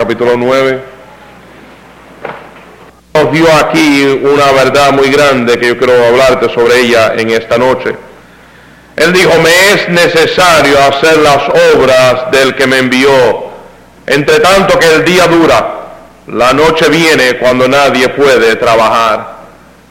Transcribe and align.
capítulo 0.00 0.34
9. 0.34 0.80
Nos 3.12 3.32
dio 3.32 3.54
aquí 3.54 4.18
una 4.22 4.50
verdad 4.52 4.92
muy 4.92 5.10
grande 5.10 5.58
que 5.58 5.68
yo 5.68 5.76
quiero 5.76 5.92
hablarte 6.06 6.48
sobre 6.54 6.80
ella 6.80 7.12
en 7.18 7.28
esta 7.28 7.58
noche. 7.58 7.94
Él 8.96 9.12
dijo, 9.12 9.30
me 9.42 9.72
es 9.74 9.90
necesario 9.90 10.78
hacer 10.78 11.18
las 11.18 11.42
obras 11.74 12.30
del 12.30 12.54
que 12.54 12.66
me 12.66 12.78
envió. 12.78 13.50
Entre 14.06 14.40
tanto 14.40 14.78
que 14.78 14.90
el 14.90 15.04
día 15.04 15.26
dura, 15.26 15.80
la 16.28 16.54
noche 16.54 16.88
viene 16.88 17.36
cuando 17.36 17.68
nadie 17.68 18.08
puede 18.08 18.56
trabajar. 18.56 19.40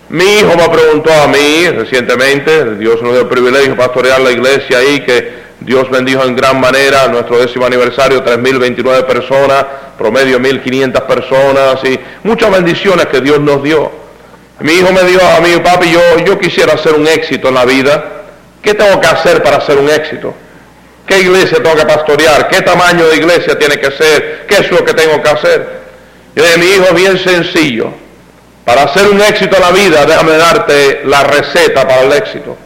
Mi 0.10 0.40
hijo 0.40 0.56
me 0.58 0.70
preguntó 0.70 1.14
a 1.14 1.28
mí 1.28 1.70
recientemente, 1.70 2.78
Dios 2.78 3.00
nos 3.04 3.12
dio 3.12 3.22
el 3.22 3.28
privilegio 3.28 3.72
de 3.72 3.76
pastorear 3.76 4.22
la 4.22 4.32
iglesia 4.32 4.80
ahí, 4.80 5.02
que 5.02 5.39
Dios 5.70 5.88
bendijo 5.92 6.24
en 6.24 6.36
gran 6.36 6.60
manera 6.60 7.08
nuestro 7.10 7.38
décimo 7.38 7.68
aniversario, 7.68 8.26
3.029 8.26 9.06
personas, 9.06 9.66
promedio 10.00 10.40
1.500 10.40 11.02
personas 11.04 11.76
y 11.84 12.00
muchas 12.24 12.50
bendiciones 12.50 13.06
que 13.06 13.22
Dios 13.22 13.40
nos 13.40 13.62
dio. 13.62 13.92
Mi 14.62 14.74
hijo 14.74 14.92
me 14.92 15.04
dijo 15.04 15.22
a 15.24 15.40
mí, 15.42 15.52
papi, 15.64 15.92
yo, 15.92 16.02
yo 16.26 16.40
quisiera 16.40 16.74
hacer 16.74 16.96
un 16.96 17.08
éxito 17.08 17.50
en 17.50 17.54
la 17.54 17.66
vida. 17.66 18.04
¿Qué 18.64 18.74
tengo 18.74 19.00
que 19.00 19.06
hacer 19.10 19.44
para 19.44 19.58
hacer 19.58 19.78
un 19.78 19.88
éxito? 19.92 20.34
¿Qué 21.06 21.20
iglesia 21.20 21.62
tengo 21.62 21.76
que 21.76 21.86
pastorear? 21.86 22.50
¿Qué 22.50 22.64
tamaño 22.64 23.06
de 23.06 23.18
iglesia 23.18 23.56
tiene 23.60 23.80
que 23.80 23.92
ser? 23.92 24.48
¿Qué 24.48 24.56
es 24.56 24.72
lo 24.72 24.84
que 24.84 24.96
tengo 24.96 25.22
que 25.22 25.30
hacer? 25.30 25.82
Y 26.36 26.40
de 26.42 26.58
mi 26.58 26.66
hijo, 26.66 26.96
bien 26.96 27.20
sencillo. 27.20 27.92
Para 28.66 28.86
hacer 28.86 29.08
un 29.08 29.22
éxito 29.22 29.56
en 29.56 29.62
la 29.62 29.72
vida, 29.72 30.04
déjame 30.08 30.36
darte 30.36 31.02
la 31.06 31.26
receta 31.26 31.88
para 31.88 32.02
el 32.02 32.14
éxito. 32.14 32.58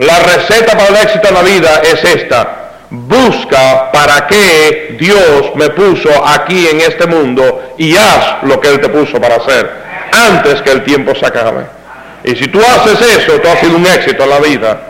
La 0.00 0.18
receta 0.18 0.72
para 0.78 0.88
el 0.88 0.96
éxito 0.96 1.28
en 1.28 1.34
la 1.34 1.42
vida 1.42 1.82
es 1.84 2.02
esta. 2.02 2.70
Busca 2.88 3.92
para 3.92 4.26
qué 4.26 4.96
Dios 4.98 5.54
me 5.56 5.68
puso 5.70 6.08
aquí 6.26 6.68
en 6.68 6.80
este 6.80 7.06
mundo 7.06 7.74
y 7.76 7.94
haz 7.96 8.42
lo 8.44 8.58
que 8.58 8.68
Él 8.68 8.80
te 8.80 8.88
puso 8.88 9.20
para 9.20 9.36
hacer 9.36 9.70
antes 10.10 10.62
que 10.62 10.72
el 10.72 10.84
tiempo 10.84 11.14
se 11.14 11.26
acabe. 11.26 11.66
Y 12.24 12.34
si 12.34 12.48
tú 12.48 12.60
haces 12.60 12.98
eso, 13.18 13.40
tú 13.40 13.48
has 13.48 13.60
sido 13.60 13.76
un 13.76 13.86
éxito 13.86 14.24
en 14.24 14.30
la 14.30 14.38
vida. 14.38 14.80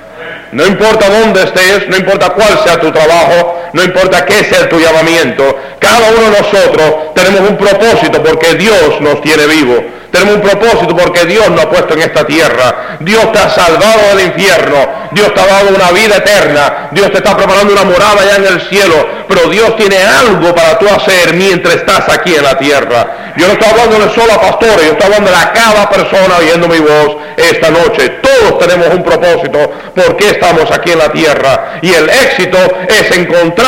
No 0.52 0.64
importa 0.64 1.10
dónde 1.10 1.42
estés, 1.42 1.88
no 1.88 1.96
importa 1.96 2.30
cuál 2.30 2.60
sea 2.64 2.78
tu 2.78 2.92
trabajo, 2.92 3.59
no 3.72 3.82
importa 3.82 4.24
qué 4.24 4.44
sea 4.44 4.68
tu 4.68 4.78
llamamiento, 4.78 5.56
cada 5.78 6.10
uno 6.10 6.30
de 6.30 6.40
nosotros 6.40 6.94
tenemos 7.14 7.48
un 7.48 7.56
propósito 7.56 8.22
porque 8.22 8.54
Dios 8.54 9.00
nos 9.00 9.20
tiene 9.22 9.46
vivo. 9.46 10.00
Tenemos 10.10 10.36
un 10.36 10.40
propósito 10.40 10.96
porque 10.96 11.24
Dios 11.24 11.48
nos 11.50 11.60
ha 11.60 11.70
puesto 11.70 11.94
en 11.94 12.02
esta 12.02 12.26
tierra. 12.26 12.98
Dios 13.00 13.32
te 13.32 13.38
ha 13.38 13.48
salvado 13.48 14.16
del 14.16 14.26
infierno. 14.26 15.10
Dios 15.12 15.32
te 15.32 15.40
ha 15.40 15.46
dado 15.46 15.68
una 15.68 15.90
vida 15.92 16.16
eterna. 16.16 16.88
Dios 16.90 17.12
te 17.12 17.18
está 17.18 17.36
preparando 17.36 17.72
una 17.72 17.84
morada 17.84 18.20
allá 18.20 18.36
en 18.36 18.46
el 18.46 18.60
cielo. 18.68 19.06
Pero 19.28 19.48
Dios 19.48 19.76
tiene 19.76 19.98
algo 19.98 20.52
para 20.54 20.78
tú 20.78 20.86
hacer 20.88 21.34
mientras 21.34 21.76
estás 21.76 22.08
aquí 22.08 22.34
en 22.34 22.42
la 22.42 22.58
tierra. 22.58 23.34
Yo 23.36 23.46
no 23.46 23.52
estoy 23.52 23.70
hablando 23.70 23.98
de 24.04 24.14
solo 24.14 24.32
a 24.32 24.40
pastores, 24.40 24.84
yo 24.84 24.92
estoy 24.92 25.06
hablando 25.06 25.30
de 25.30 25.36
a 25.36 25.52
cada 25.52 25.88
persona 25.88 26.36
oyendo 26.38 26.66
mi 26.66 26.80
voz 26.80 27.16
esta 27.36 27.70
noche. 27.70 28.18
Todos 28.20 28.58
tenemos 28.58 28.88
un 28.92 29.04
propósito 29.04 29.72
porque 29.94 30.30
estamos 30.30 30.70
aquí 30.72 30.90
en 30.90 30.98
la 30.98 31.12
tierra. 31.12 31.78
Y 31.82 31.94
el 31.94 32.08
éxito 32.08 32.58
es 32.88 33.16
encontrar 33.16 33.59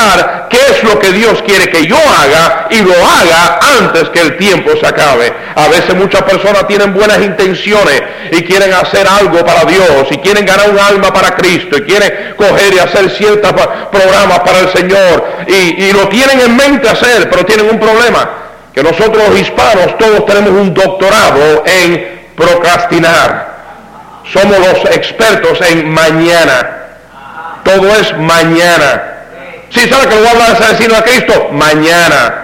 qué 0.48 0.58
es 0.70 0.84
lo 0.84 0.98
que 0.98 1.12
Dios 1.12 1.42
quiere 1.46 1.70
que 1.70 1.86
yo 1.86 1.96
haga 1.96 2.66
y 2.70 2.80
lo 2.80 2.94
haga 2.94 3.58
antes 3.78 4.08
que 4.10 4.20
el 4.20 4.36
tiempo 4.36 4.70
se 4.78 4.86
acabe. 4.86 5.32
A 5.54 5.68
veces 5.68 5.94
muchas 5.94 6.22
personas 6.22 6.66
tienen 6.66 6.92
buenas 6.94 7.18
intenciones 7.18 8.02
y 8.30 8.42
quieren 8.42 8.72
hacer 8.72 9.06
algo 9.06 9.44
para 9.44 9.64
Dios 9.64 10.06
y 10.10 10.18
quieren 10.18 10.44
ganar 10.44 10.70
un 10.70 10.78
alma 10.78 11.12
para 11.12 11.34
Cristo 11.36 11.77
y 11.78 11.83
quieren 11.83 12.34
coger 12.36 12.74
y 12.74 12.78
hacer 12.78 13.11
ciertos 13.11 13.52
programas 13.90 14.40
para 14.40 14.61
el 14.61 14.68
Señor 14.72 15.24
y, 15.46 15.84
y 15.84 15.92
lo 15.92 16.08
tienen 16.08 16.40
en 16.40 16.56
mente 16.56 16.88
hacer, 16.88 17.28
pero 17.30 17.44
tienen 17.44 17.70
un 17.70 17.78
problema, 17.78 18.30
que 18.74 18.83
nosotros 18.83 19.28
los 19.28 19.40
hispanos 19.40 19.98
todos 19.98 20.27
tenemos 20.27 20.50
un 20.50 20.74
doctorado 20.74 21.64
en 21.67 22.30
procrastinar. 22.36 23.52
Somos 24.33 24.58
los 24.58 24.84
expertos 24.96 25.61
en 25.68 25.90
mañana. 25.90 26.78
Todo 27.64 27.88
es 27.96 28.17
mañana. 28.18 29.11
¿Sí 29.74 29.88
sabe 29.88 30.08
que 30.08 30.14
lo 30.14 30.20
voy 30.20 30.27
a 30.27 30.30
hablar 30.33 30.50
a 30.50 30.96
a 30.96 31.02
Cristo, 31.02 31.48
mañana. 31.52 32.34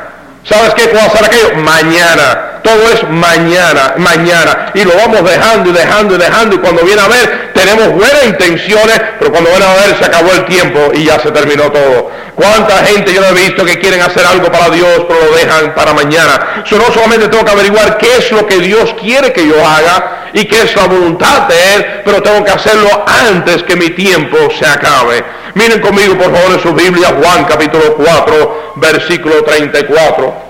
¿Sabes 0.44 0.72
qué? 0.74 0.88
¿Cómo 0.88 1.02
hacer 1.06 1.24
aquello? 1.24 1.56
Mañana 1.56 2.57
todo 2.62 2.82
es 2.92 3.08
mañana, 3.08 3.94
mañana. 3.96 4.70
Y 4.74 4.84
lo 4.84 4.94
vamos 4.96 5.22
dejando 5.24 5.70
y 5.70 5.72
dejando 5.72 6.14
y 6.14 6.18
dejando. 6.18 6.56
Y 6.56 6.58
cuando 6.58 6.82
viene 6.82 7.00
a 7.00 7.08
ver, 7.08 7.52
tenemos 7.54 7.88
buenas 7.92 8.24
intenciones, 8.26 9.00
pero 9.18 9.30
cuando 9.30 9.50
viene 9.50 9.64
a 9.64 9.74
ver, 9.74 9.96
se 9.98 10.04
acabó 10.04 10.30
el 10.32 10.44
tiempo 10.44 10.90
y 10.94 11.04
ya 11.04 11.18
se 11.20 11.30
terminó 11.30 11.70
todo. 11.70 12.10
¿Cuánta 12.34 12.84
gente 12.84 13.12
yo 13.12 13.20
no 13.20 13.28
he 13.28 13.34
visto 13.34 13.64
que 13.64 13.78
quieren 13.78 14.00
hacer 14.00 14.24
algo 14.24 14.50
para 14.50 14.70
Dios, 14.70 15.04
pero 15.08 15.24
lo 15.24 15.36
dejan 15.36 15.74
para 15.74 15.92
mañana? 15.92 16.62
Yo 16.66 16.78
no 16.78 16.84
solamente 16.92 17.28
tengo 17.28 17.44
que 17.44 17.50
averiguar 17.50 17.98
qué 17.98 18.16
es 18.18 18.30
lo 18.30 18.46
que 18.46 18.58
Dios 18.58 18.94
quiere 19.00 19.32
que 19.32 19.46
yo 19.46 19.56
haga 19.66 20.30
y 20.32 20.44
qué 20.44 20.62
es 20.62 20.76
la 20.76 20.86
voluntad 20.86 21.48
de 21.48 21.74
Él, 21.74 21.86
pero 22.04 22.22
tengo 22.22 22.44
que 22.44 22.52
hacerlo 22.52 23.04
antes 23.06 23.62
que 23.64 23.74
mi 23.76 23.90
tiempo 23.90 24.36
se 24.56 24.66
acabe. 24.66 25.24
Miren 25.54 25.80
conmigo, 25.80 26.16
por 26.16 26.32
favor, 26.32 26.52
en 26.52 26.62
su 26.62 26.72
Biblia, 26.72 27.16
Juan 27.20 27.44
capítulo 27.44 27.96
4, 27.96 28.72
versículo 28.76 29.42
34. 29.42 30.47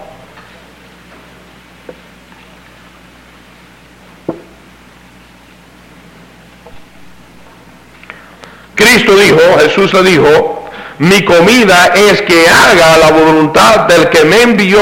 Cristo 8.78 9.16
dijo, 9.16 9.41
Jesús 9.61 9.93
le 9.93 10.03
dijo, 10.05 10.71
mi 10.99 11.25
comida 11.25 11.93
es 11.97 12.22
que 12.22 12.47
haga 12.49 12.97
la 12.99 13.11
voluntad 13.11 13.81
del 13.89 14.09
que 14.09 14.25
me 14.25 14.43
envió 14.43 14.81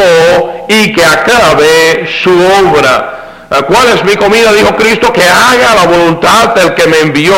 y 0.69 0.93
que 0.93 1.03
acabe 1.03 2.07
su 2.23 2.31
obra. 2.31 3.47
¿Cuál 3.67 3.89
es 3.95 4.05
mi 4.05 4.15
comida? 4.17 4.53
Dijo 4.53 4.77
Cristo, 4.77 5.11
que 5.15 5.23
haga 5.23 5.75
la 5.77 5.87
voluntad 5.87 6.55
del 6.55 6.75
que 6.75 6.87
me 6.87 7.01
envió 7.01 7.35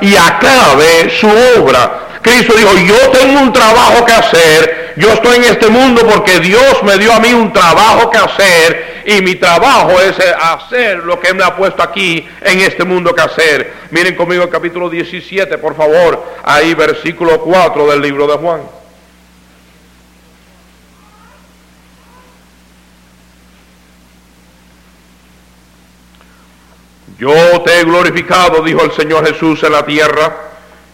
y 0.00 0.16
acabe 0.16 1.12
su 1.20 1.28
obra. 1.56 2.00
Cristo 2.20 2.54
dijo, 2.56 2.74
yo 2.78 3.10
tengo 3.10 3.40
un 3.40 3.52
trabajo 3.52 4.04
que 4.04 4.12
hacer, 4.12 4.94
yo 4.96 5.08
estoy 5.12 5.36
en 5.36 5.44
este 5.44 5.68
mundo 5.68 6.04
porque 6.04 6.40
Dios 6.40 6.82
me 6.82 6.98
dio 6.98 7.12
a 7.12 7.20
mí 7.20 7.32
un 7.32 7.52
trabajo 7.52 8.10
que 8.10 8.18
hacer 8.18 8.91
y 9.04 9.22
mi 9.22 9.34
trabajo 9.36 10.00
es 10.00 10.16
hacer 10.18 10.98
lo 10.98 11.18
que 11.20 11.34
me 11.34 11.44
ha 11.44 11.56
puesto 11.56 11.82
aquí 11.82 12.26
en 12.40 12.60
este 12.60 12.84
mundo 12.84 13.14
que 13.14 13.22
hacer. 13.22 13.72
Miren 13.90 14.14
conmigo 14.14 14.44
el 14.44 14.50
capítulo 14.50 14.88
17, 14.88 15.58
por 15.58 15.76
favor, 15.76 16.24
ahí 16.44 16.74
versículo 16.74 17.40
4 17.40 17.86
del 17.90 18.00
libro 18.00 18.26
de 18.26 18.34
Juan. 18.34 18.62
Yo 27.18 27.62
te 27.62 27.78
he 27.78 27.84
glorificado, 27.84 28.62
dijo 28.64 28.82
el 28.82 28.90
Señor 28.92 29.24
Jesús 29.24 29.62
en 29.62 29.70
la 29.70 29.86
tierra 29.86 30.34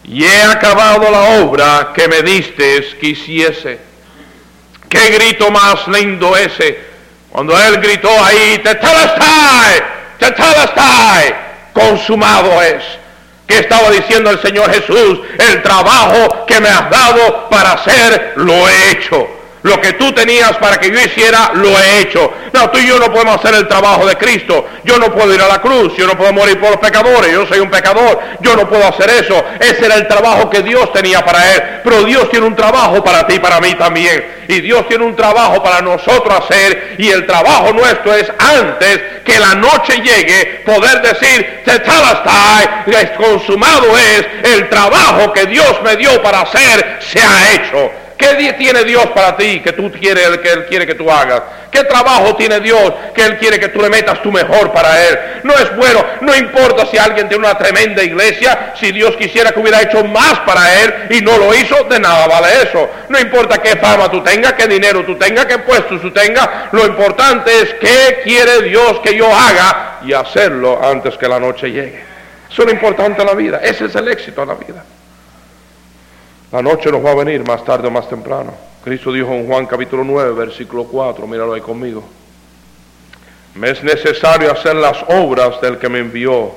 y 0.03 0.23
he 0.23 0.43
acabado 0.43 1.09
la 1.09 1.41
obra 1.41 1.91
que 1.95 2.07
me 2.07 2.21
diste 2.21 2.85
que 2.99 3.07
hiciese. 3.07 3.79
Qué 4.87 5.09
grito 5.11 5.49
más 5.49 5.87
lindo 5.87 6.35
ese, 6.37 6.88
cuando 7.31 7.57
él 7.57 7.77
gritó 7.81 8.09
ahí, 8.23 8.59
tetelestai, 8.63 9.83
tetelestai, 10.17 11.35
consumado 11.73 12.61
es. 12.61 12.83
¿Qué 13.47 13.59
estaba 13.59 13.89
diciendo 13.89 14.29
el 14.29 14.41
Señor 14.41 14.71
Jesús? 14.71 15.19
El 15.39 15.63
trabajo 15.63 16.45
que 16.45 16.59
me 16.59 16.69
has 16.69 16.89
dado 16.89 17.49
para 17.49 17.73
hacer, 17.73 18.33
lo 18.35 18.53
he 18.53 18.91
hecho. 18.91 19.38
Lo 19.63 19.79
que 19.81 19.93
tú 19.93 20.11
tenías 20.13 20.57
para 20.57 20.77
que 20.77 20.89
yo 20.89 20.99
hiciera, 20.99 21.51
lo 21.53 21.69
he 21.69 22.01
hecho. 22.01 22.31
No, 22.53 22.69
tú 22.69 22.79
y 22.79 22.87
yo 22.87 22.97
no 22.97 23.11
podemos 23.11 23.37
hacer 23.37 23.55
el 23.55 23.67
trabajo 23.67 24.05
de 24.05 24.15
Cristo. 24.15 24.65
Yo 24.85 24.97
no 24.97 25.13
puedo 25.13 25.33
ir 25.33 25.41
a 25.41 25.47
la 25.47 25.61
cruz, 25.61 25.93
yo 25.97 26.07
no 26.07 26.17
puedo 26.17 26.31
morir 26.31 26.59
por 26.59 26.71
los 26.71 26.79
pecadores, 26.79 27.31
yo 27.31 27.45
soy 27.45 27.59
un 27.59 27.69
pecador, 27.69 28.19
yo 28.39 28.55
no 28.55 28.69
puedo 28.69 28.87
hacer 28.87 29.09
eso. 29.09 29.43
Ese 29.59 29.85
era 29.85 29.95
el 29.95 30.07
trabajo 30.07 30.49
que 30.49 30.61
Dios 30.61 30.91
tenía 30.93 31.23
para 31.25 31.53
él. 31.53 31.63
Pero 31.83 32.03
Dios 32.03 32.29
tiene 32.29 32.45
un 32.45 32.55
trabajo 32.55 33.03
para 33.03 33.27
ti 33.27 33.35
y 33.35 33.39
para 33.39 33.59
mí 33.59 33.73
también. 33.75 34.39
Y 34.47 34.61
Dios 34.61 34.87
tiene 34.87 35.03
un 35.03 35.15
trabajo 35.15 35.61
para 35.61 35.81
nosotros 35.81 36.33
hacer. 36.45 36.95
Y 36.97 37.09
el 37.09 37.25
trabajo 37.25 37.73
nuestro 37.73 38.15
es 38.15 38.31
antes 38.39 39.01
que 39.25 39.39
la 39.39 39.55
noche 39.55 40.01
llegue, 40.01 40.63
poder 40.65 41.01
decir, 41.01 41.59
es 42.99 43.11
consumado 43.11 43.97
es 43.97 44.53
el 44.55 44.69
trabajo 44.69 45.31
que 45.33 45.45
Dios 45.45 45.81
me 45.83 45.95
dio 45.95 46.21
para 46.21 46.41
hacer, 46.41 46.99
se 46.99 47.21
ha 47.21 47.53
hecho. 47.53 47.91
¿Qué 48.19 48.53
tiene 48.57 48.83
Dios 48.83 49.05
para 49.15 49.37
ti 49.37 49.61
que 49.61 49.71
tú 49.71 49.89
quieres, 49.89 50.37
que 50.39 50.49
Él 50.51 50.65
quiere 50.65 50.85
que 50.85 50.93
tú 50.93 51.09
hagas? 51.09 51.41
¿Qué 51.71 51.85
trabajo 51.85 52.35
tiene 52.35 52.59
Dios 52.59 52.93
que 53.15 53.23
Él 53.23 53.37
quiere 53.37 53.57
que 53.61 53.69
tú 53.69 53.81
le 53.81 53.89
metas 53.89 54.21
tu 54.21 54.29
mejor 54.29 54.73
para 54.73 55.07
Él? 55.07 55.19
No 55.43 55.53
es 55.53 55.73
bueno, 55.77 56.03
no 56.19 56.35
importa 56.35 56.85
si 56.87 56.97
alguien 56.97 57.29
tiene 57.29 57.45
una 57.45 57.57
tremenda 57.57 58.03
iglesia, 58.03 58.73
si 58.77 58.91
Dios 58.91 59.15
quisiera 59.15 59.53
que 59.53 59.61
hubiera 59.61 59.81
hecho 59.81 60.03
más 60.03 60.39
para 60.41 60.81
Él 60.83 60.93
y 61.11 61.21
no 61.21 61.37
lo 61.37 61.55
hizo, 61.55 61.85
de 61.85 61.97
nada 61.97 62.27
vale 62.27 62.47
eso. 62.63 62.89
No 63.07 63.17
importa 63.17 63.59
qué 63.59 63.77
fama 63.77 64.11
tú 64.11 64.21
tengas, 64.21 64.51
qué 64.53 64.67
dinero 64.67 65.05
tú 65.05 65.15
tengas, 65.17 65.45
qué 65.45 65.59
puestos 65.59 66.01
tú 66.01 66.11
tengas, 66.11 66.49
lo 66.73 66.85
importante 66.85 67.49
es 67.61 67.73
qué 67.75 68.19
quiere 68.25 68.63
Dios 68.63 68.99
que 68.99 69.15
yo 69.15 69.33
haga 69.33 69.99
y 70.03 70.11
hacerlo 70.11 70.77
antes 70.83 71.17
que 71.17 71.29
la 71.29 71.39
noche 71.39 71.71
llegue. 71.71 72.03
Eso 72.51 72.63
es 72.63 72.67
lo 72.67 72.73
importante 72.73 73.21
en 73.21 73.27
la 73.27 73.33
vida, 73.33 73.61
ese 73.63 73.85
es 73.85 73.95
el 73.95 74.09
éxito 74.09 74.41
en 74.41 74.47
la 74.49 74.55
vida. 74.55 74.83
La 76.51 76.63
noche 76.63 76.91
nos 76.91 77.05
va 77.05 77.11
a 77.11 77.15
venir 77.15 77.45
más 77.47 77.63
tarde 77.63 77.87
o 77.87 77.91
más 77.91 78.09
temprano. 78.09 78.51
Cristo 78.83 79.11
dijo 79.11 79.31
en 79.33 79.45
Juan 79.45 79.67
capítulo 79.67 80.03
9, 80.03 80.31
versículo 80.31 80.85
4, 80.85 81.27
míralo 81.27 81.53
ahí 81.53 81.61
conmigo. 81.61 82.03
Me 83.53 83.69
es 83.69 83.83
necesario 83.83 84.51
hacer 84.51 84.75
las 84.75 84.97
obras 85.09 85.61
del 85.61 85.77
que 85.77 85.89
me 85.89 85.99
envió. 85.99 86.51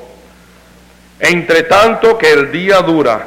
Entre 1.21 1.65
tanto 1.65 2.17
que 2.17 2.33
el 2.33 2.51
día 2.51 2.81
dura, 2.81 3.27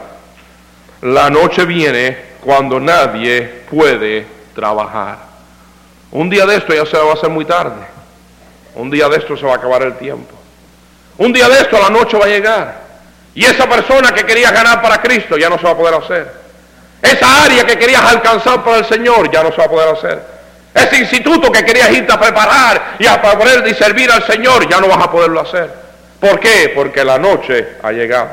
la 1.01 1.29
noche 1.29 1.65
viene 1.65 2.17
cuando 2.43 2.79
nadie 2.79 3.43
puede 3.69 4.25
trabajar. 4.55 5.19
Un 6.11 6.29
día 6.29 6.47
de 6.47 6.55
esto 6.55 6.73
ya 6.73 6.85
se 6.85 6.97
va 6.97 7.11
a 7.11 7.13
hacer 7.13 7.29
muy 7.29 7.45
tarde. 7.45 7.85
Un 8.75 8.89
día 8.89 9.07
de 9.07 9.17
esto 9.17 9.37
se 9.37 9.45
va 9.45 9.53
a 9.53 9.57
acabar 9.57 9.83
el 9.83 9.97
tiempo. 9.97 10.33
Un 11.17 11.31
día 11.31 11.47
de 11.47 11.59
esto 11.59 11.77
la 11.79 11.89
noche 11.89 12.17
va 12.17 12.25
a 12.25 12.29
llegar. 12.29 12.81
Y 13.35 13.45
esa 13.45 13.69
persona 13.69 14.13
que 14.13 14.25
quería 14.25 14.51
ganar 14.51 14.81
para 14.81 15.01
Cristo 15.01 15.37
ya 15.37 15.49
no 15.49 15.57
se 15.57 15.63
va 15.63 15.71
a 15.71 15.77
poder 15.77 15.93
hacer. 15.93 16.44
Esa 17.05 17.43
área 17.43 17.63
que 17.65 17.77
querías 17.77 18.01
alcanzar 18.01 18.63
para 18.63 18.77
el 18.77 18.85
Señor 18.85 19.31
ya 19.31 19.43
no 19.43 19.51
se 19.51 19.57
va 19.57 19.65
a 19.65 19.69
poder 19.69 19.89
hacer. 19.89 20.35
Ese 20.73 20.97
instituto 20.97 21.51
que 21.51 21.63
querías 21.63 21.91
irte 21.91 22.11
a 22.11 22.19
preparar 22.19 22.95
y 22.99 23.05
a 23.05 23.21
poner 23.21 23.65
y 23.67 23.73
servir 23.73 24.11
al 24.11 24.25
Señor 24.25 24.67
ya 24.67 24.81
no 24.81 24.87
vas 24.87 25.03
a 25.03 25.11
poderlo 25.11 25.39
hacer. 25.39 25.69
¿Por 26.19 26.39
qué? 26.39 26.71
Porque 26.73 27.03
la 27.03 27.17
noche 27.17 27.77
ha 27.83 27.91
llegado. 27.91 28.29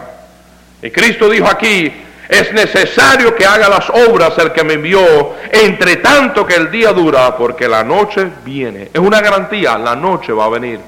Y 0.80 0.90
Cristo 0.90 1.28
dijo 1.28 1.46
aquí, 1.46 1.92
es 2.28 2.52
necesario 2.52 3.34
que 3.36 3.44
haga 3.44 3.68
las 3.68 3.90
obras 3.90 4.32
el 4.38 4.52
que 4.52 4.64
me 4.64 4.74
envió, 4.74 5.36
entre 5.52 5.96
tanto 5.96 6.46
que 6.46 6.54
el 6.54 6.70
día 6.70 6.92
dura, 6.92 7.36
porque 7.36 7.68
la 7.68 7.84
noche 7.84 8.26
viene. 8.44 8.88
Es 8.92 9.00
una 9.00 9.20
garantía, 9.20 9.76
la 9.76 9.94
noche 9.94 10.32
va 10.32 10.46
a 10.46 10.48
venir. 10.48 10.80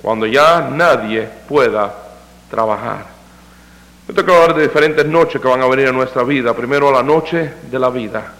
Cuando 0.00 0.26
ya 0.26 0.68
nadie 0.72 1.28
pueda 1.46 1.92
trabajar. 2.50 3.19
Tengo 4.14 4.26
que 4.26 4.34
hablar 4.34 4.56
de 4.56 4.62
diferentes 4.62 5.06
noches 5.06 5.40
que 5.40 5.46
van 5.46 5.62
a 5.62 5.68
venir 5.68 5.86
a 5.86 5.92
nuestra 5.92 6.24
vida. 6.24 6.52
Primero 6.52 6.90
la 6.90 7.02
noche 7.02 7.52
de 7.70 7.78
la 7.78 7.90
vida. 7.90 8.34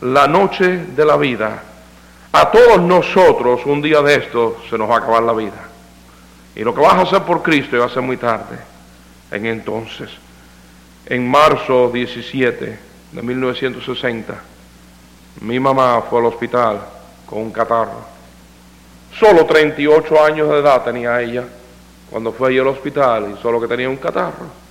La 0.00 0.26
noche 0.26 0.66
de 0.66 1.04
la 1.04 1.18
vida. 1.18 1.62
A 2.32 2.50
todos 2.50 2.80
nosotros 2.80 3.60
un 3.66 3.82
día 3.82 4.00
de 4.00 4.14
esto 4.14 4.62
se 4.70 4.78
nos 4.78 4.88
va 4.88 4.94
a 4.94 4.98
acabar 4.98 5.22
la 5.22 5.34
vida. 5.34 5.68
Y 6.56 6.60
lo 6.64 6.74
que 6.74 6.80
vas 6.80 6.94
a 6.94 7.02
hacer 7.02 7.22
por 7.24 7.42
Cristo 7.42 7.78
va 7.78 7.84
a 7.84 7.90
ser 7.90 8.02
muy 8.02 8.16
tarde. 8.16 8.56
En 9.30 9.44
entonces, 9.44 10.08
en 11.04 11.30
marzo 11.30 11.90
17 11.92 12.78
de 13.12 13.22
1960, 13.22 14.34
mi 15.42 15.60
mamá 15.60 16.02
fue 16.08 16.20
al 16.20 16.26
hospital 16.26 16.80
con 17.26 17.40
un 17.40 17.50
catarro. 17.50 18.06
Solo 19.18 19.44
38 19.44 20.24
años 20.24 20.48
de 20.48 20.60
edad 20.60 20.82
tenía 20.82 21.20
ella 21.20 21.44
cuando 22.08 22.32
fue 22.32 22.48
ahí 22.48 22.58
al 22.58 22.68
hospital 22.68 23.34
y 23.36 23.42
solo 23.42 23.60
que 23.60 23.68
tenía 23.68 23.88
un 23.88 23.98
catarro. 23.98 24.69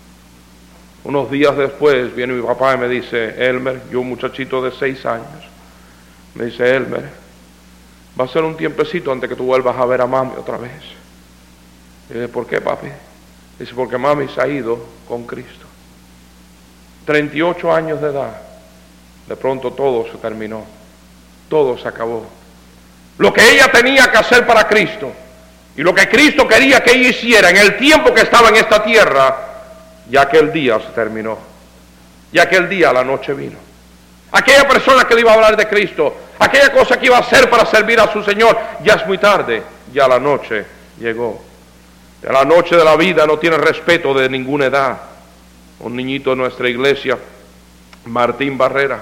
Unos 1.09 1.31
días 1.31 1.57
después 1.57 2.15
viene 2.15 2.33
mi 2.33 2.43
papá 2.43 2.75
y 2.75 2.77
me 2.77 2.87
dice, 2.87 3.33
Elmer, 3.43 3.81
yo 3.89 3.99
un 3.99 4.09
muchachito 4.09 4.61
de 4.61 4.71
seis 4.71 5.03
años, 5.07 5.43
me 6.35 6.45
dice, 6.45 6.75
Elmer, 6.75 7.03
va 8.17 8.25
a 8.25 8.27
ser 8.27 8.43
un 8.43 8.55
tiempecito 8.55 9.11
antes 9.11 9.27
que 9.27 9.35
tú 9.35 9.43
vuelvas 9.45 9.75
a 9.75 9.87
ver 9.87 10.01
a 10.01 10.05
mami 10.05 10.33
otra 10.37 10.57
vez. 10.57 10.83
Y 12.11 12.13
dice, 12.13 12.27
¿por 12.27 12.45
qué, 12.45 12.61
papi? 12.61 12.89
Dice, 13.57 13.73
porque 13.73 13.97
mami 13.97 14.27
se 14.27 14.39
ha 14.39 14.47
ido 14.47 14.85
con 15.07 15.25
Cristo. 15.25 15.65
38 17.05 17.73
años 17.73 17.99
de 18.01 18.09
edad, 18.09 18.39
de 19.27 19.35
pronto 19.35 19.73
todo 19.73 20.05
se 20.11 20.17
terminó, 20.19 20.63
todo 21.49 21.75
se 21.79 21.87
acabó. 21.87 22.23
Lo 23.17 23.33
que 23.33 23.51
ella 23.51 23.71
tenía 23.71 24.11
que 24.11 24.17
hacer 24.19 24.45
para 24.45 24.67
Cristo, 24.67 25.11
y 25.75 25.81
lo 25.81 25.91
que 25.91 26.07
Cristo 26.07 26.47
quería 26.47 26.83
que 26.83 26.91
ella 26.91 27.09
hiciera 27.09 27.49
en 27.49 27.57
el 27.57 27.77
tiempo 27.77 28.13
que 28.13 28.21
estaba 28.21 28.49
en 28.49 28.57
esta 28.57 28.83
tierra, 28.83 29.48
ya 30.09 30.27
que 30.27 30.37
el 30.37 30.51
día 30.51 30.79
se 30.79 30.89
terminó. 30.89 31.37
Ya 32.31 32.47
que 32.47 32.57
el 32.57 32.69
día, 32.69 32.93
la 32.93 33.03
noche 33.03 33.33
vino. 33.33 33.57
Aquella 34.31 34.67
persona 34.67 35.05
que 35.05 35.15
le 35.15 35.21
iba 35.21 35.31
a 35.31 35.35
hablar 35.35 35.57
de 35.57 35.67
Cristo, 35.67 36.15
aquella 36.37 36.71
cosa 36.71 36.99
que 36.99 37.07
iba 37.07 37.17
a 37.17 37.21
hacer 37.21 37.49
para 37.49 37.65
servir 37.65 37.99
a 37.99 38.11
su 38.11 38.23
Señor, 38.23 38.57
ya 38.83 38.93
es 38.93 39.07
muy 39.07 39.17
tarde, 39.17 39.63
ya 39.91 40.07
la 40.07 40.19
noche 40.19 40.65
llegó. 40.99 41.43
De 42.21 42.31
la 42.31 42.45
noche 42.45 42.75
de 42.75 42.83
la 42.83 42.95
vida 42.95 43.25
no 43.25 43.39
tiene 43.39 43.57
respeto 43.57 44.13
de 44.13 44.29
ninguna 44.29 44.65
edad. 44.65 44.97
Un 45.79 45.95
niñito 45.95 46.31
de 46.31 46.35
nuestra 46.35 46.69
iglesia, 46.69 47.17
Martín 48.05 48.57
Barrera, 48.57 49.01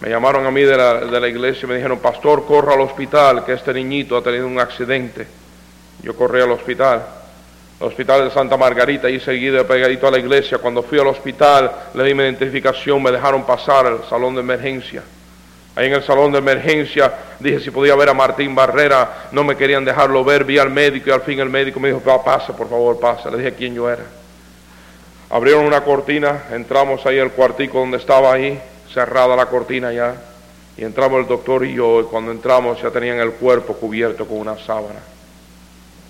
me 0.00 0.08
llamaron 0.08 0.46
a 0.46 0.50
mí 0.50 0.62
de 0.62 0.76
la, 0.76 1.28
iglesia 1.28 1.66
y 1.66 1.68
me 1.68 1.76
dijeron, 1.76 1.98
pastor, 1.98 2.46
corra 2.46 2.74
al 2.74 2.80
hospital, 2.80 3.44
que 3.44 3.52
este 3.52 3.74
niñito 3.74 4.16
ha 4.16 4.22
tenido 4.22 4.46
un 4.46 4.58
accidente. 4.58 5.26
Yo 6.02 6.16
corrí 6.16 6.40
al 6.40 6.52
hospital, 6.52 6.94
al 7.00 7.19
hospital 7.80 8.24
de 8.24 8.30
Santa 8.30 8.56
Margarita, 8.56 9.08
y 9.08 9.18
seguido 9.20 9.66
pegadito 9.66 10.06
a 10.06 10.10
la 10.10 10.18
iglesia. 10.18 10.58
Cuando 10.58 10.82
fui 10.82 10.98
al 10.98 11.06
hospital, 11.06 11.70
le 11.94 12.04
di 12.04 12.14
mi 12.14 12.22
identificación, 12.22 13.02
me 13.02 13.10
dejaron 13.10 13.44
pasar 13.44 13.86
al 13.86 14.04
salón 14.08 14.34
de 14.34 14.40
emergencia. 14.40 15.02
Ahí 15.76 15.86
en 15.86 15.94
el 15.94 16.02
salón 16.02 16.32
de 16.32 16.38
emergencia 16.38 17.12
dije 17.38 17.60
si 17.60 17.70
podía 17.70 17.94
ver 17.94 18.08
a 18.08 18.14
Martín 18.14 18.54
Barrera, 18.54 19.28
no 19.32 19.44
me 19.44 19.56
querían 19.56 19.84
dejarlo 19.84 20.24
ver, 20.24 20.44
vi 20.44 20.58
al 20.58 20.68
médico 20.68 21.08
y 21.08 21.12
al 21.12 21.22
fin 21.22 21.38
el 21.40 21.48
médico 21.48 21.80
me 21.80 21.88
dijo, 21.88 22.00
pase, 22.22 22.52
por 22.52 22.68
favor, 22.68 22.98
pase. 22.98 23.30
Le 23.30 23.38
dije 23.38 23.54
quién 23.54 23.74
yo 23.74 23.88
era. 23.88 24.04
Abrieron 25.30 25.64
una 25.64 25.82
cortina, 25.82 26.42
entramos 26.50 27.06
ahí 27.06 27.18
al 27.18 27.30
cuartico 27.30 27.78
donde 27.78 27.98
estaba 27.98 28.32
ahí, 28.32 28.60
cerrada 28.92 29.36
la 29.36 29.46
cortina 29.46 29.92
ya, 29.92 30.16
y 30.76 30.82
entramos 30.82 31.20
el 31.20 31.28
doctor 31.28 31.64
y 31.64 31.74
yo, 31.74 32.00
y 32.00 32.04
cuando 32.04 32.32
entramos 32.32 32.82
ya 32.82 32.90
tenían 32.90 33.20
el 33.20 33.32
cuerpo 33.32 33.74
cubierto 33.74 34.26
con 34.26 34.38
una 34.38 34.58
sábana. 34.58 34.98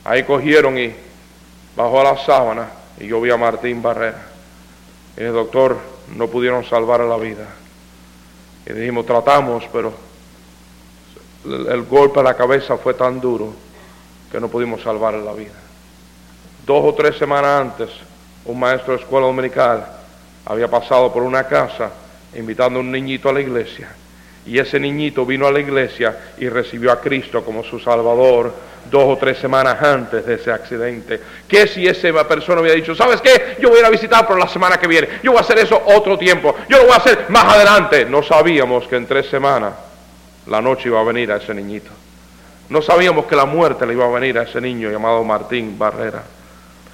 Ahí 0.05 0.23
cogieron 0.23 0.79
y 0.79 0.95
bajó 1.77 2.01
a 2.01 2.05
la 2.05 2.17
sábana 2.19 2.69
y 2.99 3.07
yo 3.07 3.21
vi 3.21 3.31
a 3.31 3.37
Martín 3.37 3.83
Barrera. 3.83 4.27
Y 5.17 5.23
el 5.23 5.33
doctor, 5.33 5.77
no 6.17 6.29
pudieron 6.29 6.65
salvar 6.65 7.01
la 7.01 7.17
vida. 7.17 7.47
Y 8.67 8.73
dijimos, 8.73 9.07
tratamos, 9.07 9.65
pero 9.73 9.93
el, 11.45 11.83
golpe 11.85 12.21
a 12.21 12.23
la 12.23 12.35
cabeza 12.35 12.77
fue 12.77 12.95
tan 12.95 13.21
duro 13.21 13.53
que 14.31 14.41
no 14.41 14.49
pudimos 14.49 14.83
salvar 14.83 15.15
la 15.15 15.33
vida. 15.33 15.55
Dos 16.67 16.85
o 16.85 16.95
tres 16.95 17.17
semanas 17.17 17.61
antes, 17.61 17.91
un 18.45 18.59
maestro 18.59 18.95
de 18.95 19.01
escuela 19.03 19.27
dominical 19.27 19.87
había 20.45 20.69
pasado 20.69 21.13
por 21.13 21.23
una 21.23 21.45
casa 21.45 21.91
invitando 22.35 22.79
a 22.79 22.83
un 22.83 22.91
niñito 22.91 23.29
a 23.29 23.33
la 23.33 23.41
iglesia. 23.41 23.89
Y 24.47 24.59
ese 24.59 24.81
niñito 24.81 25.27
vino 25.27 25.47
a 25.47 25.53
la 25.53 25.61
iglesia 25.61 26.17
y 26.39 26.49
recibió 26.49 26.93
a 26.93 27.01
Cristo 27.01 27.45
como 27.45 27.63
su 27.63 27.79
Salvador 27.79 28.53
dos 28.91 29.05
o 29.05 29.17
tres 29.17 29.39
semanas 29.39 29.81
antes 29.83 30.25
de 30.25 30.35
ese 30.35 30.51
accidente. 30.51 31.21
¿Qué 31.47 31.67
si 31.67 31.87
esa 31.87 32.27
persona 32.27 32.61
hubiera 32.61 32.77
dicho, 32.77 32.95
¿sabes 32.95 33.21
qué? 33.21 33.57
Yo 33.61 33.69
voy 33.69 33.79
a 33.79 33.81
ir 33.81 33.87
a 33.87 33.91
visitar 33.91 34.27
por 34.27 34.39
la 34.39 34.49
semana 34.49 34.79
que 34.79 34.87
viene. 34.87 35.09
Yo 35.23 35.33
voy 35.33 35.39
a 35.39 35.43
hacer 35.43 35.59
eso 35.59 35.81
otro 35.87 36.19
tiempo. 36.19 36.57
Yo 36.69 36.79
lo 36.79 36.85
voy 36.85 36.93
a 36.93 36.97
hacer 36.97 37.27
más 37.29 37.45
adelante. 37.55 38.05
No 38.07 38.23
sabíamos 38.23 38.87
que 38.89 38.97
en 38.97 39.07
tres 39.07 39.27
semanas 39.27 39.75
la 40.47 40.61
noche 40.61 40.89
iba 40.89 41.01
a 41.01 41.05
venir 41.05 41.31
a 41.31 41.37
ese 41.37 41.55
niñito. 41.55 41.91
No 42.71 42.83
sabíamos 42.83 43.27
que 43.27 43.37
la 43.37 43.47
muerte 43.47 43.87
le 43.87 43.93
iba 43.93 44.07
a 44.07 44.11
venir 44.11 44.39
a 44.39 44.43
ese 44.43 44.61
niño 44.61 44.91
llamado 44.91 45.23
Martín 45.25 45.79
Barrera. 45.79 46.23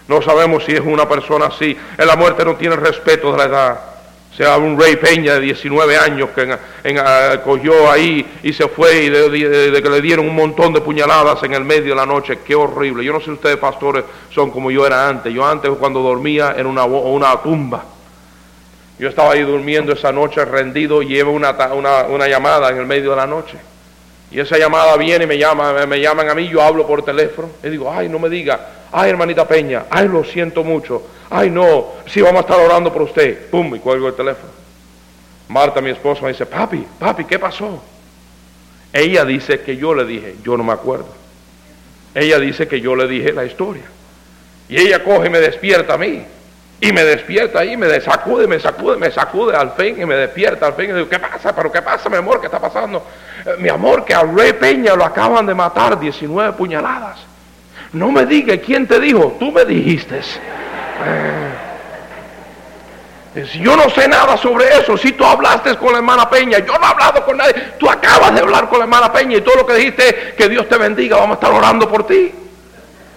No 0.09 0.23
sabemos 0.23 0.65
si 0.65 0.73
es 0.73 0.81
una 0.81 1.09
persona 1.09 1.47
así. 1.47 1.77
En 1.99 2.07
la 2.07 2.17
muerte 2.17 2.45
no 2.45 2.57
tiene 2.57 2.77
respeto 2.77 3.33
de 3.33 3.39
la 3.39 3.45
edad 3.45 3.81
sea 4.37 4.59
un 4.59 4.79
Rey 4.79 4.97
Peña 4.97 5.35
de 5.35 5.41
19 5.41 5.97
años 5.97 6.29
que 6.35 6.59
en, 6.85 6.99
cogió 7.43 7.91
ahí 7.91 8.39
y 8.43 8.53
se 8.53 8.69
fue 8.69 9.05
y 9.05 9.09
de, 9.09 9.83
que 9.83 9.89
le 9.89 10.01
dieron 10.03 10.29
un 10.29 10.35
montón 10.35 10.75
de 10.75 10.83
puñaladas 10.83 11.43
en 11.43 11.55
el 11.55 11.65
medio 11.65 11.91
de 11.91 11.97
la 11.97 12.07
noche. 12.07 12.41
Qué 12.45 12.55
horrible. 12.55 13.03
Yo 13.03 13.15
no 13.15 13.19
sé 13.21 13.27
si 13.27 13.31
ustedes 13.33 13.57
pastores 13.57 14.05
son 14.31 14.51
como 14.51 14.71
yo 14.71 14.87
era 14.87 15.09
antes. 15.09 15.33
Yo 15.33 15.47
antes 15.47 15.71
cuando 15.79 16.03
dormía 16.03 16.55
en 16.57 16.67
una, 16.67 16.85
una 16.85 17.41
tumba. 17.41 17.85
Yo 18.99 19.09
estaba 19.09 19.33
ahí 19.33 19.43
durmiendo 19.43 19.93
esa 19.93 20.13
noche 20.13 20.45
rendido 20.45 21.03
y 21.03 21.09
llevo 21.09 21.33
una, 21.33 21.53
una, 22.09 22.29
llamada 22.29 22.71
en 22.71 22.79
el 22.79 22.87
medio 22.87 23.11
de 23.11 23.17
la 23.17 23.27
noche. 23.27 23.59
Y 24.31 24.41
esa 24.41 24.59
llamada 24.59 24.97
viene 24.97 25.25
y 25.25 25.27
me, 25.27 25.39
llama, 25.39 25.87
me 25.87 26.01
llaman 26.01 26.29
a 26.29 26.35
mí, 26.35 26.49
yo 26.49 26.63
hablo 26.63 26.87
por 26.87 27.05
teléfono. 27.05 27.49
Y 27.63 27.69
digo, 27.69 27.93
ay, 27.93 28.09
no 28.09 28.19
me 28.19 28.29
diga, 28.29 28.69
ay, 28.93 29.11
hermanita 29.11 29.47
Peña, 29.47 29.85
ay, 29.91 30.09
lo 30.09 30.25
siento 30.25 30.65
mucho 30.65 31.03
Ay, 31.31 31.51
no, 31.51 31.87
sí, 32.07 32.21
vamos 32.21 32.39
a 32.39 32.41
estar 32.43 32.61
orando 32.61 32.93
por 32.93 33.03
usted. 33.03 33.51
Pum, 33.51 33.75
y 33.75 33.79
cuelgo 33.79 34.09
el 34.09 34.15
teléfono. 34.15 34.53
Marta, 35.49 35.81
mi 35.81 35.91
esposa, 35.91 36.23
me 36.23 36.29
dice, 36.29 36.47
papi, 36.47 36.87
papi, 36.99 37.25
¿qué 37.25 37.39
pasó? 37.39 37.83
Ella 38.93 39.25
dice 39.25 39.61
que 39.61 39.77
yo 39.77 39.95
le 39.95 40.05
dije, 40.05 40.37
yo 40.43 40.57
no 40.57 40.65
me 40.65 40.73
acuerdo. 40.73 41.09
Ella 42.15 42.39
dice 42.39 42.67
que 42.69 42.81
yo 42.81 42.95
le 42.97 43.07
dije 43.07 43.33
la 43.33 43.45
historia. 43.45 43.85
Y 44.69 44.81
ella 44.81 45.03
coge 45.03 45.27
y 45.27 45.31
me 45.31 45.41
despierta 45.41 45.95
a 45.95 45.99
mí. 45.99 46.25
Y 46.81 46.93
me 46.93 47.05
despierta 47.05 47.61
ahí, 47.61 47.77
me 47.77 48.01
sacude, 48.01 48.47
me 48.47 48.61
sacude, 48.61 48.97
me 48.99 49.11
sacude 49.11 49.57
al 49.57 49.73
fin 49.73 50.01
y 50.01 50.05
me 50.05 50.15
despierta 50.15 50.67
al 50.67 50.75
fin. 50.75 50.91
Y 50.91 50.93
digo, 50.93 51.09
¿qué 51.09 51.19
pasa? 51.19 51.55
¿Pero 51.55 51.73
qué 51.73 51.81
pasa, 51.81 52.09
mi 52.11 52.17
amor? 52.17 52.39
¿Qué 52.41 52.47
está 52.47 52.61
pasando? 52.61 53.03
Eh, 53.47 53.55
mi 53.59 53.69
amor, 53.69 54.05
que 54.05 54.15
a 54.15 54.23
Rey 54.23 54.53
Peña 54.53 54.95
lo 54.95 55.05
acaban 55.05 55.47
de 55.47 55.55
matar 55.55 55.99
19 55.99 56.53
puñaladas. 56.53 57.19
No 57.93 58.13
me 58.13 58.27
diga 58.27 58.59
quién 58.59 58.87
te 58.87 59.01
dijo, 59.01 59.37
tú 59.39 59.53
me 59.53 59.65
dijiste. 59.65 60.21
Yo 63.61 63.77
no 63.77 63.89
sé 63.91 64.09
nada 64.09 64.37
sobre 64.37 64.67
eso. 64.79 64.97
Si 64.97 65.13
tú 65.13 65.25
hablaste 65.25 65.77
con 65.77 65.93
la 65.93 65.99
hermana 65.99 66.29
Peña, 66.29 66.59
yo 66.59 66.73
no 66.79 66.87
he 66.87 66.91
hablado 66.91 67.25
con 67.25 67.37
nadie. 67.37 67.55
Tú 67.79 67.89
acabas 67.89 68.35
de 68.35 68.41
hablar 68.41 68.69
con 68.69 68.79
la 68.79 68.85
hermana 68.85 69.13
Peña 69.13 69.37
y 69.37 69.41
todo 69.43 69.57
lo 69.57 69.67
que 69.67 69.75
dijiste, 69.75 70.35
que 70.37 70.49
Dios 70.49 70.69
te 70.69 70.77
bendiga, 70.77 71.17
vamos 71.17 71.33
a 71.33 71.41
estar 71.41 71.53
orando 71.53 71.89
por 71.89 72.07
ti. 72.07 72.35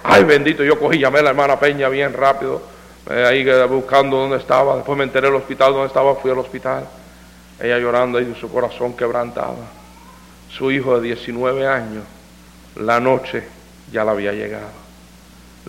Ay, 0.03 0.23
bendito, 0.23 0.63
yo 0.63 0.79
cogí, 0.79 0.99
llamé 0.99 1.19
a 1.19 1.23
la 1.23 1.29
hermana 1.29 1.59
Peña 1.59 1.89
bien 1.89 2.13
rápido, 2.13 2.61
eh, 3.09 3.25
ahí 3.25 3.45
buscando 3.67 4.17
dónde 4.17 4.37
estaba. 4.37 4.75
Después 4.75 4.97
me 4.97 5.03
enteré 5.03 5.27
del 5.27 5.35
hospital 5.35 5.73
donde 5.73 5.87
estaba, 5.87 6.15
fui 6.15 6.31
al 6.31 6.39
hospital. 6.39 6.87
Ella 7.59 7.77
llorando 7.77 8.19
y 8.19 8.35
su 8.35 8.49
corazón 8.51 8.93
quebrantado. 8.93 9.57
Su 10.49 10.71
hijo 10.71 10.99
de 10.99 11.07
19 11.07 11.67
años, 11.67 12.03
la 12.75 12.99
noche 12.99 13.43
ya 13.91 14.03
la 14.03 14.11
había 14.11 14.31
llegado. 14.31 14.88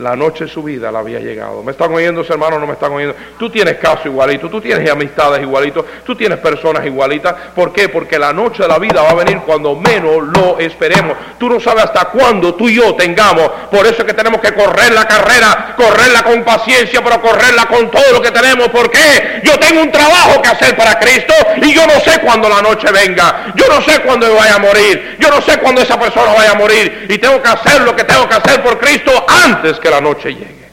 La 0.01 0.17
noche 0.17 0.45
de 0.45 0.51
su 0.51 0.63
vida 0.63 0.91
la 0.91 1.01
había 1.01 1.19
llegado. 1.19 1.63
¿Me 1.63 1.73
están 1.73 1.93
oyendo, 1.93 2.23
hermanos? 2.27 2.59
No 2.59 2.67
me 2.67 2.73
están 2.73 2.91
oyendo. 2.91 3.15
Tú 3.39 3.51
tienes 3.51 3.77
caso 3.77 4.09
igualito, 4.09 4.49
tú 4.49 4.59
tienes 4.59 4.91
amistades 4.91 5.43
igualito, 5.43 5.85
tú 6.07 6.17
tienes 6.17 6.39
personas 6.39 6.87
igualitas. 6.87 7.35
¿Por 7.55 7.71
qué? 7.71 7.91
Porque 7.91 8.19
la 8.19 8.33
noche 8.33 8.63
de 8.63 8.69
la 8.69 8.79
vida 8.79 9.03
va 9.03 9.11
a 9.11 9.15
venir 9.15 9.41
cuando 9.45 9.77
menos 9.77 10.23
lo 10.35 10.59
esperemos. 10.59 11.19
Tú 11.39 11.51
no 11.51 11.61
sabes 11.61 11.85
hasta 11.85 12.07
cuándo 12.07 12.55
tú 12.55 12.67
y 12.71 12.77
yo 12.77 12.95
tengamos. 12.95 13.47
Por 13.71 13.87
eso 13.87 13.97
es 13.99 14.05
que 14.05 14.15
tenemos 14.15 14.41
que 14.41 14.55
correr 14.55 14.91
la 14.95 15.07
carrera, 15.07 15.75
correrla 15.77 16.23
con 16.23 16.45
paciencia, 16.45 17.05
pero 17.05 17.21
correrla 17.21 17.67
con 17.67 17.91
todo 17.91 18.11
lo 18.11 18.23
que 18.23 18.31
tenemos. 18.31 18.69
¿Por 18.69 18.91
qué? 18.91 19.43
Yo 19.45 19.59
tengo 19.59 19.83
un 19.83 19.93
trabajo 19.93 20.41
que 20.41 20.49
hacer 20.49 20.75
para 20.79 20.99
Cristo 20.99 21.35
y 21.61 21.75
yo 21.75 21.87
no 21.87 22.01
sé 22.01 22.21
cuándo 22.21 22.49
la 22.49 22.63
noche 22.63 22.91
venga. 22.91 23.53
Yo 23.55 23.67
no 23.69 23.83
sé 23.83 24.01
cuándo 24.01 24.35
vaya 24.35 24.55
a 24.55 24.59
morir. 24.61 25.19
Yo 25.21 25.29
no 25.29 25.43
sé 25.43 25.59
cuándo 25.59 25.83
esa 25.83 26.01
persona 26.01 26.33
vaya 26.33 26.53
a 26.53 26.55
morir. 26.55 27.07
Y 27.11 27.19
tengo 27.19 27.43
que 27.43 27.51
hacer 27.51 27.83
lo 27.83 27.95
que 27.95 28.05
tengo 28.05 28.27
que 28.27 28.37
hacer 28.37 28.63
por 28.63 28.79
Cristo 28.79 29.13
antes 29.45 29.79
que 29.79 29.90
la 29.91 30.01
noche 30.01 30.31
llegue. 30.31 30.71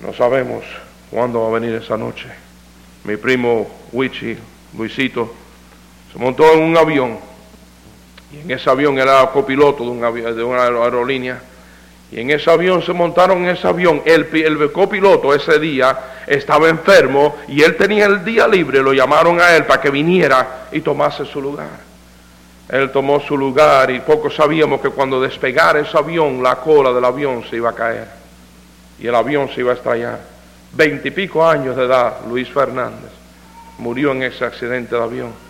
No 0.00 0.14
sabemos 0.14 0.64
cuándo 1.10 1.42
va 1.42 1.48
a 1.48 1.60
venir 1.60 1.74
esa 1.74 1.96
noche. 1.96 2.28
Mi 3.04 3.16
primo 3.16 3.68
Wichi, 3.92 4.36
Luisito, 4.76 5.34
se 6.12 6.18
montó 6.18 6.52
en 6.52 6.62
un 6.62 6.76
avión 6.76 7.18
y 8.32 8.40
en 8.40 8.50
ese 8.50 8.68
avión 8.68 8.98
era 8.98 9.26
copiloto 9.32 9.84
de, 9.84 9.90
un 9.90 10.00
de 10.36 10.44
una 10.44 10.64
aerolínea. 10.64 11.40
Y 12.10 12.20
en 12.20 12.30
ese 12.30 12.50
avión 12.50 12.82
se 12.82 12.92
montaron 12.92 13.38
en 13.44 13.50
ese 13.50 13.66
avión. 13.66 14.02
El, 14.04 14.28
el 14.32 14.72
copiloto 14.72 15.34
ese 15.34 15.58
día 15.58 15.98
estaba 16.26 16.68
enfermo 16.68 17.36
y 17.48 17.62
él 17.62 17.76
tenía 17.76 18.06
el 18.06 18.24
día 18.24 18.48
libre. 18.48 18.82
Lo 18.82 18.92
llamaron 18.92 19.40
a 19.40 19.54
él 19.56 19.66
para 19.66 19.80
que 19.80 19.90
viniera 19.90 20.68
y 20.72 20.80
tomase 20.80 21.26
su 21.26 21.40
lugar. 21.40 21.88
Él 22.68 22.90
tomó 22.90 23.20
su 23.20 23.36
lugar 23.36 23.90
y 23.90 24.00
poco 24.00 24.30
sabíamos 24.30 24.80
que 24.80 24.90
cuando 24.90 25.20
despegara 25.20 25.80
ese 25.80 25.96
avión, 25.96 26.42
la 26.42 26.56
cola 26.56 26.92
del 26.92 27.04
avión 27.04 27.42
se 27.48 27.56
iba 27.56 27.70
a 27.70 27.74
caer 27.74 28.08
y 28.98 29.06
el 29.06 29.14
avión 29.14 29.48
se 29.48 29.60
iba 29.60 29.72
a 29.72 29.74
estrellar. 29.74 30.20
Veintipico 30.72 31.46
años 31.46 31.76
de 31.76 31.84
edad, 31.84 32.18
Luis 32.28 32.48
Fernández 32.50 33.10
murió 33.78 34.12
en 34.12 34.24
ese 34.24 34.44
accidente 34.44 34.94
de 34.94 35.02
avión. 35.02 35.47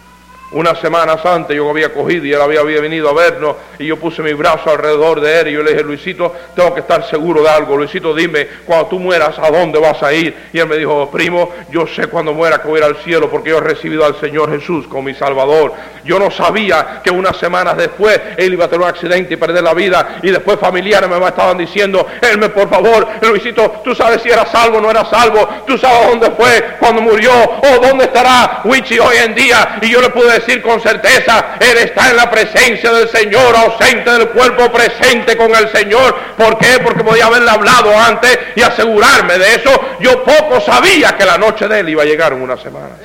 Unas 0.50 0.80
semanas 0.80 1.24
antes 1.26 1.54
yo 1.54 1.68
había 1.68 1.92
cogido 1.92 2.24
y 2.24 2.32
él 2.32 2.40
había, 2.40 2.62
venido 2.62 3.10
a 3.10 3.12
vernos 3.12 3.56
y 3.78 3.86
yo 3.86 3.98
puse 3.98 4.22
mi 4.22 4.32
brazo 4.32 4.70
alrededor 4.70 5.20
de 5.20 5.40
él 5.40 5.48
y 5.48 5.52
yo 5.52 5.62
le 5.62 5.72
dije, 5.72 5.84
Luisito, 5.84 6.34
tengo 6.56 6.72
que 6.72 6.80
estar 6.80 7.04
seguro 7.04 7.42
de 7.42 7.50
algo. 7.50 7.76
Luisito, 7.76 8.14
dime, 8.14 8.48
cuando 8.64 8.86
tú 8.86 8.98
mueras, 8.98 9.38
¿a 9.38 9.50
dónde 9.50 9.78
vas 9.78 10.02
a 10.02 10.10
ir? 10.12 10.34
Y 10.52 10.58
él 10.58 10.66
me 10.66 10.76
dijo, 10.76 11.10
primo, 11.10 11.50
yo 11.70 11.86
sé 11.86 12.06
cuando 12.06 12.32
muera 12.32 12.62
que 12.62 12.68
voy 12.68 12.80
a 12.80 12.86
ir 12.86 12.90
al 12.90 12.96
cielo 12.96 13.28
porque 13.28 13.50
yo 13.50 13.58
he 13.58 13.60
recibido 13.60 14.06
al 14.06 14.18
Señor 14.18 14.50
Jesús 14.50 14.86
como 14.86 15.02
mi 15.02 15.14
Salvador. 15.14 15.74
Yo 16.04 16.18
no 16.18 16.30
sabía 16.30 17.02
que 17.04 17.10
unas 17.10 17.36
semanas 17.36 17.76
después 17.76 18.18
él 18.38 18.54
iba 18.54 18.64
a 18.64 18.68
tener 18.68 18.86
un 18.86 18.88
accidente 18.88 19.34
y 19.34 19.36
perder 19.36 19.62
la 19.62 19.74
vida 19.74 20.18
y 20.22 20.30
después 20.30 20.58
familiares 20.58 21.10
me 21.10 21.18
estaban 21.26 21.58
diciendo, 21.58 22.06
él 22.22 22.38
me, 22.38 22.48
por 22.48 22.70
favor, 22.70 23.06
Luisito, 23.20 23.82
tú 23.84 23.94
sabes 23.94 24.22
si 24.22 24.30
era 24.30 24.46
salvo 24.46 24.78
o 24.78 24.80
no 24.80 24.90
era 24.90 25.04
salvo, 25.04 25.46
tú 25.66 25.76
sabes 25.76 26.08
dónde 26.08 26.30
fue 26.30 26.76
cuando 26.80 27.02
murió 27.02 27.32
o 27.32 27.86
dónde 27.86 28.04
estará 28.04 28.62
Wichi 28.64 28.98
hoy 28.98 29.16
en 29.24 29.34
día. 29.34 29.78
Y 29.82 29.90
yo 29.90 30.00
le 30.00 30.08
pude 30.08 30.37
decir 30.40 30.62
con 30.62 30.80
certeza, 30.80 31.56
Él 31.60 31.78
está 31.78 32.10
en 32.10 32.16
la 32.16 32.30
presencia 32.30 32.92
del 32.92 33.08
Señor, 33.08 33.54
ausente 33.56 34.10
del 34.10 34.28
cuerpo, 34.28 34.70
presente 34.72 35.36
con 35.36 35.54
el 35.54 35.68
Señor. 35.70 36.14
¿Por 36.36 36.58
qué? 36.58 36.78
Porque 36.82 37.04
podía 37.04 37.26
haberle 37.26 37.50
hablado 37.50 37.96
antes 37.96 38.38
y 38.56 38.62
asegurarme 38.62 39.38
de 39.38 39.54
eso. 39.54 39.70
Yo 40.00 40.22
poco 40.24 40.60
sabía 40.60 41.16
que 41.16 41.24
la 41.24 41.38
noche 41.38 41.68
de 41.68 41.80
Él 41.80 41.88
iba 41.88 42.02
a 42.02 42.06
llegar 42.06 42.32
en 42.32 42.42
una 42.42 42.56
semana. 42.56 42.96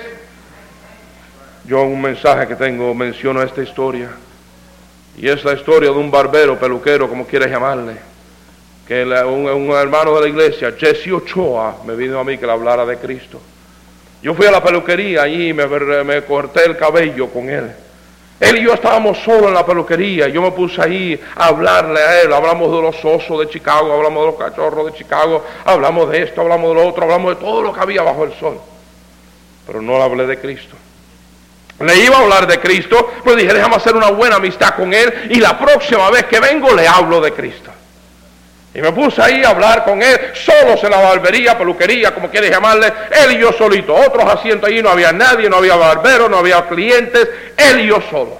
Yo 1.66 1.82
un 1.84 2.02
mensaje 2.02 2.48
que 2.48 2.56
tengo 2.56 2.94
menciono 2.94 3.42
esta 3.42 3.62
historia. 3.62 4.10
Y 5.16 5.30
es 5.30 5.44
la 5.44 5.54
historia 5.54 5.92
de 5.92 5.98
un 5.98 6.10
barbero, 6.10 6.60
peluquero, 6.60 7.08
como 7.08 7.26
quieras 7.26 7.50
llamarle. 7.50 7.98
Que 8.88 9.04
un, 9.04 9.48
un 9.48 9.72
hermano 9.72 10.16
de 10.16 10.22
la 10.22 10.28
iglesia, 10.28 10.74
Jesse 10.78 11.14
Ochoa, 11.14 11.78
me 11.86 11.96
vino 11.96 12.20
a 12.20 12.24
mí 12.24 12.38
que 12.38 12.46
le 12.46 12.52
hablara 12.52 12.86
de 12.86 12.98
Cristo. 12.98 13.40
Yo 14.24 14.34
fui 14.34 14.48
a 14.48 14.52
la 14.52 14.64
peluquería 14.64 15.28
y 15.28 15.52
me, 15.52 15.68
me 15.68 16.24
corté 16.24 16.66
el 16.66 16.78
cabello 16.78 17.28
con 17.28 17.50
él. 17.50 17.70
Él 18.40 18.58
y 18.58 18.64
yo 18.64 18.74
estábamos 18.74 19.18
solos 19.20 19.48
en 19.50 19.54
la 19.54 19.66
peluquería. 19.66 20.30
Yo 20.30 20.42
me 20.42 20.52
puse 20.52 20.82
ahí 20.82 21.22
a 21.36 21.48
hablarle 21.48 22.00
a 22.00 22.22
él. 22.22 22.32
Hablamos 22.32 22.72
de 22.74 22.82
los 22.82 23.04
osos 23.04 23.40
de 23.42 23.50
Chicago, 23.50 23.92
hablamos 23.92 24.26
de 24.26 24.32
los 24.32 24.40
cachorros 24.40 24.86
de 24.86 24.98
Chicago, 24.98 25.44
hablamos 25.66 26.10
de 26.10 26.24
esto, 26.24 26.40
hablamos 26.40 26.70
de 26.70 26.76
lo 26.76 26.88
otro, 26.88 27.04
hablamos 27.04 27.36
de 27.38 27.44
todo 27.44 27.62
lo 27.62 27.74
que 27.74 27.82
había 27.82 28.02
bajo 28.02 28.24
el 28.24 28.34
sol. 28.36 28.62
Pero 29.68 29.82
no 29.82 29.98
le 29.98 30.04
hablé 30.04 30.26
de 30.26 30.40
Cristo. 30.40 30.78
Le 31.82 32.06
iba 32.06 32.16
a 32.16 32.22
hablar 32.22 32.48
de 32.48 32.62
Cristo, 32.62 33.12
pero 33.26 33.36
dije, 33.36 33.54
déjame 33.54 33.76
hacer 33.76 33.94
una 33.94 34.10
buena 34.12 34.38
amistad 34.38 34.76
con 34.76 34.94
él 34.94 35.32
y 35.32 35.40
la 35.42 35.60
próxima 35.60 36.10
vez 36.12 36.26
que 36.26 36.40
vengo 36.40 36.74
le 36.74 36.88
hablo 36.88 37.20
de 37.20 37.34
Cristo. 37.34 37.72
Y 38.76 38.82
me 38.82 38.92
puse 38.92 39.22
ahí 39.22 39.44
a 39.44 39.50
hablar 39.50 39.84
con 39.84 40.02
él, 40.02 40.32
solos 40.34 40.84
en 40.84 40.90
la 40.90 40.98
barbería, 40.98 41.56
peluquería, 41.58 42.12
como 42.12 42.30
quieres 42.30 42.50
llamarle, 42.50 42.92
él 43.24 43.34
y 43.34 43.40
yo 43.40 43.54
solito. 43.54 43.94
Otros 43.94 44.26
asientos 44.26 44.68
allí 44.68 44.82
no 44.82 44.90
había 44.90 45.12
nadie, 45.12 45.48
no 45.48 45.58
había 45.58 45.76
barbero, 45.76 46.28
no 46.28 46.38
había 46.38 46.66
clientes, 46.68 47.30
él 47.56 47.82
y 47.82 47.88
yo 47.88 48.02
solo. 48.10 48.40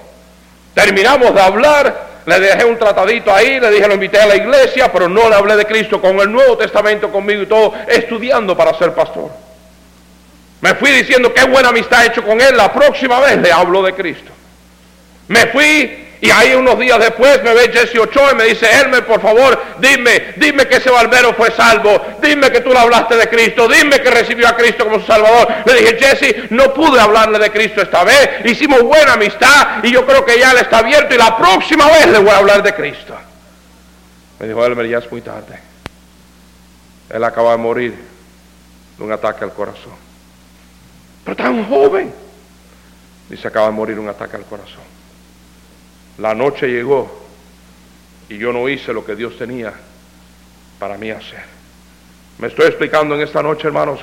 Terminamos 0.74 1.32
de 1.32 1.40
hablar, 1.40 2.06
le 2.26 2.40
dejé 2.40 2.64
un 2.64 2.76
tratadito 2.76 3.32
ahí, 3.32 3.60
le 3.60 3.70
dije, 3.70 3.86
lo 3.86 3.94
invité 3.94 4.18
a 4.18 4.26
la 4.26 4.34
iglesia, 4.34 4.90
pero 4.90 5.08
no 5.08 5.28
le 5.28 5.36
hablé 5.36 5.54
de 5.54 5.66
Cristo 5.66 6.00
con 6.00 6.18
el 6.18 6.32
Nuevo 6.32 6.58
Testamento 6.58 7.12
conmigo 7.12 7.42
y 7.42 7.46
todo, 7.46 7.72
estudiando 7.86 8.56
para 8.56 8.76
ser 8.76 8.92
pastor. 8.92 9.30
Me 10.60 10.74
fui 10.74 10.90
diciendo 10.90 11.32
qué 11.32 11.44
buena 11.44 11.68
amistad 11.68 12.04
he 12.04 12.08
hecho 12.08 12.24
con 12.24 12.40
él, 12.40 12.56
la 12.56 12.72
próxima 12.72 13.20
vez 13.20 13.38
le 13.38 13.52
hablo 13.52 13.84
de 13.84 13.92
Cristo. 13.94 14.32
Me 15.28 15.46
fui 15.46 16.03
y 16.24 16.30
ahí 16.30 16.54
unos 16.54 16.78
días 16.78 16.98
después 16.98 17.42
me 17.42 17.52
ve 17.52 17.70
Jesse 17.70 17.98
Ochoa 17.98 18.32
y 18.32 18.34
me 18.34 18.44
dice, 18.44 18.64
Hermes, 18.64 19.02
por 19.02 19.20
favor, 19.20 19.62
dime, 19.78 20.32
dime 20.36 20.66
que 20.66 20.76
ese 20.76 20.88
barbero 20.88 21.34
fue 21.34 21.50
salvo, 21.50 22.00
dime 22.22 22.50
que 22.50 22.62
tú 22.62 22.70
le 22.70 22.78
hablaste 22.78 23.14
de 23.14 23.28
Cristo, 23.28 23.68
dime 23.68 24.00
que 24.00 24.10
recibió 24.10 24.48
a 24.48 24.56
Cristo 24.56 24.84
como 24.84 25.00
su 25.00 25.06
Salvador. 25.06 25.46
Le 25.66 25.74
dije, 25.74 25.98
Jesse, 25.98 26.50
no 26.50 26.72
pude 26.72 26.98
hablarle 26.98 27.38
de 27.38 27.50
Cristo 27.50 27.82
esta 27.82 28.04
vez, 28.04 28.46
hicimos 28.46 28.82
buena 28.82 29.12
amistad 29.12 29.84
y 29.84 29.92
yo 29.92 30.06
creo 30.06 30.24
que 30.24 30.38
ya 30.38 30.52
él 30.52 30.56
está 30.56 30.78
abierto 30.78 31.14
y 31.14 31.18
la 31.18 31.36
próxima 31.36 31.88
vez 31.88 32.06
le 32.06 32.18
voy 32.20 32.30
a 32.30 32.38
hablar 32.38 32.62
de 32.62 32.74
Cristo. 32.74 33.14
Me 34.38 34.48
dijo, 34.48 34.64
Elmer, 34.64 34.88
ya 34.88 35.00
es 35.00 35.12
muy 35.12 35.20
tarde. 35.20 35.60
Él 37.10 37.22
acaba 37.22 37.50
de 37.50 37.58
morir 37.58 37.94
de 38.96 39.04
un 39.04 39.12
ataque 39.12 39.44
al 39.44 39.52
corazón. 39.52 39.92
Pero 41.22 41.36
tan 41.36 41.68
joven. 41.68 42.14
Dice, 43.28 43.46
acaba 43.46 43.66
de 43.66 43.72
morir 43.72 43.98
un 43.98 44.08
ataque 44.08 44.36
al 44.36 44.46
corazón. 44.46 44.93
La 46.18 46.34
noche 46.34 46.68
llegó 46.68 47.10
y 48.28 48.38
yo 48.38 48.52
no 48.52 48.68
hice 48.68 48.92
lo 48.92 49.04
que 49.04 49.16
Dios 49.16 49.36
tenía 49.36 49.72
para 50.78 50.96
mí 50.96 51.10
hacer. 51.10 51.42
Me 52.38 52.48
estoy 52.48 52.66
explicando 52.66 53.14
en 53.14 53.22
esta 53.22 53.42
noche, 53.42 53.66
hermanos, 53.68 54.00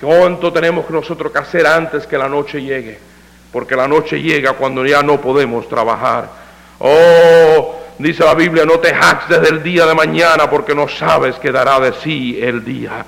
¿cuánto 0.00 0.52
tenemos 0.52 0.88
nosotros 0.90 1.32
que 1.32 1.38
hacer 1.38 1.66
antes 1.66 2.06
que 2.06 2.18
la 2.18 2.28
noche 2.28 2.62
llegue? 2.62 2.98
Porque 3.52 3.76
la 3.76 3.88
noche 3.88 4.20
llega 4.20 4.52
cuando 4.54 4.86
ya 4.86 5.02
no 5.02 5.20
podemos 5.20 5.68
trabajar. 5.68 6.28
Oh, 6.78 7.80
dice 7.98 8.24
la 8.24 8.34
Biblia, 8.34 8.64
no 8.64 8.78
te 8.78 8.94
jactes 8.94 9.40
del 9.42 9.62
día 9.62 9.86
de 9.86 9.94
mañana 9.94 10.48
porque 10.48 10.74
no 10.74 10.88
sabes 10.88 11.36
qué 11.36 11.50
dará 11.50 11.80
de 11.80 11.92
sí 11.94 12.38
el 12.40 12.64
día. 12.64 13.04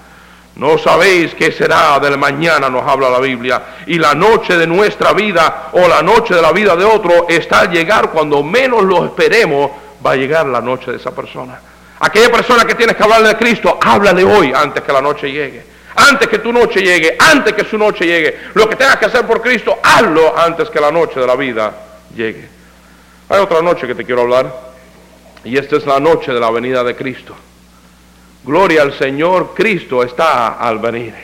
No 0.56 0.76
sabéis 0.76 1.35
qué 1.35 1.50
será 1.50 1.99
del 1.99 2.18
mañana, 2.18 2.68
nos 2.68 2.87
habla 2.87 3.09
la 3.09 3.21
Biblia. 3.21 3.62
Y 3.87 3.99
la 3.99 4.14
noche 4.14 4.56
de 4.56 4.66
nuestra 4.66 5.12
vida 5.12 5.71
o 5.73 5.88
la 5.88 6.02
noche 6.02 6.35
de 6.35 6.42
la 6.42 6.52
vida 6.52 6.76
de 6.76 6.85
otro 6.85 7.26
está 7.28 7.61
al 7.61 7.71
llegar 7.71 8.11
cuando 8.11 8.42
menos 8.42 8.82
lo 8.82 9.04
esperemos, 9.06 9.71
va 10.04 10.12
a 10.12 10.16
llegar 10.16 10.47
la 10.47 10.61
noche 10.61 10.90
de 10.90 10.99
esa 10.99 11.14
persona. 11.14 11.59
Aquella 12.00 12.30
persona 12.30 12.64
que 12.64 12.75
tienes 12.75 12.97
que 12.97 13.02
hablarle 13.02 13.28
de 13.28 13.37
Cristo, 13.37 13.78
háblale 13.80 14.25
hoy 14.25 14.52
antes 14.54 14.82
que 14.82 14.92
la 14.92 15.00
noche 15.00 15.30
llegue. 15.30 15.64
Antes 15.94 16.28
que 16.28 16.38
tu 16.38 16.52
noche 16.52 16.80
llegue, 16.80 17.16
antes 17.18 17.54
que 17.54 17.64
su 17.64 17.78
noche 17.78 18.04
llegue. 18.04 18.38
Lo 18.54 18.68
que 18.68 18.76
tengas 18.76 18.97
que 18.97 19.06
hacer 19.06 19.26
por 19.26 19.40
Cristo, 19.40 19.78
hazlo 19.82 20.37
antes 20.38 20.68
que 20.68 20.80
la 20.80 20.90
noche 20.90 21.21
de 21.21 21.26
la 21.26 21.37
vida 21.37 21.73
llegue. 22.14 22.49
Hay 23.28 23.40
otra 23.40 23.62
noche 23.62 23.87
que 23.87 23.94
te 23.94 24.04
quiero 24.04 24.23
hablar. 24.23 24.73
Y 25.44 25.56
esta 25.56 25.76
es 25.76 25.87
la 25.87 25.99
noche 25.99 26.32
de 26.32 26.40
la 26.40 26.50
venida 26.50 26.85
de 26.85 26.94
Cristo. 26.94 27.35
Gloria 28.44 28.82
al 28.82 28.92
Señor, 28.94 29.52
Cristo 29.54 30.02
está 30.02 30.54
al 30.58 30.78
venir. 30.78 31.14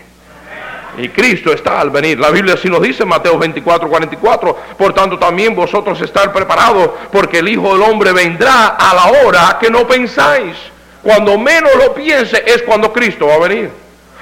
Y 0.99 1.09
Cristo 1.09 1.53
está 1.53 1.81
al 1.81 1.91
venir. 1.91 2.19
La 2.19 2.31
Biblia 2.31 2.55
así 2.55 2.69
nos 2.69 2.83
dice 2.83 3.05
Mateo 3.05 3.39
24, 3.39 3.89
44. 3.89 4.57
Por 4.77 4.93
tanto, 4.95 5.19
también 5.19 5.55
vosotros 5.55 6.01
estar 6.01 6.33
preparados, 6.33 6.91
porque 7.13 7.39
el 7.39 7.49
Hijo 7.49 7.73
del 7.73 7.83
Hombre 7.83 8.13
vendrá 8.13 8.69
a 8.69 8.95
la 8.95 9.21
hora 9.21 9.59
que 9.61 9.71
no 9.71 9.87
pensáis. 9.87 10.57
Cuando 11.03 11.39
menos 11.39 11.71
lo 11.77 11.95
piense 11.95 12.43
es 12.47 12.63
cuando 12.63 12.93
Cristo 12.93 13.27
va 13.27 13.35
a 13.35 13.49
venir. 13.49 13.71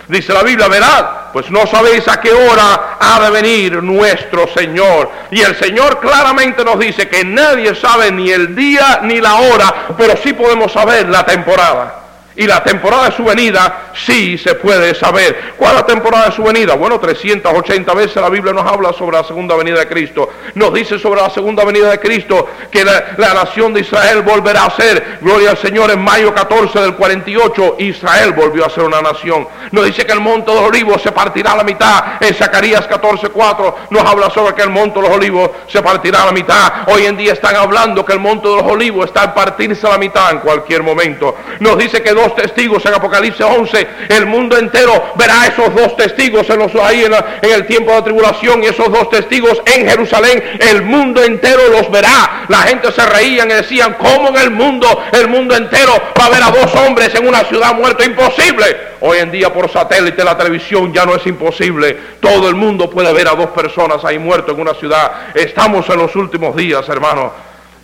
Dice 0.08 0.32
la 0.32 0.42
Biblia, 0.42 0.68
verad, 0.68 1.06
pues 1.32 1.50
no 1.50 1.66
sabéis 1.66 2.06
a 2.06 2.20
qué 2.20 2.32
hora 2.32 2.96
ha 3.00 3.20
de 3.20 3.30
venir 3.30 3.82
nuestro 3.82 4.46
Señor. 4.48 5.10
Y 5.30 5.40
el 5.40 5.56
Señor 5.56 5.98
claramente 6.00 6.64
nos 6.64 6.78
dice 6.78 7.08
que 7.08 7.24
nadie 7.24 7.74
sabe 7.74 8.12
ni 8.12 8.30
el 8.30 8.54
día 8.54 9.00
ni 9.02 9.20
la 9.20 9.34
hora, 9.34 9.88
pero 9.98 10.16
sí 10.16 10.32
podemos 10.32 10.72
saber 10.72 11.08
la 11.08 11.26
temporada. 11.26 12.05
Y 12.36 12.46
la 12.46 12.62
temporada 12.62 13.08
de 13.08 13.16
su 13.16 13.24
venida 13.24 13.92
sí 13.94 14.36
se 14.36 14.54
puede 14.56 14.94
saber. 14.94 15.54
¿Cuál 15.56 15.72
es 15.72 15.80
la 15.80 15.86
temporada 15.86 16.26
de 16.26 16.32
su 16.32 16.42
venida? 16.42 16.74
Bueno, 16.74 17.00
380 17.00 17.94
veces 17.94 18.16
la 18.16 18.28
Biblia 18.28 18.52
nos 18.52 18.70
habla 18.70 18.92
sobre 18.92 19.16
la 19.16 19.24
segunda 19.24 19.56
venida 19.56 19.78
de 19.78 19.88
Cristo. 19.88 20.28
Nos 20.54 20.74
dice 20.74 20.98
sobre 20.98 21.22
la 21.22 21.30
segunda 21.30 21.64
venida 21.64 21.90
de 21.90 21.98
Cristo 21.98 22.46
que 22.70 22.84
la, 22.84 23.16
nación 23.16 23.72
de 23.72 23.80
Israel 23.80 24.20
volverá 24.20 24.66
a 24.66 24.70
ser, 24.70 25.18
gloria 25.22 25.50
al 25.50 25.58
Señor, 25.58 25.90
en 25.90 26.00
mayo 26.00 26.34
14 26.34 26.78
del 26.80 26.94
48, 26.94 27.76
Israel 27.78 28.32
volvió 28.32 28.66
a 28.66 28.70
ser 28.70 28.84
una 28.84 29.00
nación. 29.00 29.48
Nos 29.70 29.86
dice 29.86 30.04
que 30.04 30.12
el 30.12 30.20
monte 30.20 30.50
de 30.50 30.60
los 30.60 30.68
olivos 30.68 31.00
se 31.00 31.12
partirá 31.12 31.52
a 31.52 31.56
la 31.56 31.64
mitad. 31.64 32.04
En 32.20 32.34
Zacarías 32.34 32.86
14, 32.86 33.28
4 33.28 33.76
nos 33.90 34.02
habla 34.04 34.28
sobre 34.30 34.54
que 34.54 34.62
el 34.62 34.70
monte 34.70 35.00
de 35.00 35.08
los 35.08 35.16
olivos 35.16 35.50
se 35.68 35.82
partirá 35.82 36.22
a 36.22 36.26
la 36.26 36.32
mitad. 36.32 36.72
Hoy 36.88 37.06
en 37.06 37.16
día 37.16 37.32
están 37.32 37.56
hablando 37.56 38.04
que 38.04 38.12
el 38.12 38.20
monte 38.20 38.46
de 38.46 38.56
los 38.56 38.64
olivos 38.64 39.06
está 39.06 39.22
a 39.22 39.34
partirse 39.34 39.86
a 39.86 39.90
la 39.90 39.98
mitad 39.98 40.30
en 40.32 40.38
cualquier 40.40 40.82
momento. 40.82 41.34
Nos 41.60 41.78
dice 41.78 42.02
que 42.02 42.12
dos 42.12 42.25
testigos 42.34 42.84
en 42.86 42.94
Apocalipsis 42.94 43.44
11. 43.44 43.86
El 44.08 44.26
mundo 44.26 44.56
entero 44.56 45.12
verá 45.16 45.46
esos 45.46 45.74
dos 45.74 45.96
testigos 45.96 46.48
en, 46.50 46.58
los, 46.58 46.74
ahí 46.76 47.04
en, 47.04 47.12
en 47.14 47.54
el 47.54 47.66
tiempo 47.66 47.90
de 47.90 47.98
la 47.98 48.04
tribulación 48.04 48.64
y 48.64 48.66
esos 48.66 48.90
dos 48.90 49.10
testigos 49.10 49.60
en 49.66 49.88
Jerusalén. 49.88 50.42
El 50.58 50.82
mundo 50.82 51.22
entero 51.22 51.60
los 51.70 51.90
verá. 51.90 52.46
La 52.48 52.58
gente 52.62 52.90
se 52.92 53.04
reían 53.06 53.50
y 53.50 53.54
decían, 53.54 53.94
¿cómo 53.98 54.28
en 54.28 54.36
el 54.36 54.50
mundo, 54.50 55.02
el 55.12 55.28
mundo 55.28 55.54
entero 55.54 55.92
va 56.18 56.26
a 56.26 56.30
ver 56.30 56.42
a 56.42 56.50
dos 56.50 56.74
hombres 56.74 57.14
en 57.14 57.28
una 57.28 57.44
ciudad 57.44 57.74
muerta? 57.74 58.04
Imposible. 58.04 58.96
Hoy 59.00 59.18
en 59.18 59.30
día 59.30 59.52
por 59.52 59.70
satélite 59.70 60.24
la 60.24 60.36
televisión 60.36 60.92
ya 60.92 61.04
no 61.04 61.14
es 61.14 61.26
imposible. 61.26 61.96
Todo 62.20 62.48
el 62.48 62.54
mundo 62.54 62.90
puede 62.90 63.12
ver 63.12 63.28
a 63.28 63.34
dos 63.34 63.50
personas 63.50 64.04
ahí 64.04 64.18
muertos 64.18 64.54
en 64.54 64.60
una 64.60 64.74
ciudad. 64.74 65.12
Estamos 65.34 65.88
en 65.90 65.98
los 65.98 66.16
últimos 66.16 66.56
días, 66.56 66.88
hermano. 66.88 67.32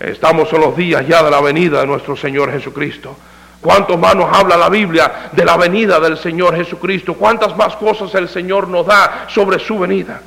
Estamos 0.00 0.52
en 0.52 0.60
los 0.60 0.76
días 0.76 1.06
ya 1.06 1.22
de 1.22 1.30
la 1.30 1.40
venida 1.40 1.80
de 1.80 1.86
nuestro 1.86 2.16
Señor 2.16 2.50
Jesucristo. 2.50 3.16
¿Cuántos 3.62 3.96
más 3.96 4.16
nos 4.16 4.36
habla 4.36 4.56
la 4.56 4.68
Biblia 4.68 5.30
de 5.30 5.44
la 5.44 5.56
venida 5.56 6.00
del 6.00 6.18
Señor 6.18 6.56
Jesucristo? 6.56 7.14
¿Cuántas 7.14 7.56
más 7.56 7.76
cosas 7.76 8.12
el 8.16 8.28
Señor 8.28 8.66
nos 8.66 8.84
da 8.84 9.26
sobre 9.28 9.60
su 9.60 9.78
venida? 9.78 10.20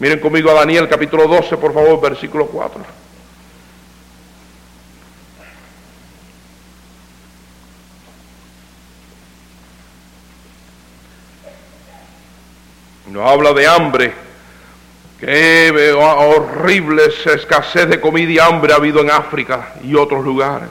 Miren 0.00 0.18
conmigo 0.18 0.50
a 0.50 0.54
Daniel 0.54 0.88
capítulo 0.88 1.28
12, 1.28 1.58
por 1.58 1.72
favor, 1.72 2.00
versículo 2.00 2.46
4. 2.46 2.82
Nos 13.10 13.30
habla 13.30 13.52
de 13.52 13.66
hambre. 13.68 14.12
Qué 15.20 15.94
horrible 15.96 17.04
escasez 17.26 17.88
de 17.88 18.00
comida 18.00 18.32
y 18.32 18.38
hambre 18.40 18.72
ha 18.72 18.76
habido 18.76 19.02
en 19.02 19.10
África 19.12 19.74
y 19.84 19.94
otros 19.94 20.24
lugares. 20.24 20.70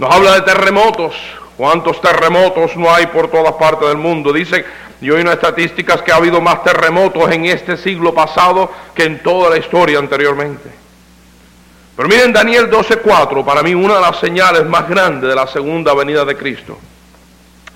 Nos 0.00 0.14
habla 0.14 0.36
de 0.36 0.40
terremotos. 0.40 1.14
¿Cuántos 1.58 2.00
terremotos 2.00 2.74
no 2.74 2.90
hay 2.90 3.08
por 3.08 3.30
todas 3.30 3.52
partes 3.56 3.86
del 3.86 3.98
mundo? 3.98 4.32
Dice, 4.32 4.64
y 4.98 5.10
hoy 5.10 5.20
unas 5.20 5.34
estadísticas 5.34 6.00
que 6.00 6.10
ha 6.10 6.16
habido 6.16 6.40
más 6.40 6.64
terremotos 6.64 7.30
en 7.30 7.44
este 7.44 7.76
siglo 7.76 8.14
pasado 8.14 8.72
que 8.94 9.04
en 9.04 9.22
toda 9.22 9.50
la 9.50 9.58
historia 9.58 9.98
anteriormente. 9.98 10.70
Pero 11.94 12.08
miren 12.08 12.32
Daniel 12.32 12.70
12:4, 12.70 13.44
para 13.44 13.62
mí 13.62 13.74
una 13.74 13.96
de 13.96 14.00
las 14.00 14.18
señales 14.18 14.64
más 14.64 14.88
grandes 14.88 15.28
de 15.28 15.36
la 15.36 15.46
segunda 15.46 15.92
venida 15.92 16.24
de 16.24 16.34
Cristo 16.34 16.78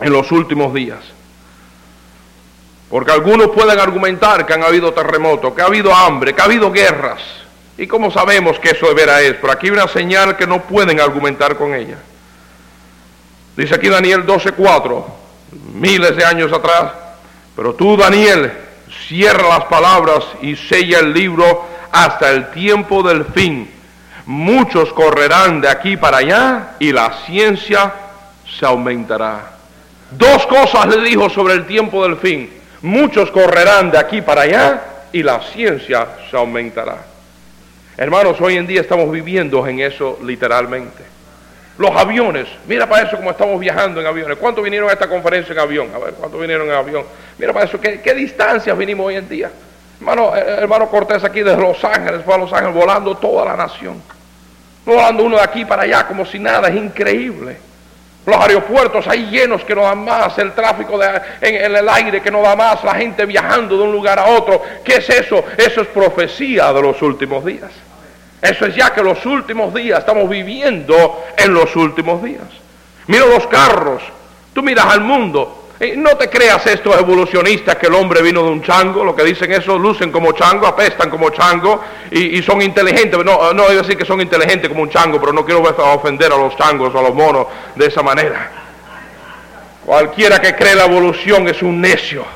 en 0.01 0.11
los 0.11 0.33
últimos 0.33 0.73
días. 0.73 1.01
Porque 2.89 3.13
algunos 3.13 3.49
pueden 3.49 3.79
argumentar 3.79 4.47
que 4.47 4.55
han 4.55 4.65
habido 4.65 4.95
terremotos, 4.95 5.53
que 5.53 5.61
ha 5.61 5.67
habido 5.67 5.95
hambre, 5.95 6.35
que 6.35 6.41
ha 6.41 6.47
habido 6.47 6.73
guerras. 6.73 7.21
¿Y 7.77 7.87
cómo 7.87 8.11
sabemos 8.11 8.59
que 8.61 8.71
eso 8.71 8.87
de 8.87 8.95
veras 8.95 9.21
es? 9.21 9.35
Pero 9.35 9.53
aquí 9.53 9.67
hay 9.67 9.73
una 9.73 9.89
señal 9.89 10.39
que 10.39 10.47
no 10.47 10.63
pueden 10.63 11.01
argumentar 11.01 11.59
con 11.59 11.75
ella. 11.75 11.99
Dice 13.57 13.75
aquí 13.75 13.89
Daniel 13.89 14.27
12:4, 14.27 15.05
miles 15.75 16.17
de 16.17 16.25
años 16.25 16.53
atrás, 16.53 16.93
pero 17.55 17.75
tú 17.75 17.97
Daniel, 17.97 18.53
cierra 19.09 19.49
las 19.49 19.65
palabras 19.65 20.25
y 20.43 20.57
sella 20.57 21.01
el 21.01 21.13
libro 21.13 21.67
hasta 21.93 22.31
el 22.31 22.51
tiempo 22.51 23.03
del 23.03 23.25
fin. 23.27 23.71
Muchos 24.27 24.93
correrán 24.93 25.61
de 25.61 25.69
aquí 25.69 25.97
para 25.97 26.19
allá 26.19 26.75
y 26.79 26.93
la 26.93 27.13
ciencia 27.27 27.93
se 28.59 28.67
aumentará. 28.67 29.53
Dos 30.11 30.47
cosas 30.47 30.87
le 30.87 31.03
dijo 31.09 31.29
sobre 31.29 31.55
el 31.55 31.67
tiempo 31.67 32.03
del 32.03 32.17
fin. 32.17 32.51
Muchos 32.83 33.31
correrán 33.31 33.91
de 33.91 33.99
aquí 33.99 34.23
para 34.23 34.43
allá 34.43 34.83
y 35.13 35.23
la 35.23 35.41
ciencia 35.41 36.09
se 36.31 36.37
aumentará. 36.37 36.99
Hermanos, 37.97 38.41
hoy 38.41 38.57
en 38.57 38.67
día 38.67 38.81
estamos 38.81 39.11
viviendo 39.11 39.67
en 39.67 39.81
eso 39.81 40.19
literalmente. 40.25 41.14
Los 41.77 41.91
aviones, 41.91 42.47
mira 42.69 42.89
para 42.89 43.07
eso 43.07 43.17
como 43.17 43.31
estamos 43.31 43.59
viajando 43.59 44.01
en 44.01 44.07
aviones. 44.07 44.39
¿Cuántos 44.39 44.63
vinieron 44.63 44.89
a 44.89 44.93
esta 44.93 45.09
conferencia 45.09 45.53
en 45.53 45.59
avión? 45.59 45.91
A 45.93 45.99
ver, 45.99 46.15
¿cuántos 46.15 46.41
vinieron 46.41 46.69
en 46.69 46.75
avión? 46.75 47.05
Mira 47.37 47.53
para 47.53 47.65
eso, 47.65 47.81
¿qué, 47.81 48.15
distancias 48.15 48.79
vinimos 48.79 49.07
hoy 49.07 49.17
en 49.17 49.29
día? 49.29 49.51
Hermano, 49.99 50.37
eh, 50.37 50.45
hermano 50.59 50.89
Cortés 50.89 51.25
aquí 51.25 51.43
desde 51.43 51.61
Los 51.61 51.83
Ángeles, 51.83 52.23
fue 52.25 52.35
a 52.35 52.39
Los 52.39 52.53
Ángeles 52.53 52.75
volando 52.75 53.17
toda 53.17 53.45
la 53.45 53.57
nación. 53.57 54.01
Volando 54.87 55.25
uno 55.25 55.37
de 55.37 55.43
aquí 55.43 55.65
para 55.65 55.83
allá 55.83 56.07
como 56.07 56.25
si 56.25 56.39
nada, 56.39 56.69
es 56.69 56.77
increíble. 56.77 57.57
Los 58.25 58.37
aeropuertos 58.37 59.09
ahí 59.09 59.27
llenos 59.27 59.65
que 59.65 59.75
no 59.75 59.83
dan 59.83 60.05
más, 60.05 60.39
el 60.39 60.53
tráfico 60.53 61.03
en, 61.03 61.57
en, 61.57 61.77
el 61.77 61.89
aire 61.89 62.23
que 62.23 62.31
no 62.31 62.41
da 62.41 62.55
más, 62.55 62.85
la 62.85 62.95
gente 62.95 63.27
viajando 63.27 63.77
de 63.77 63.83
un 63.83 63.93
lugar 63.93 64.21
a 64.21 64.27
otro. 64.27 64.63
¿Qué 64.85 64.97
es 64.97 65.11
eso? 65.11 65.45
Eso 65.57 65.81
es 65.83 65.89
profecía 65.89 66.73
de 66.73 66.83
los 66.83 67.03
últimos 67.03 67.45
días. 67.45 67.71
Eso 68.45 68.67
es 68.67 68.77
ya 68.77 68.93
que 68.93 69.03
los 69.03 69.25
últimos 69.25 69.73
días, 69.73 70.01
estamos 70.01 70.29
viviendo 70.29 71.25
en 71.35 71.55
los 71.55 71.75
últimos 71.77 72.23
días. 72.23 72.43
Mira 73.07 73.25
los 73.25 73.47
carros, 73.47 74.03
tú 74.53 74.63
miras 74.63 74.85
al 74.85 75.01
mundo. 75.01 75.71
no 75.97 76.11
te 76.19 76.29
creas 76.29 76.67
estos 76.67 76.95
evolucionistas 76.99 77.77
que 77.77 77.87
el 77.87 77.95
hombre 77.95 78.21
vino 78.21 78.43
de 78.43 78.51
un 78.51 78.63
chango, 78.63 79.03
lo 79.03 79.17
que 79.17 79.25
dicen 79.25 79.51
eso, 79.51 79.79
lucen 79.79 80.13
como 80.13 80.33
chango, 80.33 80.67
apestan 80.67 81.09
como 81.09 81.31
chango 81.31 81.83
y, 82.11 82.43
son 82.43 82.61
inteligentes. 82.61 83.25
No, 83.25 83.55
no 83.55 83.65
a 83.65 83.71
decir 83.71 83.97
que 83.97 84.05
son 84.05 84.21
inteligentes 84.21 84.69
como 84.69 84.83
un 84.83 84.91
chango, 84.91 85.19
pero 85.19 85.33
no 85.33 85.43
quiero 85.43 85.63
ofender 85.63 86.31
a 86.31 86.37
los 86.37 86.55
changos 86.55 86.95
o 86.95 86.99
a 86.99 87.03
los 87.03 87.15
monos 87.15 87.47
de 87.75 87.87
esa 87.87 88.03
manera. 88.03 88.51
Cualquiera 89.87 90.39
que 90.39 90.55
cree 90.55 90.75
la 90.75 90.85
evolución 90.85 91.49
es 91.49 91.63
un 91.63 91.81
necio 91.81 92.27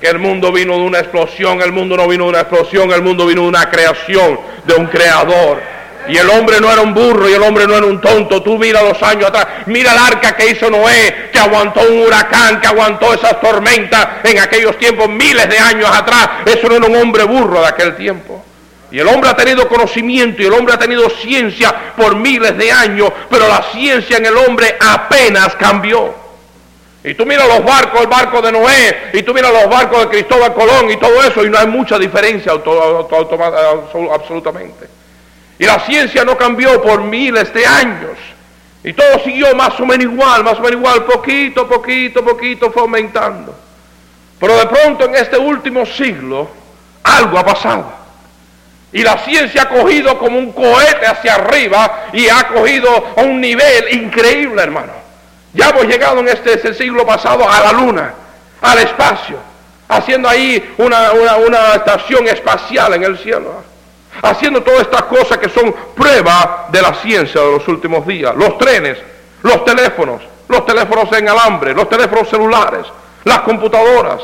que 0.00 0.08
el 0.08 0.18
mundo 0.18 0.52
vino 0.52 0.74
de 0.74 0.82
una 0.82 0.98
explosión, 0.98 1.60
el 1.62 1.72
mundo 1.72 1.96
no 1.96 2.06
vino 2.06 2.24
de 2.24 2.30
una 2.30 2.40
explosión, 2.40 2.92
el 2.92 3.02
mundo 3.02 3.26
vino 3.26 3.42
de 3.42 3.48
una 3.48 3.70
creación, 3.70 4.38
de 4.64 4.74
un 4.74 4.86
creador. 4.86 5.60
Y 6.08 6.16
el 6.16 6.28
hombre 6.30 6.60
no 6.60 6.72
era 6.72 6.82
un 6.82 6.94
burro 6.94 7.28
y 7.28 7.34
el 7.34 7.42
hombre 7.42 7.66
no 7.66 7.76
era 7.76 7.86
un 7.86 8.00
tonto. 8.00 8.42
Tú 8.42 8.58
mira 8.58 8.82
los 8.82 9.00
años 9.02 9.26
atrás, 9.26 9.46
mira 9.66 9.92
el 9.92 9.98
arca 9.98 10.34
que 10.34 10.50
hizo 10.50 10.70
Noé, 10.70 11.30
que 11.32 11.38
aguantó 11.38 11.80
un 11.82 12.00
huracán, 12.00 12.60
que 12.60 12.66
aguantó 12.66 13.14
esas 13.14 13.40
tormentas 13.40 14.08
en 14.24 14.38
aquellos 14.38 14.76
tiempos, 14.78 15.08
miles 15.08 15.48
de 15.48 15.58
años 15.58 15.88
atrás. 15.88 16.28
Eso 16.46 16.68
no 16.68 16.76
era 16.76 16.86
un 16.86 16.96
hombre 16.96 17.24
burro 17.24 17.60
de 17.60 17.68
aquel 17.68 17.96
tiempo. 17.96 18.44
Y 18.90 18.98
el 18.98 19.06
hombre 19.06 19.30
ha 19.30 19.36
tenido 19.36 19.68
conocimiento 19.68 20.42
y 20.42 20.46
el 20.46 20.52
hombre 20.52 20.74
ha 20.74 20.78
tenido 20.78 21.08
ciencia 21.10 21.72
por 21.96 22.16
miles 22.16 22.58
de 22.58 22.72
años, 22.72 23.12
pero 23.30 23.46
la 23.46 23.62
ciencia 23.72 24.16
en 24.16 24.26
el 24.26 24.36
hombre 24.36 24.76
apenas 24.80 25.54
cambió. 25.56 26.19
Y 27.02 27.14
tú 27.14 27.24
miras 27.24 27.48
los 27.48 27.64
barcos, 27.64 28.02
el 28.02 28.08
barco 28.08 28.42
de 28.42 28.52
Noé, 28.52 29.10
y 29.14 29.22
tú 29.22 29.32
miras 29.32 29.50
los 29.52 29.70
barcos 29.70 30.00
de 30.00 30.08
Cristóbal 30.08 30.52
Colón 30.52 30.90
y 30.90 30.98
todo 30.98 31.22
eso, 31.22 31.42
y 31.44 31.48
no 31.48 31.58
hay 31.58 31.66
mucha 31.66 31.98
diferencia 31.98 32.52
absolutamente. 32.52 34.86
Y 35.58 35.64
la 35.64 35.80
ciencia 35.80 36.24
no 36.24 36.36
cambió 36.36 36.82
por 36.82 37.02
miles 37.02 37.52
de 37.54 37.66
años. 37.66 38.18
Y 38.82 38.92
todo 38.92 39.18
siguió 39.24 39.54
más 39.54 39.78
o 39.80 39.86
menos 39.86 40.04
igual, 40.04 40.44
más 40.44 40.58
o 40.58 40.62
menos 40.62 40.80
igual, 40.80 41.04
poquito, 41.04 41.68
poquito, 41.68 42.24
poquito, 42.24 42.70
fue 42.70 42.82
aumentando. 42.82 43.54
Pero 44.38 44.56
de 44.56 44.66
pronto 44.66 45.04
en 45.04 45.16
este 45.16 45.38
último 45.38 45.84
siglo, 45.84 46.48
algo 47.02 47.38
ha 47.38 47.44
pasado. 47.44 47.92
Y 48.92 49.02
la 49.02 49.18
ciencia 49.18 49.62
ha 49.62 49.68
cogido 49.68 50.18
como 50.18 50.38
un 50.38 50.52
cohete 50.52 51.06
hacia 51.06 51.34
arriba 51.34 52.06
y 52.12 52.28
ha 52.28 52.48
cogido 52.48 53.12
a 53.16 53.22
un 53.22 53.40
nivel 53.40 53.92
increíble, 53.92 54.62
hermano. 54.62 54.99
Ya 55.52 55.70
hemos 55.70 55.84
llegado 55.84 56.20
en 56.20 56.28
este, 56.28 56.74
siglo 56.74 57.04
pasado 57.04 57.48
a 57.48 57.60
la 57.60 57.72
luna, 57.72 58.14
al 58.60 58.78
espacio, 58.78 59.36
haciendo 59.88 60.28
ahí 60.28 60.74
una, 60.78 61.12
una, 61.12 61.74
estación 61.74 62.28
espacial 62.28 62.94
en 62.94 63.04
el 63.04 63.18
cielo, 63.18 63.62
haciendo 64.22 64.62
todas 64.62 64.82
estas 64.82 65.02
cosas 65.04 65.38
que 65.38 65.48
son 65.48 65.74
prueba 65.94 66.68
de 66.70 66.82
la 66.82 66.94
ciencia 66.94 67.40
de 67.40 67.52
los 67.52 67.66
últimos 67.66 68.06
días, 68.06 68.34
los 68.36 68.58
trenes, 68.58 68.98
los 69.42 69.64
teléfonos, 69.64 70.22
los 70.48 70.64
teléfonos 70.66 71.12
en 71.12 71.28
alambre, 71.28 71.74
los 71.74 71.88
teléfonos 71.88 72.28
celulares, 72.28 72.86
las 73.24 73.40
computadoras, 73.40 74.22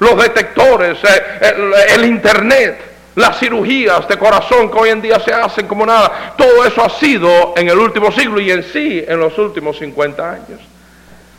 los 0.00 0.16
detectores, 0.16 0.98
eh, 1.04 1.86
el 1.90 2.04
internet 2.04 2.95
las 3.16 3.38
cirugías 3.38 4.06
de 4.06 4.18
corazón 4.18 4.70
que 4.70 4.78
hoy 4.78 4.90
en 4.90 5.02
día 5.02 5.18
se 5.18 5.32
hacen 5.32 5.66
como 5.66 5.84
nada, 5.84 6.34
todo 6.36 6.64
eso 6.64 6.84
ha 6.84 6.90
sido 6.90 7.54
en 7.56 7.68
el 7.68 7.78
último 7.78 8.12
siglo 8.12 8.38
y 8.40 8.50
en 8.50 8.62
sí 8.62 9.04
en 9.06 9.18
los 9.18 9.36
últimos 9.38 9.78
50 9.78 10.30
años. 10.30 10.60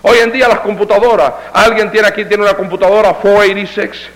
Hoy 0.01 0.17
en 0.17 0.31
día 0.31 0.47
las 0.47 0.59
computadoras, 0.59 1.33
alguien 1.53 1.91
tiene 1.91 2.07
aquí 2.07 2.25
tiene 2.25 2.43
una 2.43 2.55
computadora 2.55 3.13
486, 3.13 4.09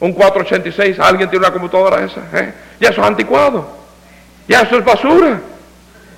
un 0.00 0.12
486, 0.12 0.98
alguien 0.98 1.30
tiene 1.30 1.46
una 1.46 1.52
computadora 1.52 2.04
esa, 2.04 2.22
¿eh? 2.32 2.52
ya 2.80 2.90
eso 2.90 3.00
es 3.00 3.06
anticuado, 3.06 3.68
ya 4.48 4.62
eso 4.62 4.76
es 4.76 4.84
basura, 4.84 5.40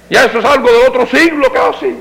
ya 0.08 0.24
eso 0.24 0.38
es 0.38 0.44
algo 0.44 0.70
del 0.72 0.88
otro 0.88 1.06
siglo 1.06 1.52
casi. 1.52 1.96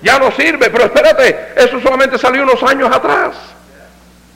Ya 0.00 0.18
no 0.18 0.30
sirve, 0.32 0.68
pero 0.68 0.84
espérate, 0.84 1.52
eso 1.56 1.80
solamente 1.80 2.18
salió 2.18 2.42
unos 2.42 2.62
años 2.62 2.94
atrás. 2.94 3.36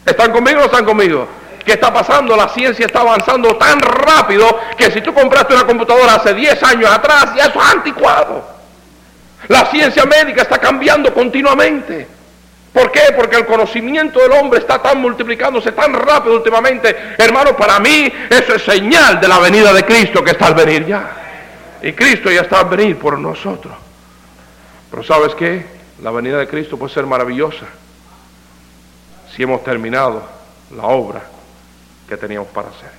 ¿Están 0.06 0.32
conmigo 0.32 0.56
o 0.56 0.60
no 0.60 0.66
están 0.66 0.86
conmigo? 0.86 1.28
¿Qué 1.68 1.74
está 1.74 1.92
pasando? 1.92 2.34
La 2.34 2.48
ciencia 2.48 2.86
está 2.86 3.00
avanzando 3.00 3.54
tan 3.56 3.78
rápido 3.78 4.58
que 4.74 4.90
si 4.90 5.02
tú 5.02 5.12
compraste 5.12 5.52
una 5.52 5.66
computadora 5.66 6.14
hace 6.14 6.32
10 6.32 6.62
años 6.62 6.90
atrás, 6.90 7.34
ya 7.36 7.44
eso 7.44 7.62
es 7.62 7.70
anticuado. 7.74 8.42
La 9.48 9.66
ciencia 9.66 10.06
médica 10.06 10.40
está 10.40 10.56
cambiando 10.56 11.12
continuamente. 11.12 12.08
¿Por 12.72 12.90
qué? 12.90 13.12
Porque 13.14 13.36
el 13.36 13.44
conocimiento 13.44 14.18
del 14.18 14.32
hombre 14.32 14.60
está 14.60 14.80
tan 14.80 14.98
multiplicándose 15.02 15.72
tan 15.72 15.92
rápido 15.92 16.36
últimamente. 16.36 16.96
Hermano, 17.18 17.54
para 17.54 17.78
mí 17.80 18.10
eso 18.30 18.54
es 18.54 18.62
señal 18.62 19.20
de 19.20 19.28
la 19.28 19.38
venida 19.38 19.70
de 19.74 19.84
Cristo 19.84 20.24
que 20.24 20.30
está 20.30 20.46
al 20.46 20.54
venir 20.54 20.86
ya. 20.86 21.10
Y 21.82 21.92
Cristo 21.92 22.30
ya 22.30 22.40
está 22.40 22.60
al 22.60 22.68
venir 22.70 22.98
por 22.98 23.18
nosotros. 23.18 23.74
Pero 24.90 25.04
¿sabes 25.04 25.34
qué? 25.34 25.66
La 26.02 26.12
venida 26.12 26.38
de 26.38 26.48
Cristo 26.48 26.78
puede 26.78 26.94
ser 26.94 27.04
maravillosa 27.04 27.66
si 29.36 29.42
hemos 29.42 29.62
terminado 29.62 30.22
la 30.74 30.84
obra 30.84 31.20
que 32.08 32.16
teníamos 32.16 32.48
para 32.48 32.68
hacer. 32.68 32.90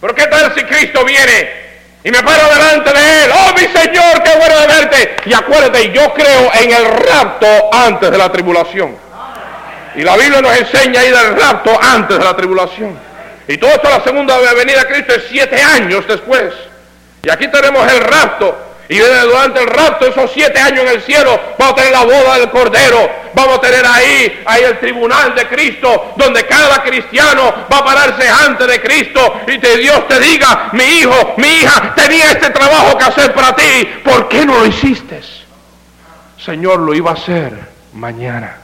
Pero 0.00 0.14
¿qué 0.14 0.26
tal 0.26 0.54
si 0.54 0.64
Cristo 0.64 1.04
viene 1.04 1.64
y 2.02 2.10
me 2.10 2.22
paro 2.22 2.48
delante 2.48 2.92
de 2.92 3.24
Él? 3.24 3.30
Oh, 3.32 3.52
mi 3.52 3.66
Señor, 3.66 4.22
qué 4.22 4.36
bueno 4.36 4.60
de 4.60 4.66
verte. 4.66 5.16
Y 5.26 5.34
acuérdate, 5.34 5.92
yo 5.92 6.12
creo 6.14 6.50
en 6.54 6.72
el 6.72 6.86
rapto 6.86 7.46
antes 7.72 8.10
de 8.10 8.18
la 8.18 8.30
tribulación. 8.30 8.96
Y 9.94 10.02
la 10.02 10.16
Biblia 10.16 10.40
nos 10.40 10.56
enseña 10.56 11.00
ahí 11.00 11.10
del 11.10 11.36
rapto 11.36 11.78
antes 11.80 12.18
de 12.18 12.24
la 12.24 12.34
tribulación. 12.34 12.98
Y 13.46 13.58
todo 13.58 13.70
esto, 13.70 13.88
la 13.88 14.02
segunda 14.02 14.36
venida 14.54 14.80
de 14.80 14.86
Cristo 14.86 15.14
es 15.14 15.24
siete 15.30 15.62
años 15.62 16.06
después. 16.08 16.52
Y 17.22 17.30
aquí 17.30 17.48
tenemos 17.48 17.90
el 17.92 18.00
rapto 18.00 18.74
y 18.88 18.98
durante 18.98 19.60
el 19.60 19.66
rapto, 19.66 20.06
esos 20.06 20.30
siete 20.32 20.60
años 20.60 20.80
en 20.80 20.88
el 20.88 21.02
cielo, 21.02 21.40
vamos 21.58 21.72
a 21.72 21.76
tener 21.76 21.92
la 21.92 22.04
boda 22.04 22.38
del 22.38 22.50
Cordero. 22.50 23.23
Vamos 23.34 23.58
a 23.58 23.60
tener 23.60 23.84
ahí, 23.84 24.42
ahí 24.46 24.62
el 24.62 24.78
tribunal 24.78 25.34
de 25.34 25.48
Cristo, 25.48 26.14
donde 26.16 26.46
cada 26.46 26.82
cristiano 26.82 27.66
va 27.72 27.78
a 27.78 27.84
pararse 27.84 28.28
antes 28.28 28.66
de 28.66 28.80
Cristo 28.80 29.40
y 29.48 29.58
que 29.58 29.76
Dios 29.78 30.06
te 30.08 30.20
diga, 30.20 30.70
mi 30.72 30.84
hijo, 30.84 31.34
mi 31.38 31.48
hija, 31.48 31.94
tenía 31.94 32.30
este 32.32 32.50
trabajo 32.50 32.96
que 32.96 33.04
hacer 33.04 33.34
para 33.34 33.54
ti. 33.56 33.88
¿Por 34.04 34.28
qué 34.28 34.46
no 34.46 34.60
lo 34.60 34.66
hiciste? 34.66 35.20
Señor, 36.38 36.80
lo 36.80 36.94
iba 36.94 37.10
a 37.10 37.14
hacer 37.14 37.58
mañana. 37.94 38.56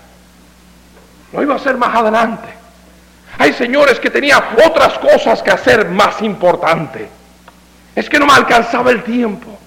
Lo 1.32 1.42
iba 1.42 1.54
a 1.54 1.56
hacer 1.56 1.76
más 1.76 1.94
adelante. 1.94 2.48
Hay 3.38 3.52
señores 3.54 3.98
que 3.98 4.10
tenían 4.10 4.42
otras 4.66 4.98
cosas 4.98 5.42
que 5.42 5.50
hacer 5.50 5.88
más 5.88 6.20
importantes. 6.22 7.08
Es 7.94 8.08
que 8.08 8.18
no 8.18 8.26
me 8.26 8.34
alcanzaba 8.34 8.90
el 8.90 9.02
tiempo. 9.02 9.59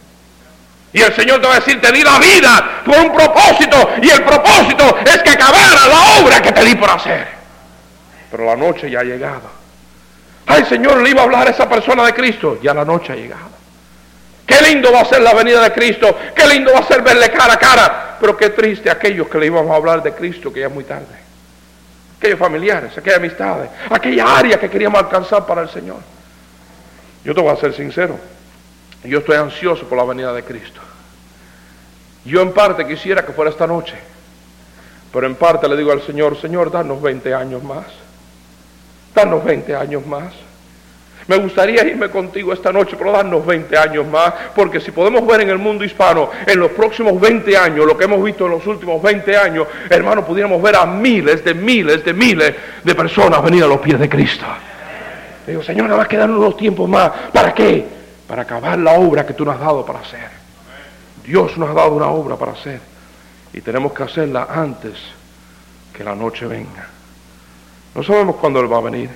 Y 0.94 1.02
el 1.02 1.14
Señor 1.16 1.42
te 1.42 1.48
va 1.48 1.56
a 1.56 1.60
decir, 1.60 1.82
te 1.82 1.92
di 1.92 2.04
la 2.04 2.20
vida 2.20 2.82
por 2.86 2.96
un 2.96 3.12
propósito. 3.12 3.90
Y 4.02 4.10
el 4.12 4.24
propósito 4.24 4.96
es 5.04 5.24
que 5.24 5.32
acabara 5.32 5.88
la 5.88 6.22
obra 6.22 6.40
que 6.40 6.52
te 6.52 6.64
di 6.64 6.76
por 6.76 6.90
hacer. 6.90 7.28
Pero 8.30 8.46
la 8.46 8.56
noche 8.56 8.92
ya 8.92 9.00
ha 9.00 9.04
llegado. 9.04 9.50
Ay, 10.46 10.66
Señor, 10.66 11.02
le 11.02 11.10
iba 11.10 11.22
a 11.22 11.24
hablar 11.24 11.48
a 11.48 11.52
esa 11.52 11.68
persona 11.68 12.06
de 12.06 12.14
Cristo. 12.14 12.60
Ya 12.62 12.76
la 12.76 12.86
noche 12.86 13.12
ha 13.12 13.16
llegado. 13.16 13.50
Qué 14.46 14.62
lindo 14.62 14.92
va 14.92 15.02
a 15.02 15.06
ser 15.06 15.22
la 15.22 15.34
venida 15.34 15.64
de 15.64 15.72
Cristo. 15.72 16.16
Qué 16.36 16.46
lindo 16.48 16.72
va 16.72 16.80
a 16.80 16.88
ser 16.88 17.02
verle 17.02 17.32
cara 17.32 17.54
a 17.54 17.58
cara. 17.58 18.18
Pero 18.20 18.38
qué 18.38 18.52
triste 18.52 18.92
aquellos 18.92 19.28
que 19.28 19.40
le 19.40 19.48
íbamos 19.48 19.72
a 19.72 19.76
hablar 19.76 20.04
de 20.04 20.14
Cristo 20.14 20.54
que 20.54 20.60
ya 20.60 20.68
es 20.68 20.74
muy 20.74 20.84
tarde. 20.84 21.24
Aquellos 22.18 22.38
familiares, 22.38 22.96
aquellas 22.96 23.18
amistades, 23.18 23.70
aquella 23.90 24.38
área 24.38 24.60
que 24.60 24.70
queríamos 24.70 25.02
alcanzar 25.02 25.46
para 25.46 25.64
el 25.64 25.70
Señor. 25.70 25.98
Yo 27.24 27.34
te 27.34 27.42
voy 27.42 27.52
a 27.52 27.56
ser 27.56 27.74
sincero. 27.74 28.18
Yo 29.04 29.20
estoy 29.20 29.36
ansioso 29.36 29.86
por 29.86 29.98
la 29.98 30.06
venida 30.06 30.34
de 30.34 30.44
Cristo. 30.44 30.80
Yo 32.26 32.42
en 32.42 32.54
parte 32.54 32.88
quisiera 32.88 33.26
que 33.26 33.34
fuera 33.34 33.52
esta 33.52 33.68
noche, 33.68 33.96
pero 35.12 35.28
en 35.28 35.36
parte 35.36 35.68
le 35.68 35.76
digo 35.76 35.92
al 35.92 36.02
Señor, 36.02 36.40
Señor, 36.40 36.72
danos 36.72 37.02
20 37.02 37.34
años 37.34 37.64
más. 37.64 37.86
Danos 39.14 39.44
20 39.44 39.76
años 39.76 40.06
más. 40.08 40.34
Me 41.28 41.38
gustaría 41.38 41.86
irme 41.86 42.10
contigo 42.10 42.52
esta 42.52 42.72
noche, 42.72 42.96
pero 42.98 43.12
danos 43.12 43.46
20 43.46 43.78
años 43.78 44.08
más, 44.08 44.34
porque 44.56 44.80
si 44.82 44.92
podemos 44.92 45.26
ver 45.26 45.42
en 45.42 45.50
el 45.50 45.58
mundo 45.58 45.84
hispano 45.84 46.30
en 46.46 46.60
los 46.60 46.72
próximos 46.72 47.20
20 47.20 47.56
años, 47.56 47.86
lo 47.86 47.98
que 47.98 48.06
hemos 48.06 48.22
visto 48.24 48.46
en 48.46 48.52
los 48.52 48.68
últimos 48.68 49.02
20 49.02 49.38
años, 49.38 49.68
hermano, 49.90 50.26
pudiéramos 50.26 50.62
ver 50.62 50.76
a 50.76 50.86
miles 50.86 51.44
de 51.44 51.54
miles 51.54 52.04
de 52.04 52.14
miles 52.14 52.56
de 52.84 52.96
personas 52.96 53.42
venir 53.42 53.64
a 53.64 53.68
los 53.68 53.80
pies 53.80 54.00
de 54.00 54.10
Cristo. 54.10 54.46
digo, 55.48 55.64
Señor, 55.64 55.86
nada 55.86 56.00
más 56.00 56.08
quedan 56.08 56.32
unos 56.32 56.58
tiempos 56.58 56.90
más. 56.90 57.10
¿Para 57.32 57.54
qué? 57.54 58.03
Para 58.28 58.44
acabar 58.44 58.80
la 58.80 58.94
obra 58.94 59.26
que 59.26 59.34
tú 59.34 59.46
nos 59.46 59.56
has 59.56 59.62
dado 59.62 59.86
para 59.86 60.00
hacer. 60.00 60.30
Dios 61.24 61.58
nos 61.58 61.70
ha 61.70 61.74
dado 61.74 61.92
una 61.92 62.08
obra 62.08 62.36
para 62.36 62.52
hacer 62.54 62.80
y 63.54 63.62
tenemos 63.62 63.94
que 63.94 64.04
hacerla 64.04 64.48
antes 64.50 64.98
que 65.96 66.04
la 66.04 66.16
noche 66.16 66.46
venga. 66.46 66.88
No 67.94 68.04
sabemos 68.04 68.38
cuándo 68.38 68.60
Él 68.60 68.72
va 68.72 68.78
a 68.78 68.82
venir. 68.82 69.10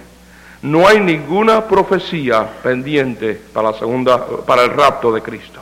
No 0.61 0.87
hay 0.87 0.99
ninguna 0.99 1.67
profecía 1.67 2.47
pendiente 2.63 3.39
para 3.53 3.71
la 3.71 3.77
segunda, 3.77 4.25
para 4.45 4.63
el 4.63 4.71
rapto 4.71 5.11
de 5.11 5.21
Cristo. 5.21 5.61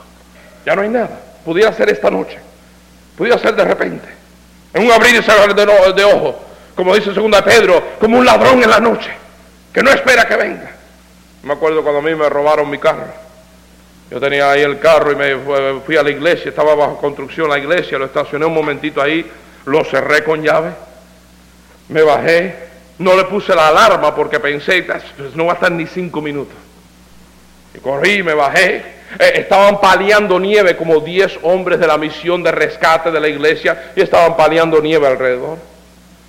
Ya 0.64 0.76
no 0.76 0.82
hay 0.82 0.88
nada. 0.88 1.20
Pudiera 1.44 1.72
ser 1.72 1.88
esta 1.90 2.10
noche. 2.10 2.38
Pudiera 3.16 3.38
ser 3.38 3.54
de 3.54 3.64
repente. 3.64 4.08
En 4.74 4.84
un 4.84 4.92
abrir 4.92 5.14
y 5.14 5.22
cerrar 5.22 5.54
de, 5.54 5.92
de 5.92 6.04
ojos. 6.04 6.34
Como 6.74 6.94
dice 6.94 7.14
segunda 7.14 7.42
Pedro, 7.42 7.82
como 7.98 8.18
un 8.18 8.26
ladrón 8.26 8.62
en 8.62 8.70
la 8.70 8.80
noche. 8.80 9.10
Que 9.72 9.82
no 9.82 9.90
espera 9.90 10.26
que 10.26 10.36
venga. 10.36 10.70
Me 11.42 11.54
acuerdo 11.54 11.82
cuando 11.82 12.00
a 12.00 12.02
mí 12.02 12.14
me 12.14 12.28
robaron 12.28 12.68
mi 12.68 12.78
carro. 12.78 13.25
Yo 14.10 14.20
tenía 14.20 14.50
ahí 14.50 14.62
el 14.62 14.78
carro 14.78 15.10
y 15.10 15.16
me 15.16 15.36
fui 15.84 15.96
a 15.96 16.02
la 16.02 16.10
iglesia, 16.10 16.50
estaba 16.50 16.74
bajo 16.74 16.98
construcción 16.98 17.48
la 17.48 17.58
iglesia, 17.58 17.98
lo 17.98 18.04
estacioné 18.04 18.46
un 18.46 18.54
momentito 18.54 19.02
ahí, 19.02 19.28
lo 19.64 19.84
cerré 19.84 20.22
con 20.22 20.42
llave, 20.42 20.70
me 21.88 22.02
bajé, 22.02 22.54
no 22.98 23.16
le 23.16 23.24
puse 23.24 23.54
la 23.54 23.68
alarma 23.68 24.14
porque 24.14 24.38
pensé, 24.38 24.82
pues 25.16 25.34
no 25.34 25.46
va 25.46 25.52
a 25.52 25.54
estar 25.54 25.72
ni 25.72 25.86
cinco 25.86 26.20
minutos. 26.20 26.54
Y 27.74 27.78
corrí, 27.78 28.22
me 28.22 28.34
bajé, 28.34 28.76
eh, 29.18 29.32
estaban 29.34 29.80
paliando 29.80 30.38
nieve 30.38 30.76
como 30.76 31.00
diez 31.00 31.38
hombres 31.42 31.80
de 31.80 31.86
la 31.86 31.98
misión 31.98 32.42
de 32.42 32.52
rescate 32.52 33.10
de 33.10 33.20
la 33.20 33.28
iglesia 33.28 33.92
y 33.96 34.02
estaban 34.02 34.36
paliando 34.36 34.80
nieve 34.80 35.06
alrededor. 35.06 35.58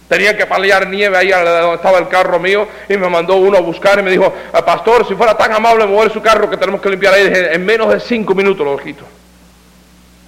Tenía 0.07 0.37
que 0.37 0.45
paliar 0.45 0.87
nieve 0.87 1.17
ahí 1.17 1.29
donde 1.29 1.75
estaba 1.75 1.97
el 1.99 2.07
carro 2.07 2.39
mío 2.39 2.67
y 2.87 2.95
me 2.95 3.09
mandó 3.09 3.35
uno 3.35 3.57
a 3.57 3.61
buscar 3.61 3.99
y 3.99 4.03
me 4.03 4.11
dijo, 4.11 4.33
ah, 4.53 4.63
pastor, 4.63 5.05
si 5.05 5.15
fuera 5.15 5.35
tan 5.35 5.51
amable 5.51 5.85
mover 5.85 6.11
su 6.11 6.21
carro 6.21 6.49
que 6.49 6.55
tenemos 6.55 6.81
que 6.81 6.89
limpiar 6.89 7.13
ahí, 7.13 7.29
en 7.29 7.65
menos 7.65 7.89
de 7.89 7.99
cinco 7.99 8.33
minutos 8.33 8.65
lo 8.65 8.77
quito. 8.77 9.03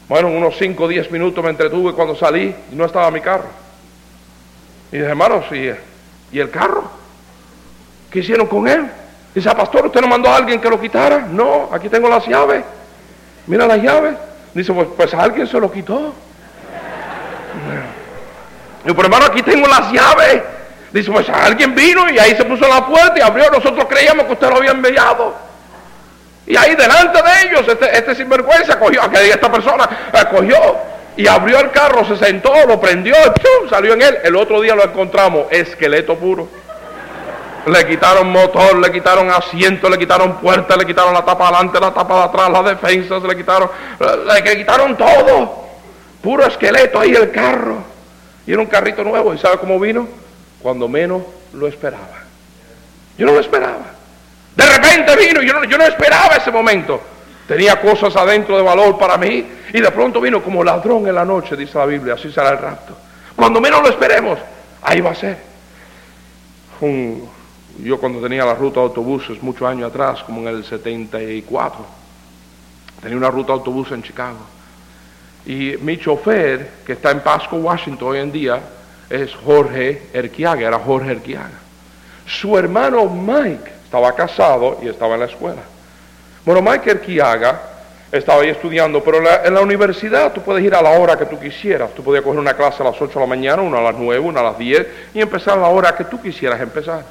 Bueno, 0.10 0.28
unos 0.28 0.58
cinco 0.58 0.84
o 0.84 0.88
diez 0.88 1.10
minutos 1.12 1.42
me 1.44 1.52
entretuve 1.52 1.94
cuando 1.94 2.16
salí 2.16 2.54
y 2.72 2.76
no 2.76 2.84
estaba 2.86 3.10
mi 3.10 3.22
carro. 3.22 3.48
Y 4.92 4.98
dije, 4.98 5.08
hermanos, 5.10 5.46
¿y, 5.52 5.72
¿y 6.36 6.40
el 6.40 6.50
carro? 6.50 6.92
¿Qué 8.10 8.20
hicieron 8.20 8.48
con 8.48 8.68
él? 8.68 8.86
Dice, 9.34 9.48
ah, 9.50 9.56
pastor, 9.56 9.86
¿usted 9.86 10.02
no 10.02 10.08
mandó 10.08 10.30
a 10.30 10.38
alguien 10.38 10.60
que 10.60 10.70
lo 10.70 10.82
quitara? 10.82 11.20
No, 11.20 11.70
aquí 11.72 11.88
tengo 11.88 12.10
las 12.10 12.28
llaves. 12.28 12.66
Mira 13.48 13.66
las 13.66 13.82
llaves. 13.82 14.16
Dice, 14.54 14.74
pues, 14.74 14.88
pues 14.98 15.14
alguien 15.14 15.48
se 15.48 15.60
lo 15.60 15.72
quitó. 15.72 16.14
Yo, 18.86 18.96
pero 18.96 19.04
hermano, 19.08 19.26
aquí 19.26 19.42
tengo 19.42 19.68
las 19.68 19.92
llaves. 19.92 20.42
Dice, 20.92 21.12
pues 21.12 21.30
alguien 21.30 21.76
vino 21.76 22.10
y 22.10 22.18
ahí 22.18 22.36
se 22.36 22.44
puso 22.46 22.68
la 22.68 22.86
puerta 22.86 23.14
y 23.18 23.22
abrió. 23.22 23.50
Nosotros 23.52 23.86
creíamos 23.90 24.26
que 24.26 24.34
usted 24.34 24.50
lo 24.50 24.58
había 24.58 24.72
enviado. 24.72 25.36
Y 26.48 26.58
ahí 26.58 26.76
delante 26.76 27.22
de 27.22 27.48
ellos, 27.48 27.68
este, 27.68 27.96
este 27.96 28.16
sinvergüenza 28.16 28.80
cogió, 28.80 29.02
esta 29.04 29.52
persona 29.52 29.88
eh, 30.12 30.26
cogió 30.32 30.58
y 31.16 31.28
abrió 31.28 31.60
el 31.60 31.70
carro, 31.70 32.04
se 32.06 32.18
sentó, 32.18 32.52
lo 32.66 32.82
prendió, 32.82 33.14
salió 33.70 33.94
en 33.94 34.02
él. 34.02 34.18
El 34.24 34.36
otro 34.36 34.60
día 34.62 34.74
lo 34.74 34.84
encontramos, 34.84 35.46
esqueleto 35.52 36.16
puro. 36.16 36.48
Le 37.68 37.86
quitaron 37.86 38.32
motor, 38.32 38.80
le 38.80 38.92
quitaron 38.92 39.30
asiento, 39.30 39.90
le 39.90 39.98
quitaron 40.00 40.38
puerta, 40.38 40.76
le 40.76 40.88
quitaron 40.88 41.14
la 41.14 41.24
tapa 41.24 41.50
adelante, 41.50 41.80
la 41.80 41.94
tapa 41.94 42.16
de 42.16 42.24
atrás, 42.24 42.50
las 42.50 42.66
defensas, 42.66 43.22
le 43.22 43.36
quitaron, 43.36 43.70
le 44.00 44.58
quitaron 44.58 44.98
todo. 44.98 45.68
Puro 46.24 46.46
esqueleto 46.46 47.00
ahí 47.00 47.14
el 47.14 47.32
carro. 47.32 47.89
Y 48.50 48.54
era 48.54 48.62
un 48.64 48.68
carrito 48.68 49.04
nuevo. 49.04 49.32
¿Y 49.32 49.38
sabe 49.38 49.60
cómo 49.60 49.80
vino? 49.80 50.08
Cuando 50.60 50.88
menos 50.88 51.22
lo 51.54 51.68
esperaba. 51.68 52.24
Yo 53.16 53.28
no 53.28 53.34
lo 53.34 53.42
esperaba. 53.42 53.92
De 54.56 54.66
repente 54.66 55.16
vino, 55.16 55.44
yo 55.44 55.54
no, 55.54 55.66
yo 55.66 55.78
no 55.78 55.84
esperaba 55.84 56.34
ese 56.36 56.50
momento. 56.50 57.00
Tenía 57.48 57.80
cosas 57.80 58.16
adentro 58.16 58.58
de 58.58 58.64
valor 58.64 58.98
para 58.98 59.18
mí. 59.20 59.48
Y 59.72 59.80
de 59.80 59.92
pronto 59.92 60.20
vino 60.20 60.42
como 60.42 60.64
ladrón 60.64 61.08
en 61.08 61.14
la 61.14 61.24
noche, 61.24 61.56
dice 61.56 61.78
la 61.78 61.86
Biblia. 61.86 62.16
Así 62.16 62.32
será 62.32 62.50
el 62.50 62.58
rapto. 62.58 62.98
Cuando 63.36 63.62
menos 63.62 63.84
lo 63.84 63.90
esperemos, 63.90 64.40
ahí 64.82 65.00
va 65.00 65.12
a 65.12 65.16
ser. 65.16 65.38
yo 67.78 68.00
cuando 68.00 68.20
tenía 68.20 68.46
la 68.46 68.56
ruta 68.56 68.80
de 68.80 68.88
autobuses 68.88 69.44
muchos 69.44 69.70
años 69.70 69.92
atrás, 69.92 70.24
como 70.24 70.42
en 70.42 70.48
el 70.48 70.66
74, 70.66 71.86
tenía 73.00 73.16
una 73.16 73.30
ruta 73.30 73.54
de 73.54 73.60
autobús 73.60 73.92
en 73.92 74.02
Chicago. 74.02 74.40
Y 75.46 75.78
mi 75.82 75.98
chofer, 75.98 76.70
que 76.86 76.94
está 76.94 77.12
en 77.12 77.22
Pasco, 77.22 77.58
Washington 77.58 78.10
hoy 78.10 78.20
en 78.20 78.32
día, 78.32 78.60
es 79.10 79.34
Jorge 79.34 80.04
Erquiaga, 80.14 80.68
era 80.68 80.80
Jorge 80.80 81.12
Erquiaga. 81.12 81.60
Su 82.26 82.58
hermano 82.58 83.06
Mike 83.06 83.72
estaba 83.84 84.14
casado 84.14 84.80
y 84.84 84.88
estaba 84.88 85.16
en 85.16 85.22
la 85.22 85.26
escuela. 85.26 85.62
Bueno, 86.46 86.62
Mike 86.62 86.92
Erquiaga 86.92 87.60
estaba 88.12 88.42
ahí 88.42 88.50
estudiando, 88.50 89.04
pero 89.04 89.18
en 89.18 89.54
la 89.54 89.62
universidad 89.62 90.32
tú 90.34 90.42
puedes 90.42 90.64
ir 90.64 90.76
a 90.76 90.82
la 90.82 90.92
hora 90.92 91.18
que 91.18 91.26
tú 91.26 91.40
quisieras. 91.40 91.94
Tú 91.94 92.04
podías 92.04 92.24
coger 92.24 92.40
una 92.40 92.54
clase 92.54 92.82
a 92.84 92.86
las 92.86 93.02
8 93.02 93.14
de 93.14 93.20
la 93.20 93.26
mañana, 93.26 93.62
una 93.62 93.80
a 93.80 93.82
las 93.82 93.96
9, 93.96 94.20
una 94.20 94.42
a 94.42 94.44
las 94.44 94.58
10 94.58 94.88
y 95.14 95.22
empezar 95.22 95.58
a 95.58 95.62
la 95.62 95.68
hora 95.70 95.96
que 95.96 96.06
tú 96.06 96.22
quisieras 96.22 96.60
empezar. 96.62 97.04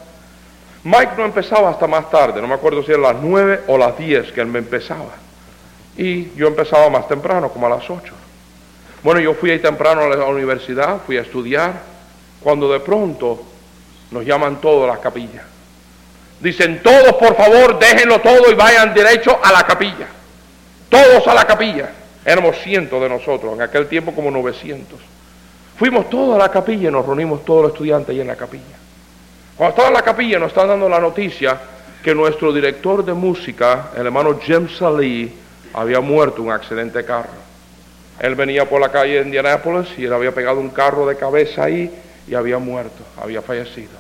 Mike 0.85 1.13
no 1.17 1.25
empezaba 1.25 1.71
hasta 1.71 1.87
más 1.87 2.09
tarde, 2.11 2.41
no 2.41 2.47
me 2.47 2.55
acuerdo 2.55 2.83
si 2.83 2.93
era 2.93 3.01
las 3.01 3.17
9 3.21 3.63
o 3.67 3.77
las 3.77 3.99
10 3.99 4.33
que 4.33 4.41
él 4.41 4.47
me 4.47 4.61
empezaba. 4.61 5.11
Y 5.97 6.33
yo 6.35 6.47
empezaba 6.47 6.89
más 6.91 7.09
temprano, 7.09 7.49
como 7.49 7.67
a 7.67 7.71
las 7.71 7.91
8. 7.91 8.15
Bueno, 9.03 9.21
yo 9.21 9.35
fui 9.35 9.51
ahí 9.51 9.59
temprano 9.59 10.03
a 10.03 10.09
la 10.09 10.25
universidad, 10.25 11.01
fui 11.07 11.17
a 11.17 11.23
estudiar, 11.23 11.73
cuando 12.41 12.73
de 12.73 12.81
pronto 12.81 13.43
nos 14.11 14.25
llaman 14.25 14.61
todos 14.61 14.89
a 14.89 14.95
la 14.95 15.01
capilla. 15.01 15.45
Dicen, 16.41 16.83
todos 16.83 17.15
por 17.15 17.37
favor, 17.37 17.79
déjenlo 17.79 18.21
todo 18.21 18.51
y 18.51 18.55
vayan 18.55 18.95
derecho 18.95 19.39
a 19.43 19.53
la 19.53 19.65
capilla. 19.65 20.07
Todos 20.89 21.27
a 21.27 21.35
la 21.35 21.47
capilla. 21.47 21.91
Éramos 22.25 22.57
cientos 22.59 23.01
de 23.01 23.09
nosotros, 23.09 23.55
en 23.55 23.63
aquel 23.63 23.87
tiempo 23.89 24.13
como 24.13 24.31
900. 24.31 24.99
Fuimos 25.77 26.11
todos 26.11 26.35
a 26.35 26.39
la 26.39 26.51
capilla 26.51 26.89
y 26.89 26.93
nos 26.93 27.07
reunimos 27.07 27.45
todos 27.45 27.63
los 27.63 27.73
estudiantes 27.73 28.11
ahí 28.11 28.21
en 28.21 28.27
la 28.27 28.37
capilla. 28.37 28.77
Cuando 29.57 29.71
estaba 29.71 29.89
en 29.89 29.95
la 29.95 30.03
capilla 30.03 30.39
nos 30.39 30.49
están 30.49 30.69
dando 30.69 30.89
la 30.89 31.01
noticia 31.01 31.59
que 32.03 32.15
nuestro 32.15 32.53
director 32.53 33.05
de 33.05 33.13
música, 33.13 33.91
el 33.97 34.07
hermano 34.07 34.39
James 34.45 34.77
Salih, 34.77 35.33
había 35.75 36.01
muerto 36.01 36.43
en 36.43 36.49
un 36.49 36.53
accidente 36.53 36.99
de 36.99 37.05
carro. 37.05 37.48
Él 38.21 38.35
venía 38.35 38.69
por 38.69 38.81
la 38.81 38.91
calle 38.91 39.15
de 39.15 39.23
Indianápolis 39.23 39.89
y 39.97 40.05
él 40.05 40.13
había 40.13 40.33
pegado 40.33 40.61
un 40.61 40.71
carro 40.71 41.07
de 41.07 41.17
cabeza 41.17 41.65
ahí 41.65 41.91
y 42.27 42.35
había 42.35 42.59
muerto, 42.59 43.05
había 43.21 43.43
fallecido. 43.43 43.93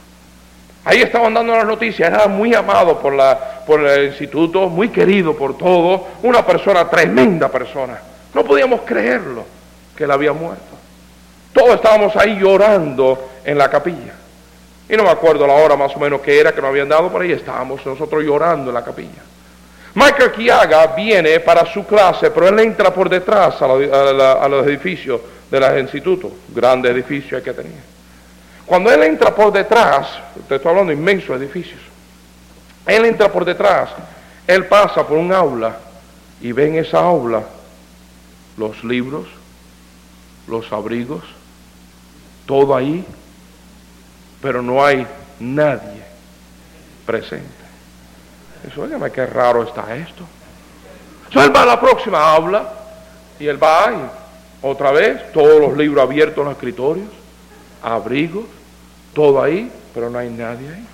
Ahí 0.84 1.02
estaban 1.02 1.34
dando 1.34 1.54
las 1.54 1.66
noticias, 1.66 2.08
era 2.08 2.26
muy 2.28 2.54
amado 2.54 2.98
por, 2.98 3.12
la, 3.12 3.62
por 3.66 3.80
el 3.80 4.06
instituto, 4.06 4.68
muy 4.68 4.88
querido 4.88 5.36
por 5.36 5.56
todos, 5.56 6.02
una 6.22 6.44
persona, 6.44 6.88
tremenda 6.88 7.48
persona. 7.48 7.98
No 8.34 8.44
podíamos 8.44 8.80
creerlo 8.82 9.44
que 9.96 10.04
él 10.04 10.10
había 10.10 10.32
muerto. 10.32 10.64
Todos 11.52 11.74
estábamos 11.74 12.14
ahí 12.16 12.38
llorando 12.38 13.30
en 13.44 13.58
la 13.58 13.68
capilla. 13.68 14.14
Y 14.88 14.96
no 14.96 15.02
me 15.02 15.10
acuerdo 15.10 15.46
la 15.46 15.54
hora 15.54 15.76
más 15.76 15.94
o 15.94 15.98
menos 15.98 16.20
que 16.20 16.38
era 16.38 16.52
que 16.52 16.62
nos 16.62 16.70
habían 16.70 16.88
dado, 16.88 17.10
por 17.10 17.20
ahí 17.20 17.32
estábamos 17.32 17.84
nosotros 17.84 18.22
llorando 18.24 18.70
en 18.70 18.74
la 18.74 18.84
capilla. 18.84 19.22
Michael 19.94 20.32
Kiaga 20.32 20.86
viene 20.88 21.40
para 21.40 21.66
su 21.72 21.84
clase, 21.86 22.30
pero 22.30 22.48
él 22.48 22.58
entra 22.60 22.92
por 22.92 23.08
detrás 23.08 23.60
a, 23.62 23.66
los 24.48 24.66
edificios 24.66 25.20
de 25.50 25.60
los 25.60 25.78
institutos, 25.78 26.32
grandes 26.48 26.92
edificios 26.92 27.42
que 27.42 27.52
tenía. 27.52 27.80
Cuando 28.66 28.92
él 28.92 29.02
entra 29.02 29.34
por 29.34 29.52
detrás, 29.52 30.06
te 30.46 30.56
estoy 30.56 30.70
hablando 30.70 30.90
de 30.90 30.98
inmensos 30.98 31.40
edificios, 31.40 31.80
él 32.86 33.04
entra 33.06 33.30
por 33.32 33.44
detrás, 33.44 33.90
él 34.46 34.66
pasa 34.66 35.06
por 35.06 35.16
un 35.16 35.32
aula 35.32 35.76
y 36.40 36.52
ve 36.52 36.68
en 36.68 36.76
esa 36.76 37.00
aula 37.00 37.42
los 38.56 38.84
libros, 38.84 39.26
los 40.46 40.70
abrigos, 40.72 41.24
todo 42.46 42.74
ahí, 42.74 43.04
pero 44.40 44.62
no 44.62 44.84
hay 44.84 45.06
nadie 45.40 46.02
presente. 47.06 47.57
Eso, 48.66 48.82
óigame, 48.82 49.10
qué 49.10 49.26
raro 49.26 49.62
está 49.62 49.94
esto. 49.94 50.24
Entonces 51.26 51.48
él 51.48 51.56
va 51.56 51.62
a 51.62 51.66
la 51.66 51.80
próxima 51.80 52.32
aula 52.32 52.72
y 53.38 53.46
él 53.46 53.62
va 53.62 53.88
ahí, 53.88 54.00
otra 54.62 54.90
vez, 54.90 55.30
todos 55.32 55.60
los 55.60 55.76
libros 55.76 56.02
abiertos 56.02 56.38
en 56.38 56.44
los 56.44 56.54
escritorios, 56.54 57.08
abrigos, 57.82 58.46
todo 59.12 59.42
ahí, 59.42 59.70
pero 59.94 60.10
no 60.10 60.18
hay 60.18 60.30
nadie 60.30 60.68
ahí. 60.68 60.86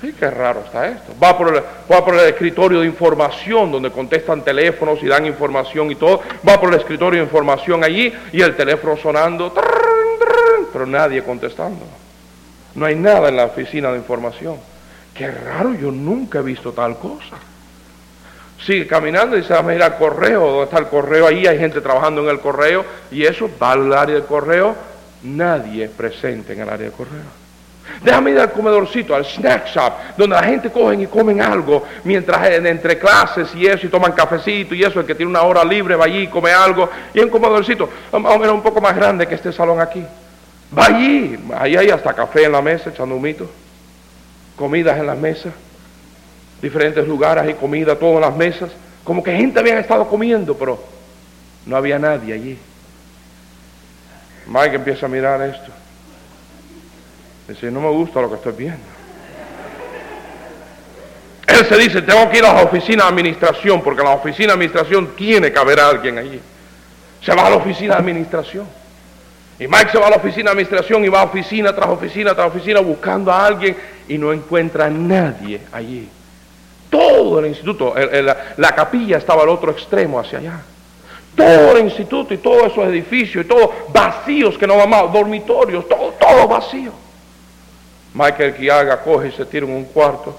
Sí, 0.00 0.14
qué 0.16 0.30
raro 0.30 0.60
está 0.64 0.86
esto. 0.86 1.12
Va 1.22 1.36
por 1.36 2.14
el 2.14 2.20
escritorio 2.20 2.80
de 2.80 2.86
información 2.86 3.72
donde 3.72 3.90
contestan 3.90 4.44
teléfonos 4.44 5.02
y 5.02 5.06
dan 5.06 5.26
información 5.26 5.90
y 5.90 5.96
todo. 5.96 6.20
Va 6.46 6.60
por 6.60 6.72
el 6.72 6.78
escritorio 6.78 7.18
de 7.18 7.24
información 7.24 7.82
allí 7.82 8.12
y 8.32 8.40
el 8.40 8.54
teléfono 8.54 8.96
sonando, 8.96 9.52
pero 10.72 10.86
nadie 10.86 11.24
contestando. 11.24 11.84
No 12.74 12.86
hay 12.86 12.94
nada 12.94 13.28
en 13.28 13.36
la 13.36 13.46
oficina 13.46 13.90
de 13.90 13.98
información. 13.98 14.56
Qué 15.18 15.28
raro, 15.28 15.74
yo 15.74 15.90
nunca 15.90 16.38
he 16.38 16.42
visto 16.42 16.70
tal 16.70 16.96
cosa. 16.96 17.36
Sigue 18.64 18.86
caminando 18.86 19.36
y 19.36 19.42
se 19.42 19.52
va 19.52 19.68
a 19.68 19.74
ir 19.74 19.82
al 19.82 19.96
correo. 19.96 20.46
¿Dónde 20.46 20.64
está 20.64 20.78
el 20.78 20.86
correo? 20.86 21.26
Ahí 21.26 21.44
hay 21.44 21.58
gente 21.58 21.80
trabajando 21.80 22.22
en 22.22 22.28
el 22.28 22.38
correo. 22.38 22.84
Y 23.10 23.24
eso 23.24 23.50
va 23.60 23.72
al 23.72 23.92
área 23.92 24.14
del 24.14 24.26
correo. 24.26 24.76
Nadie 25.24 25.88
presente 25.88 26.52
en 26.52 26.60
el 26.60 26.68
área 26.68 26.84
del 26.84 26.92
correo. 26.92 27.48
Déjame 28.00 28.30
ir 28.30 28.38
al 28.38 28.52
comedorcito, 28.52 29.12
al 29.12 29.24
snack 29.24 29.66
shop, 29.66 29.92
donde 30.16 30.36
la 30.36 30.42
gente 30.44 30.70
cogen 30.70 31.00
y 31.00 31.06
comen 31.08 31.40
algo 31.40 31.84
mientras 32.04 32.48
entre 32.50 32.98
clases 32.98 33.52
y 33.56 33.66
eso, 33.66 33.86
y 33.86 33.88
toman 33.88 34.12
cafecito 34.12 34.74
y 34.74 34.84
eso, 34.84 35.00
el 35.00 35.06
que 35.06 35.14
tiene 35.14 35.30
una 35.30 35.40
hora 35.40 35.64
libre 35.64 35.96
va 35.96 36.04
allí 36.04 36.24
y 36.24 36.26
come 36.28 36.52
algo. 36.52 36.88
Y 37.12 37.18
en 37.18 37.28
comedorcito, 37.28 37.88
más 38.12 38.36
o 38.36 38.38
menos 38.38 38.54
un 38.54 38.62
poco 38.62 38.80
más 38.80 38.94
grande 38.94 39.26
que 39.26 39.34
este 39.34 39.52
salón 39.52 39.80
aquí. 39.80 40.04
Va 40.78 40.84
allí, 40.84 41.36
ahí 41.56 41.76
hay 41.76 41.90
hasta 41.90 42.12
café 42.12 42.44
en 42.44 42.52
la 42.52 42.62
mesa, 42.62 42.90
echando 42.90 43.16
un 43.16 43.22
mito 43.22 43.50
comidas 44.58 44.98
en 44.98 45.06
las 45.06 45.16
mesas, 45.16 45.52
diferentes 46.60 47.06
lugares 47.06 47.48
y 47.48 47.54
comida, 47.54 47.96
todas 47.96 48.20
las 48.20 48.36
mesas, 48.36 48.70
como 49.04 49.22
que 49.22 49.34
gente 49.34 49.60
había 49.60 49.78
estado 49.78 50.06
comiendo, 50.08 50.56
pero 50.58 50.82
no 51.64 51.76
había 51.76 51.98
nadie 51.98 52.34
allí. 52.34 52.58
Mike 54.46 54.76
empieza 54.76 55.06
a 55.06 55.08
mirar 55.08 55.40
esto. 55.42 55.70
Dice, 57.46 57.70
no 57.70 57.80
me 57.80 57.90
gusta 57.90 58.20
lo 58.20 58.28
que 58.28 58.34
estoy 58.34 58.52
viendo. 58.52 58.84
Él 61.46 61.64
se 61.66 61.78
dice, 61.78 62.02
tengo 62.02 62.28
que 62.28 62.38
ir 62.38 62.44
a 62.44 62.52
la 62.52 62.62
oficina 62.62 63.04
de 63.04 63.10
administración, 63.10 63.80
porque 63.82 64.02
en 64.02 64.08
la 64.08 64.14
oficina 64.14 64.48
de 64.48 64.52
administración 64.54 65.16
tiene 65.16 65.50
que 65.50 65.58
haber 65.58 65.80
alguien 65.80 66.18
allí. 66.18 66.40
Se 67.22 67.34
va 67.34 67.46
a 67.46 67.50
la 67.50 67.56
oficina 67.56 67.94
de 67.94 68.00
administración. 68.00 68.66
Y 69.58 69.66
Mike 69.66 69.90
se 69.90 69.98
va 69.98 70.06
a 70.06 70.10
la 70.10 70.16
oficina 70.16 70.44
de 70.44 70.50
administración 70.50 71.04
y 71.04 71.08
va 71.08 71.20
a 71.20 71.24
oficina 71.24 71.74
tras 71.74 71.88
oficina 71.88 72.34
tras 72.34 72.48
oficina 72.48 72.80
buscando 72.80 73.32
a 73.32 73.44
alguien 73.46 73.76
y 74.06 74.16
no 74.16 74.32
encuentra 74.32 74.86
a 74.86 74.90
nadie 74.90 75.60
allí. 75.72 76.08
Todo 76.88 77.40
el 77.40 77.46
instituto, 77.46 77.94
la, 78.56 78.72
capilla 78.72 79.18
estaba 79.18 79.42
al 79.42 79.48
otro 79.50 79.72
extremo, 79.72 80.18
hacia 80.20 80.38
allá. 80.38 80.60
Todo 81.36 81.76
el 81.76 81.84
instituto 81.84 82.32
y 82.32 82.38
todos 82.38 82.72
esos 82.72 82.86
edificios 82.86 83.44
y 83.44 83.48
todos 83.48 83.70
vacíos 83.92 84.56
que 84.56 84.66
no 84.66 84.76
van 84.76 84.88
más, 84.88 85.12
dormitorios, 85.12 85.86
todo, 85.88 86.12
todo 86.12 86.48
vacío. 86.48 86.92
Michael 88.14 88.54
Kiaga 88.54 89.02
coge 89.02 89.28
y 89.28 89.32
se 89.32 89.44
tira 89.44 89.66
en 89.66 89.72
un 89.72 89.84
cuarto 89.84 90.34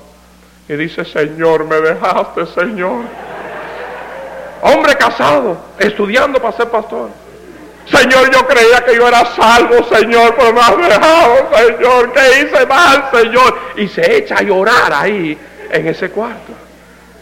y 0.67 0.73
dice, 0.73 1.03
Señor, 1.03 1.65
me 1.65 1.75
dejaste, 1.77 2.45
Señor. 2.47 3.05
Hombre 4.61 4.95
casado, 4.95 5.57
estudiando 5.77 6.39
para 6.39 6.55
ser 6.55 6.69
pastor. 6.69 7.09
Señor, 7.91 8.31
yo 8.31 8.47
creía 8.47 8.83
que 8.85 8.95
yo 8.95 9.07
era 9.07 9.25
salvo, 9.35 9.83
Señor, 9.83 10.35
pero 10.35 10.53
me 10.53 10.61
has 10.61 10.77
dejado, 10.77 11.49
Señor. 11.55 12.13
¿Qué 12.13 12.41
hice 12.41 12.65
mal, 12.67 13.09
Señor? 13.11 13.59
Y 13.77 13.87
se 13.87 14.17
echa 14.17 14.35
a 14.37 14.41
llorar 14.41 14.93
ahí, 14.93 15.37
en 15.71 15.87
ese 15.87 16.09
cuarto. 16.11 16.53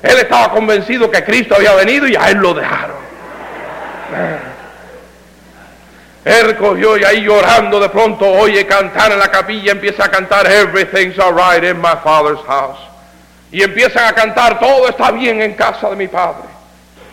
Él 0.04 0.18
estaba 0.18 0.52
convencido 0.52 1.10
que 1.10 1.24
Cristo 1.24 1.56
había 1.56 1.74
venido 1.74 2.08
y 2.08 2.16
a 2.16 2.30
él 2.30 2.38
lo 2.38 2.54
dejaron. 2.54 2.98
Él 6.26 6.58
cogió 6.58 6.98
y 6.98 7.06
ahí 7.06 7.22
llorando 7.22 7.80
de 7.80 7.88
pronto 7.88 8.26
oye 8.30 8.66
cantar 8.66 9.14
en 9.14 9.20
la 9.20 9.32
capilla, 9.32 9.72
empieza 9.72 10.06
a 10.06 10.12
cantar 10.12 10.46
Everything's 10.46 11.18
alright 11.18 11.64
in 11.64 11.78
my 11.80 11.96
father's 12.04 12.42
house. 12.46 12.80
Y 13.50 13.64
empiezan 13.64 14.06
a 14.08 14.14
cantar, 14.14 14.60
todo 14.60 14.90
está 14.90 15.12
bien 15.12 15.42
en 15.42 15.54
casa 15.54 15.90
de 15.90 15.96
mi 15.96 16.10
padre. 16.10 16.47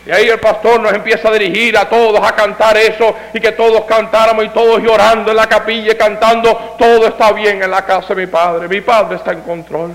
Y 0.06 0.10
ahí 0.10 0.28
el 0.28 0.38
pastor 0.38 0.80
nos 0.80 0.92
empieza 0.92 1.28
a 1.28 1.32
dirigir 1.32 1.78
a 1.78 1.88
todos 1.88 2.20
a 2.22 2.34
cantar 2.34 2.76
eso 2.76 3.14
y 3.32 3.40
que 3.40 3.52
todos 3.52 3.84
cantáramos 3.84 4.44
y 4.44 4.48
todos 4.50 4.82
llorando 4.82 5.30
en 5.30 5.36
la 5.36 5.46
capilla 5.46 5.96
cantando, 5.96 6.76
todo 6.78 7.06
está 7.06 7.32
bien 7.32 7.62
en 7.62 7.70
la 7.70 7.86
casa 7.86 8.14
de 8.14 8.26
mi 8.26 8.26
padre, 8.26 8.68
mi 8.68 8.82
padre 8.82 9.16
está 9.16 9.32
en 9.32 9.40
control. 9.40 9.94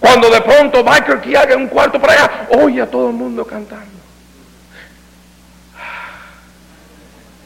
Cuando 0.00 0.30
de 0.30 0.40
pronto 0.40 0.82
Michael 0.82 1.20
Kiaga 1.20 1.54
en 1.54 1.62
un 1.62 1.68
cuarto 1.68 2.00
para 2.00 2.12
allá, 2.14 2.48
oye 2.62 2.80
a 2.80 2.86
todo 2.86 3.08
el 3.08 3.14
mundo 3.14 3.44
cantando. 3.44 3.98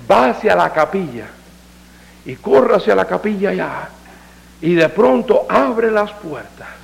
Va 0.09 0.31
hacia 0.31 0.55
la 0.55 0.71
capilla 0.71 1.27
y 2.25 2.37
corre 2.37 2.77
hacia 2.77 2.95
la 2.95 3.07
capilla 3.07 3.51
allá 3.51 3.89
y 4.61 4.75
de 4.75 4.89
pronto 4.89 5.47
abre 5.49 5.91
las 5.91 6.13
puertas 6.13 6.82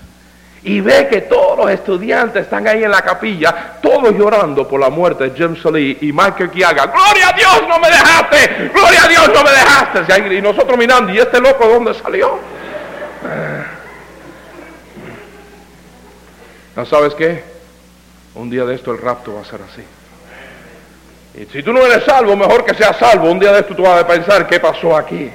y 0.68 0.82
ve 0.82 1.08
que 1.08 1.22
todos 1.22 1.56
los 1.56 1.70
estudiantes 1.70 2.42
están 2.42 2.68
ahí 2.68 2.84
en 2.84 2.90
la 2.90 3.00
capilla, 3.00 3.78
todos 3.80 4.12
llorando 4.12 4.68
por 4.68 4.78
la 4.78 4.90
muerte 4.90 5.30
de 5.30 5.38
James 5.38 5.64
Lee 5.64 5.96
y 6.02 6.12
Michael 6.12 6.50
Kiaga. 6.50 6.88
Gloria 6.88 7.30
a 7.30 7.32
Dios, 7.32 7.62
no 7.66 7.78
me 7.78 7.88
dejaste. 7.88 8.70
Gloria 8.74 9.04
a 9.04 9.08
Dios, 9.08 9.30
no 9.32 9.42
me 9.42 9.50
dejaste. 9.50 10.34
Y 10.36 10.42
nosotros 10.42 10.76
mirando, 10.76 11.10
¿y 11.10 11.18
este 11.18 11.40
loco 11.40 11.66
dónde 11.66 11.94
salió? 11.94 12.38
¿No 16.76 16.84
sabes 16.84 17.14
qué? 17.14 17.42
Un 18.34 18.50
día 18.50 18.66
de 18.66 18.74
esto 18.74 18.92
el 18.92 19.00
rapto 19.00 19.36
va 19.36 19.40
a 19.40 19.44
ser 19.46 19.60
así. 19.62 19.82
Y 21.40 21.46
si 21.50 21.62
tú 21.62 21.72
no 21.72 21.80
eres 21.86 22.04
salvo, 22.04 22.36
mejor 22.36 22.66
que 22.66 22.74
seas 22.74 22.98
salvo. 22.98 23.30
Un 23.30 23.38
día 23.38 23.52
de 23.52 23.60
esto 23.60 23.74
tú 23.74 23.84
vas 23.84 24.02
a 24.02 24.06
pensar, 24.06 24.46
¿qué 24.46 24.60
pasó 24.60 24.94
aquí? 24.94 25.30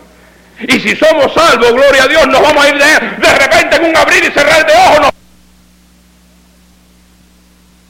Y 0.62 0.80
si 0.80 0.96
somos 0.96 1.34
salvos, 1.34 1.74
gloria 1.74 2.04
a 2.04 2.08
Dios, 2.08 2.28
nos 2.28 2.40
vamos 2.40 2.64
a 2.64 2.70
ir 2.70 2.78
de, 2.78 3.40
repente 3.40 3.78
en 3.78 3.86
un 3.86 3.98
abrir 3.98 4.24
y 4.24 4.32
cerrar 4.32 4.64
de 4.64 4.74
ojos. 4.74 5.00
No. 5.02 5.13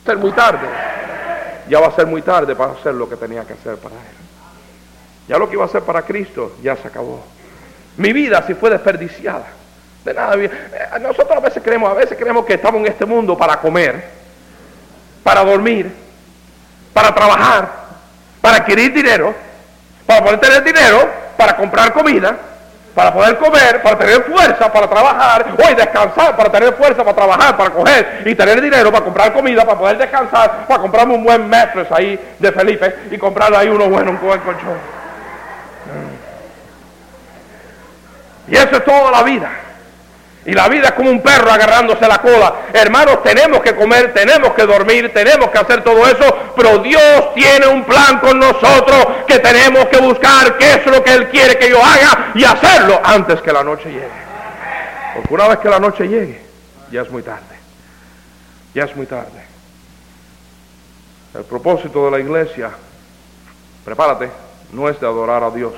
Ser 0.05 0.17
muy 0.17 0.31
tarde. 0.31 0.67
ya 1.69 1.79
va 1.79 1.87
a 1.87 1.95
ser 1.95 2.05
muy 2.05 2.21
tarde 2.21 2.55
para 2.55 2.73
hacer 2.73 2.93
lo 2.93 3.07
que 3.07 3.15
tenía 3.15 3.45
que 3.45 3.53
hacer 3.53 3.77
para 3.77 3.95
Él. 3.95 4.23
Ya 5.27 5.37
lo 5.37 5.47
que 5.47 5.55
iba 5.55 5.63
a 5.63 5.67
hacer 5.67 5.83
para 5.83 6.01
Cristo 6.01 6.57
ya 6.61 6.75
se 6.75 6.87
acabó. 6.87 7.23
Mi 7.97 8.11
vida 8.11 8.43
si 8.45 8.53
fue 8.53 8.69
desperdiciada. 8.69 9.45
De 10.03 10.13
nada. 10.13 10.35
Eh, 10.35 10.51
nosotros 11.01 11.37
a 11.37 11.39
veces 11.39 11.63
creemos, 11.63 11.89
a 11.89 11.93
veces 11.93 12.17
creemos 12.17 12.45
que 12.45 12.55
estamos 12.55 12.81
en 12.81 12.87
este 12.87 13.05
mundo 13.05 13.37
para 13.37 13.61
comer, 13.61 14.03
para 15.23 15.45
dormir, 15.45 15.89
para 16.93 17.15
trabajar, 17.15 17.71
para 18.41 18.57
adquirir 18.57 18.93
dinero, 18.93 19.33
para 20.05 20.23
poder 20.23 20.39
tener 20.41 20.63
dinero, 20.63 21.09
para 21.37 21.55
comprar 21.55 21.93
comida, 21.93 22.37
para 22.93 23.11
poder 23.11 23.37
comer, 23.37 23.81
para 23.81 23.97
tener 23.97 24.23
fuerza, 24.23 24.71
para 24.71 24.87
trabajar, 24.87 25.55
hoy 25.57 25.73
descansar, 25.73 26.35
para 26.35 26.51
tener 26.51 26.73
fuerza, 26.73 27.03
para 27.03 27.15
trabajar, 27.15 27.57
para 27.57 27.69
coger 27.71 28.21
y 28.25 28.35
tener 28.35 28.61
dinero, 28.61 28.91
para 28.91 29.03
comprar 29.03 29.33
comida, 29.33 29.65
para 29.65 29.79
poder 29.79 29.97
descansar, 29.97 30.67
para 30.67 30.81
comprarme 30.81 31.15
un 31.15 31.23
buen 31.23 31.49
mattress 31.49 31.91
ahí 31.91 32.19
de 32.37 32.51
Felipe 32.51 32.95
y 33.09 33.17
comprarle 33.17 33.57
ahí 33.57 33.69
uno 33.69 33.89
bueno, 33.89 34.11
un 34.11 34.19
buen 34.19 34.39
colchón. 34.41 34.77
Y 38.47 38.55
eso 38.55 38.75
es 38.75 38.85
toda 38.85 39.09
la 39.11 39.23
vida. 39.23 39.49
Y 40.45 40.51
la 40.51 40.67
vida 40.67 40.87
es 40.87 40.91
como 40.93 41.09
un 41.09 41.21
perro 41.21 41.51
agarrándose 41.51 42.05
la 42.05 42.17
cola. 42.17 42.53
Hermanos, 42.73 43.23
tenemos 43.23 43.61
que 43.61 43.75
comer, 43.75 44.13
tenemos 44.13 44.51
que 44.53 44.65
dormir, 44.65 45.13
tenemos 45.13 45.49
que 45.49 45.57
hacer 45.57 45.83
todo 45.83 46.05
eso, 46.05 46.53
pero 46.55 46.79
Dios 46.79 47.33
tiene 47.33 47.67
un 47.67 47.85
plan 47.85 48.19
con 48.19 48.39
nosotros 48.39 49.07
que 49.25 49.39
tenemos 49.39 49.85
que 49.85 50.01
buscar 50.01 50.57
qué 50.57 50.73
es 50.73 50.85
lo 50.85 51.01
que 51.01 51.13
Él 51.13 51.29
quiere 51.29 51.57
que 51.57 51.69
yo 51.69 51.81
haga 51.81 52.31
y 52.35 52.43
hacerlo 52.43 52.99
antes 53.03 53.41
que 53.41 53.53
la 53.53 53.63
noche 53.63 53.89
llegue. 53.89 54.23
Porque 55.15 55.33
una 55.33 55.47
vez 55.47 55.59
que 55.59 55.69
la 55.69 55.79
noche 55.79 56.07
llegue, 56.07 56.41
ya 56.91 57.03
es 57.03 57.09
muy 57.09 57.23
tarde. 57.23 57.55
Ya 58.73 58.83
es 58.83 58.95
muy 58.95 59.05
tarde. 59.05 59.45
El 61.35 61.45
propósito 61.45 62.05
de 62.05 62.11
la 62.11 62.19
iglesia, 62.19 62.71
prepárate, 63.85 64.29
no 64.73 64.89
es 64.89 64.99
de 64.99 65.07
adorar 65.07 65.43
a 65.43 65.51
Dios 65.51 65.73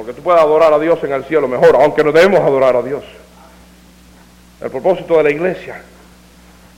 porque 0.00 0.14
tú 0.14 0.22
puedes 0.22 0.40
adorar 0.40 0.72
a 0.72 0.78
Dios 0.78 0.98
en 1.04 1.12
el 1.12 1.24
cielo 1.24 1.46
mejor, 1.46 1.76
aunque 1.76 2.02
no 2.02 2.10
debemos 2.10 2.40
adorar 2.40 2.74
a 2.74 2.80
Dios. 2.80 3.04
El 4.58 4.70
propósito 4.70 5.18
de 5.18 5.24
la 5.24 5.30
iglesia 5.30 5.82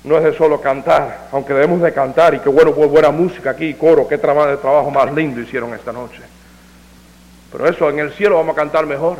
no 0.02 0.18
es 0.18 0.24
de 0.24 0.36
solo 0.36 0.60
cantar, 0.60 1.28
aunque 1.30 1.54
debemos 1.54 1.80
de 1.82 1.92
cantar 1.92 2.34
y 2.34 2.40
qué 2.40 2.48
bueno, 2.48 2.72
buena 2.72 3.12
música 3.12 3.50
aquí, 3.50 3.74
coro, 3.74 4.08
qué 4.08 4.18
trabajo, 4.18 4.48
de 4.48 4.56
trabajo 4.56 4.90
más 4.90 5.14
lindo 5.14 5.40
hicieron 5.40 5.72
esta 5.72 5.92
noche. 5.92 6.20
Pero 7.52 7.68
eso 7.68 7.88
en 7.90 8.00
el 8.00 8.12
cielo 8.12 8.38
vamos 8.38 8.54
a 8.54 8.60
cantar 8.60 8.86
mejor. 8.86 9.18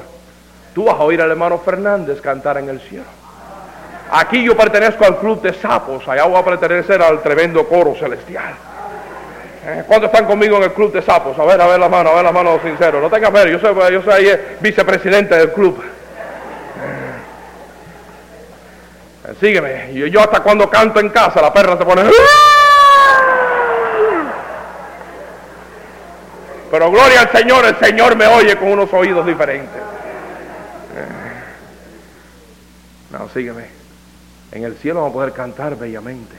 Tú 0.75 0.87
vas 0.87 0.97
a 0.97 1.05
oír 1.05 1.23
al 1.23 1.31
hermano 1.31 1.59
Fernández 1.59 2.21
cantar 2.21 2.59
en 2.59 2.71
el 2.71 2.81
cielo. 2.81 3.05
Aquí 4.11 4.43
yo 4.43 4.57
pertenezco 4.57 5.05
al 5.05 5.19
club 5.19 5.41
de 5.43 5.55
sapos, 5.55 6.09
allá 6.09 6.25
voy 6.25 6.41
a 6.41 6.45
pertenecer 6.45 7.01
al 7.01 7.23
tremendo 7.23 7.69
coro 7.69 7.95
celestial. 7.95 8.53
Eh, 9.65 9.85
¿Cuántos 9.87 10.11
están 10.11 10.27
conmigo 10.27 10.57
en 10.57 10.65
el 10.65 10.73
club 10.73 10.93
de 10.93 11.03
sapos? 11.03 11.39
A 11.39 11.45
ver, 11.45 11.61
a 11.61 11.67
ver 11.69 11.79
la 11.79 11.89
mano, 11.89 12.11
a 12.11 12.15
ver 12.17 12.25
la 12.25 12.33
mano 12.33 12.59
sincero. 12.61 13.01
No 13.01 13.09
tengas 13.09 13.33
ver, 13.33 13.49
yo 13.49 13.61
soy, 13.61 13.93
yo 13.93 14.03
soy 14.03 14.29
vicepresidente 14.61 15.37
del 15.37 15.53
club. 15.53 15.81
Eh, 19.29 19.35
sígueme. 19.39 19.95
Yo, 19.95 20.07
yo 20.09 20.21
hasta 20.21 20.41
cuando 20.41 20.69
canto 20.69 20.99
en 20.99 21.11
casa, 21.11 21.41
la 21.41 21.53
perra 21.53 21.77
se 21.79 21.85
pone... 21.85 22.03
Pero 26.73 26.91
gloria 26.91 27.21
al 27.21 27.31
Señor, 27.31 27.65
el 27.67 27.79
Señor 27.79 28.17
me 28.17 28.27
oye 28.27 28.57
con 28.57 28.69
unos 28.69 28.93
oídos 28.95 29.27
diferentes. 29.27 29.81
Eh, 30.97 31.07
no, 33.11 33.29
sígueme. 33.29 33.67
En 34.51 34.65
el 34.65 34.75
cielo 34.77 35.03
vamos 35.03 35.11
a 35.11 35.15
poder 35.15 35.33
cantar 35.33 35.77
bellamente. 35.77 36.35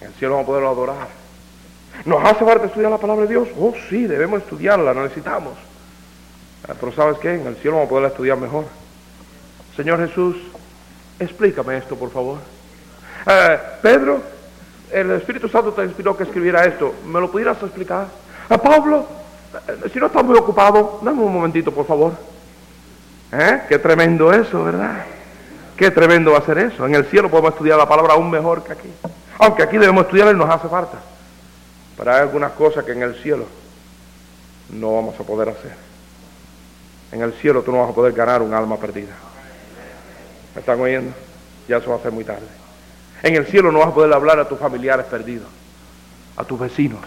En 0.00 0.06
el 0.06 0.14
cielo 0.14 0.34
vamos 0.34 0.44
a 0.44 0.46
poder 0.46 0.64
adorar. 0.64 1.23
¿Nos 2.04 2.22
hace 2.24 2.44
falta 2.44 2.66
estudiar 2.66 2.90
la 2.90 2.98
palabra 2.98 3.22
de 3.22 3.30
Dios? 3.30 3.48
Oh, 3.58 3.72
sí, 3.88 4.06
debemos 4.06 4.42
estudiarla, 4.42 4.92
la 4.92 5.02
necesitamos. 5.02 5.54
Ah, 6.68 6.74
pero 6.78 6.92
¿sabes 6.92 7.18
qué? 7.18 7.34
En 7.34 7.46
el 7.46 7.56
cielo 7.56 7.76
vamos 7.76 7.86
a 7.86 7.90
poder 7.90 8.10
estudiar 8.10 8.38
mejor. 8.38 8.64
Señor 9.76 10.06
Jesús, 10.06 10.36
explícame 11.18 11.76
esto, 11.76 11.96
por 11.96 12.10
favor. 12.10 12.38
Eh, 13.26 13.58
Pedro, 13.82 14.20
el 14.92 15.10
Espíritu 15.12 15.48
Santo 15.48 15.72
te 15.72 15.84
inspiró 15.84 16.16
que 16.16 16.24
escribiera 16.24 16.64
esto. 16.64 16.94
¿Me 17.06 17.20
lo 17.20 17.30
pudieras 17.30 17.62
explicar? 17.62 18.06
A 18.48 18.54
ah, 18.54 18.58
Pablo, 18.58 19.06
eh, 19.66 19.88
si 19.92 19.98
no 19.98 20.06
estás 20.06 20.24
muy 20.24 20.36
ocupado, 20.36 21.00
dame 21.02 21.22
un 21.22 21.32
momentito, 21.32 21.72
por 21.72 21.86
favor. 21.86 22.12
¿Eh? 23.32 23.62
Qué 23.68 23.78
tremendo 23.78 24.32
eso, 24.32 24.62
¿verdad? 24.62 25.04
Qué 25.76 25.90
tremendo 25.90 26.32
va 26.32 26.38
a 26.38 26.42
ser 26.42 26.58
eso. 26.58 26.86
En 26.86 26.94
el 26.94 27.04
cielo 27.06 27.30
podemos 27.30 27.52
estudiar 27.52 27.78
la 27.78 27.88
palabra 27.88 28.14
aún 28.14 28.30
mejor 28.30 28.62
que 28.62 28.72
aquí. 28.72 28.92
Aunque 29.38 29.62
aquí 29.62 29.76
debemos 29.76 30.04
estudiar 30.04 30.32
y 30.34 30.38
nos 30.38 30.48
hace 30.48 30.68
falta. 30.68 30.98
Hay 31.98 32.20
algunas 32.20 32.52
cosas 32.52 32.84
que 32.84 32.92
en 32.92 33.02
el 33.02 33.14
cielo 33.14 33.46
no 34.70 34.94
vamos 34.94 35.18
a 35.18 35.22
poder 35.22 35.48
hacer. 35.48 35.72
En 37.12 37.22
el 37.22 37.32
cielo 37.34 37.62
tú 37.62 37.72
no 37.72 37.80
vas 37.80 37.90
a 37.90 37.94
poder 37.94 38.12
ganar 38.12 38.42
un 38.42 38.52
alma 38.52 38.76
perdida. 38.76 39.14
¿Me 40.54 40.60
están 40.60 40.80
oyendo? 40.80 41.14
Ya 41.68 41.78
eso 41.78 41.90
va 41.90 41.96
a 41.96 42.00
ser 42.00 42.12
muy 42.12 42.24
tarde. 42.24 42.46
En 43.22 43.36
el 43.36 43.46
cielo 43.46 43.72
no 43.72 43.78
vas 43.78 43.88
a 43.88 43.94
poder 43.94 44.12
hablar 44.12 44.38
a 44.38 44.48
tus 44.48 44.58
familiares 44.58 45.06
perdidos, 45.06 45.48
a 46.36 46.44
tus 46.44 46.58
vecinos. 46.58 47.00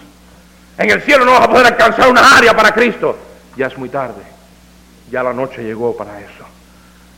En 0.76 0.90
el 0.90 1.02
cielo 1.02 1.24
no 1.24 1.32
vas 1.32 1.42
a 1.42 1.50
poder 1.50 1.66
alcanzar 1.66 2.08
una 2.08 2.36
área 2.36 2.56
para 2.56 2.72
Cristo. 2.72 3.16
Ya 3.56 3.66
es 3.66 3.76
muy 3.76 3.88
tarde. 3.88 4.22
Ya 5.10 5.22
la 5.22 5.32
noche 5.32 5.62
llegó 5.62 5.96
para 5.96 6.18
eso. 6.20 6.44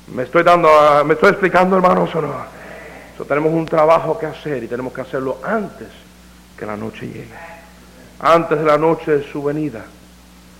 Me 0.08 0.24
estoy 0.24 0.42
dando, 0.42 0.68
me 1.04 1.14
estoy 1.14 1.30
explicando, 1.30 1.76
hermanos, 1.76 2.14
o 2.14 2.22
no. 2.22 2.44
tenemos 3.26 3.52
un 3.52 3.66
trabajo 3.66 4.18
que 4.18 4.26
hacer 4.26 4.64
y 4.64 4.66
tenemos 4.66 4.92
que 4.92 5.00
hacerlo 5.02 5.38
antes 5.44 5.88
que 6.58 6.66
la 6.66 6.76
noche 6.76 7.06
llegue 7.06 7.49
antes 8.20 8.58
de 8.58 8.64
la 8.64 8.78
noche 8.78 9.18
de 9.18 9.30
su 9.30 9.42
venida. 9.42 9.84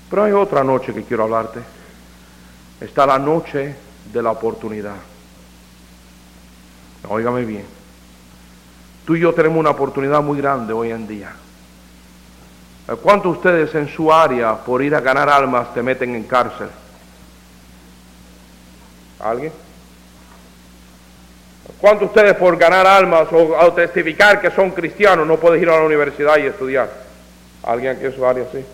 Pero 0.09 0.25
hay 0.25 0.33
otra 0.33 0.65
noche 0.65 0.93
que 0.93 1.05
quiero 1.05 1.25
hablarte. 1.25 1.61
Está 2.81 3.07
la 3.07 3.19
noche 3.19 3.77
de 4.13 4.23
la 4.23 4.31
oportunidad. 4.33 4.97
Óigame 7.09 7.45
bien. 7.45 7.65
Tú 9.05 9.17
y 9.17 9.21
yo 9.21 9.33
tenemos 9.35 9.59
una 9.59 9.71
oportunidad 9.71 10.23
muy 10.23 10.39
grande 10.39 10.73
hoy 10.73 10.91
en 10.91 11.07
día. 11.07 11.33
¿Cuántos 13.03 13.37
ustedes 13.37 13.75
en 13.75 13.89
su 13.89 14.13
área 14.13 14.57
por 14.57 14.83
ir 14.83 14.95
a 14.95 15.01
ganar 15.01 15.29
almas 15.29 15.73
te 15.73 15.83
meten 15.83 16.15
en 16.15 16.25
cárcel? 16.25 16.69
¿Alguien? 19.21 19.53
¿Cuántos 21.79 22.09
ustedes 22.09 22.35
por 22.35 22.57
ganar 22.57 22.87
almas 22.87 23.29
o, 23.33 23.73
testificar 23.73 24.41
que 24.41 24.51
son 24.51 24.73
cristianos 24.73 25.27
no 25.27 25.37
pueden 25.37 25.63
ir 25.63 25.69
a 25.71 25.79
la 25.79 25.85
universidad 25.85 26.37
y 26.39 26.47
estudiar? 26.47 27.10
¿Alguien 27.63 27.97
aquí 27.97 28.07
en 28.07 28.15
su 28.15 28.25
área 28.25 28.47
sí? 28.53 28.65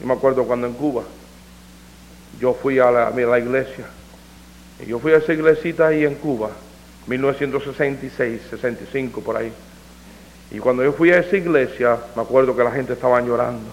Yo 0.00 0.06
me 0.06 0.14
acuerdo 0.14 0.44
cuando 0.44 0.66
en 0.66 0.74
Cuba 0.74 1.04
yo 2.42 2.54
fui 2.54 2.78
a 2.78 2.90
la, 2.90 3.38
iglesia. 3.38 3.86
Y 4.80 4.86
yo 4.86 4.98
fui 4.98 5.12
a 5.12 5.18
esa 5.18 5.32
iglesita 5.32 5.88
ahí 5.88 6.04
en 6.04 6.16
Cuba, 6.16 6.50
1966, 7.06 8.42
65 8.50 9.20
por 9.20 9.36
ahí. 9.36 9.52
Y 10.50 10.58
cuando 10.58 10.82
yo 10.82 10.92
fui 10.92 11.10
a 11.10 11.18
esa 11.18 11.36
iglesia, 11.36 11.98
me 12.16 12.22
acuerdo 12.22 12.56
que 12.56 12.64
la 12.64 12.72
gente 12.72 12.94
estaba 12.94 13.20
llorando. 13.20 13.70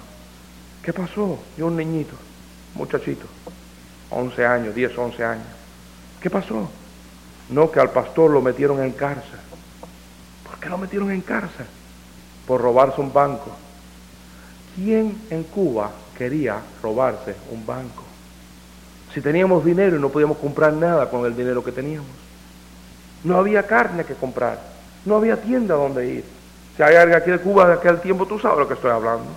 ¿Qué 0.84 0.94
pasó? 0.94 1.40
Yo 1.58 1.68
un 1.68 1.78
niñito, 1.78 2.16
muchachito, 2.76 3.26
11 4.12 4.46
años, 4.46 4.76
10, 4.76 4.98
11 4.98 5.24
años. 5.24 5.48
¿Qué 6.22 6.30
pasó? 6.30 6.70
No, 7.50 7.72
que 7.72 7.80
al 7.80 7.90
pastor 7.90 8.30
lo 8.30 8.42
metieron 8.42 8.84
en 8.84 8.92
cárcel. 8.92 9.40
¿Por 10.44 10.60
qué 10.60 10.70
lo 10.70 10.78
metieron 10.78 11.12
en 11.12 11.22
cárcel? 11.22 11.66
Por 12.50 12.62
robarse 12.62 13.00
un 13.00 13.14
banco. 13.14 13.52
¿Quién 14.74 15.22
en 15.30 15.44
Cuba 15.44 15.92
quería 16.18 16.60
robarse 16.82 17.36
un 17.52 17.64
banco? 17.64 18.04
Si 19.14 19.22
teníamos 19.22 19.64
dinero 19.64 19.98
y 19.98 20.00
no 20.00 20.10
podíamos 20.10 20.40
comprar 20.40 20.74
nada 20.74 21.12
con 21.12 21.28
el 21.28 21.38
dinero 21.38 21.64
que 21.64 21.72
teníamos. 21.72 22.10
No 23.24 23.38
había 23.38 23.68
carne 23.68 24.04
que 24.04 24.16
comprar. 24.16 24.58
No 25.06 25.18
había 25.18 25.40
tienda 25.40 25.76
donde 25.76 26.08
ir. 26.08 26.26
Si 26.76 26.82
hay 26.82 26.96
alguien 26.96 27.22
aquí 27.22 27.30
de 27.30 27.38
Cuba 27.38 27.68
de 27.68 27.74
aquel 27.76 28.02
tiempo, 28.02 28.26
tú 28.26 28.40
sabes 28.40 28.58
lo 28.58 28.68
que 28.68 28.74
estoy 28.74 28.90
hablando. 28.90 29.28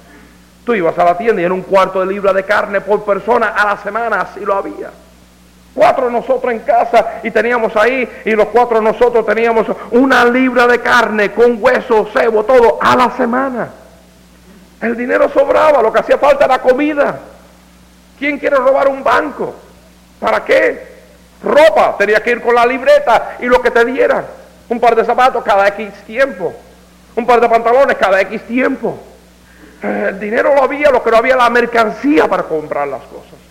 Tú 0.65 0.73
ibas 0.73 0.99
a 0.99 1.05
la 1.05 1.19
tienda 1.19 1.43
y 1.43 1.45
era 1.45 1.53
un 1.53 1.63
cuarto 1.63 2.01
de 2.01 2.07
libra 2.07 2.33
de 2.33 2.45
carne 2.45 2.81
por 2.81 3.05
persona 3.05 3.49
a 3.49 3.75
la 3.75 3.83
semana, 3.83 4.23
así 4.23 4.41
lo 4.41 4.55
había. 4.55 4.91
Cuatro 5.75 6.11
nosotros 6.11 6.53
en 6.53 6.61
casa 6.61 7.21
y 7.23 7.31
teníamos 7.31 7.75
ahí, 7.77 8.09
y 8.25 8.33
los 8.33 8.49
cuatro 8.49 8.81
nosotros 8.83 9.25
teníamos 9.25 9.67
una 9.91 10.25
libra 10.25 10.67
de 10.67 10.81
carne 10.81 11.33
con 11.33 11.57
hueso, 11.59 12.09
cebo, 12.13 12.45
todo, 12.45 12.79
a 12.81 12.95
la 12.95 13.11
semana. 13.17 13.71
El 14.83 14.97
dinero 14.97 15.31
sobraba, 15.31 15.81
lo 15.81 15.93
que 15.93 16.01
hacía 16.01 16.19
falta 16.19 16.45
era 16.45 16.59
comida. 16.59 17.19
¿Quién 18.19 18.39
quiere 18.39 18.57
robar 18.57 18.89
un 18.89 19.03
banco? 19.03 19.55
¿Para 20.21 20.45
qué? 20.45 20.93
Ropa, 21.43 21.97
tenía 21.99 22.23
que 22.23 22.33
ir 22.33 22.43
con 22.43 22.55
la 22.55 22.67
libreta 22.67 23.37
y 23.41 23.47
lo 23.47 23.61
que 23.63 23.71
te 23.71 23.85
dieran. 23.85 24.25
Un 24.69 24.79
par 24.79 24.95
de 24.95 25.05
zapatos 25.05 25.43
cada 25.43 25.69
X 25.69 25.93
tiempo. 26.07 26.53
Un 27.17 27.27
par 27.27 27.41
de 27.41 27.49
pantalones 27.49 27.97
cada 27.97 28.21
X 28.21 28.43
tiempo. 28.43 28.99
El 29.83 30.21
dinero 30.21 30.55
lo 30.55 30.63
había, 30.63 30.91
lo 30.91 31.03
que 31.03 31.11
no 31.11 31.17
había 31.17 31.37
la 31.37 31.51
mercancía 31.51 32.29
para 32.29 32.45
comprar 32.45 32.87
las 32.89 33.03
cosas. 33.03 33.42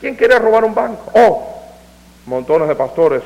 ¿Quién 0.00 0.14
quiere 0.14 0.38
robar 0.38 0.64
un 0.64 0.74
banco? 0.74 1.10
Oh, 1.14 1.62
montones 2.26 2.68
de 2.68 2.74
pastores 2.74 3.22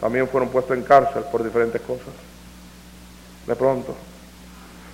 también 0.00 0.28
fueron 0.28 0.48
puestos 0.48 0.76
en 0.76 0.84
cárcel 0.84 1.24
por 1.30 1.42
diferentes 1.42 1.80
cosas. 1.82 2.14
de 3.46 3.56
pronto. 3.56 3.94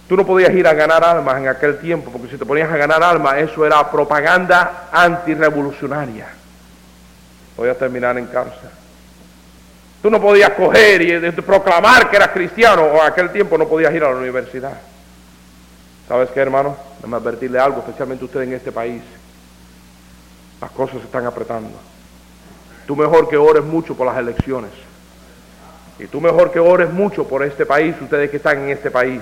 Tú 0.08 0.16
no 0.16 0.24
podías 0.24 0.52
ir 0.52 0.66
a 0.66 0.74
ganar 0.74 1.02
almas 1.02 1.38
en 1.38 1.48
aquel 1.48 1.78
tiempo, 1.78 2.10
porque 2.10 2.28
si 2.28 2.36
te 2.36 2.44
ponías 2.44 2.70
a 2.70 2.76
ganar 2.76 3.02
almas, 3.02 3.38
eso 3.38 3.64
era 3.66 3.90
propaganda 3.90 4.88
antirrevolucionaria. 4.92 6.28
Podías 7.56 7.78
terminar 7.78 8.16
en 8.18 8.26
cárcel. 8.26 8.70
Tú 10.02 10.10
no 10.10 10.20
podías 10.20 10.50
coger 10.50 11.00
y 11.00 11.30
proclamar 11.40 12.10
que 12.10 12.16
eras 12.16 12.28
cristiano, 12.28 12.82
o 12.82 13.00
en 13.00 13.06
aquel 13.06 13.30
tiempo 13.30 13.56
no 13.56 13.66
podías 13.66 13.94
ir 13.94 14.04
a 14.04 14.10
la 14.10 14.16
universidad. 14.16 14.74
¿Sabes 16.06 16.28
qué, 16.30 16.40
hermano? 16.40 16.76
Déjame 16.96 17.16
advertirle 17.16 17.58
algo, 17.58 17.78
especialmente 17.78 18.24
usted 18.24 18.42
en 18.42 18.52
este 18.52 18.70
país. 18.70 19.02
Las 20.64 20.72
cosas 20.72 20.96
se 20.96 21.04
están 21.04 21.26
apretando. 21.26 21.68
Tú 22.86 22.96
mejor 22.96 23.28
que 23.28 23.36
ores 23.36 23.62
mucho 23.62 23.94
por 23.94 24.06
las 24.06 24.16
elecciones. 24.16 24.70
Y 25.98 26.06
tú 26.06 26.22
mejor 26.22 26.50
que 26.50 26.58
ores 26.58 26.90
mucho 26.90 27.28
por 27.28 27.44
este 27.44 27.66
país, 27.66 27.94
ustedes 28.00 28.30
que 28.30 28.38
están 28.38 28.62
en 28.62 28.70
este 28.70 28.90
país. 28.90 29.20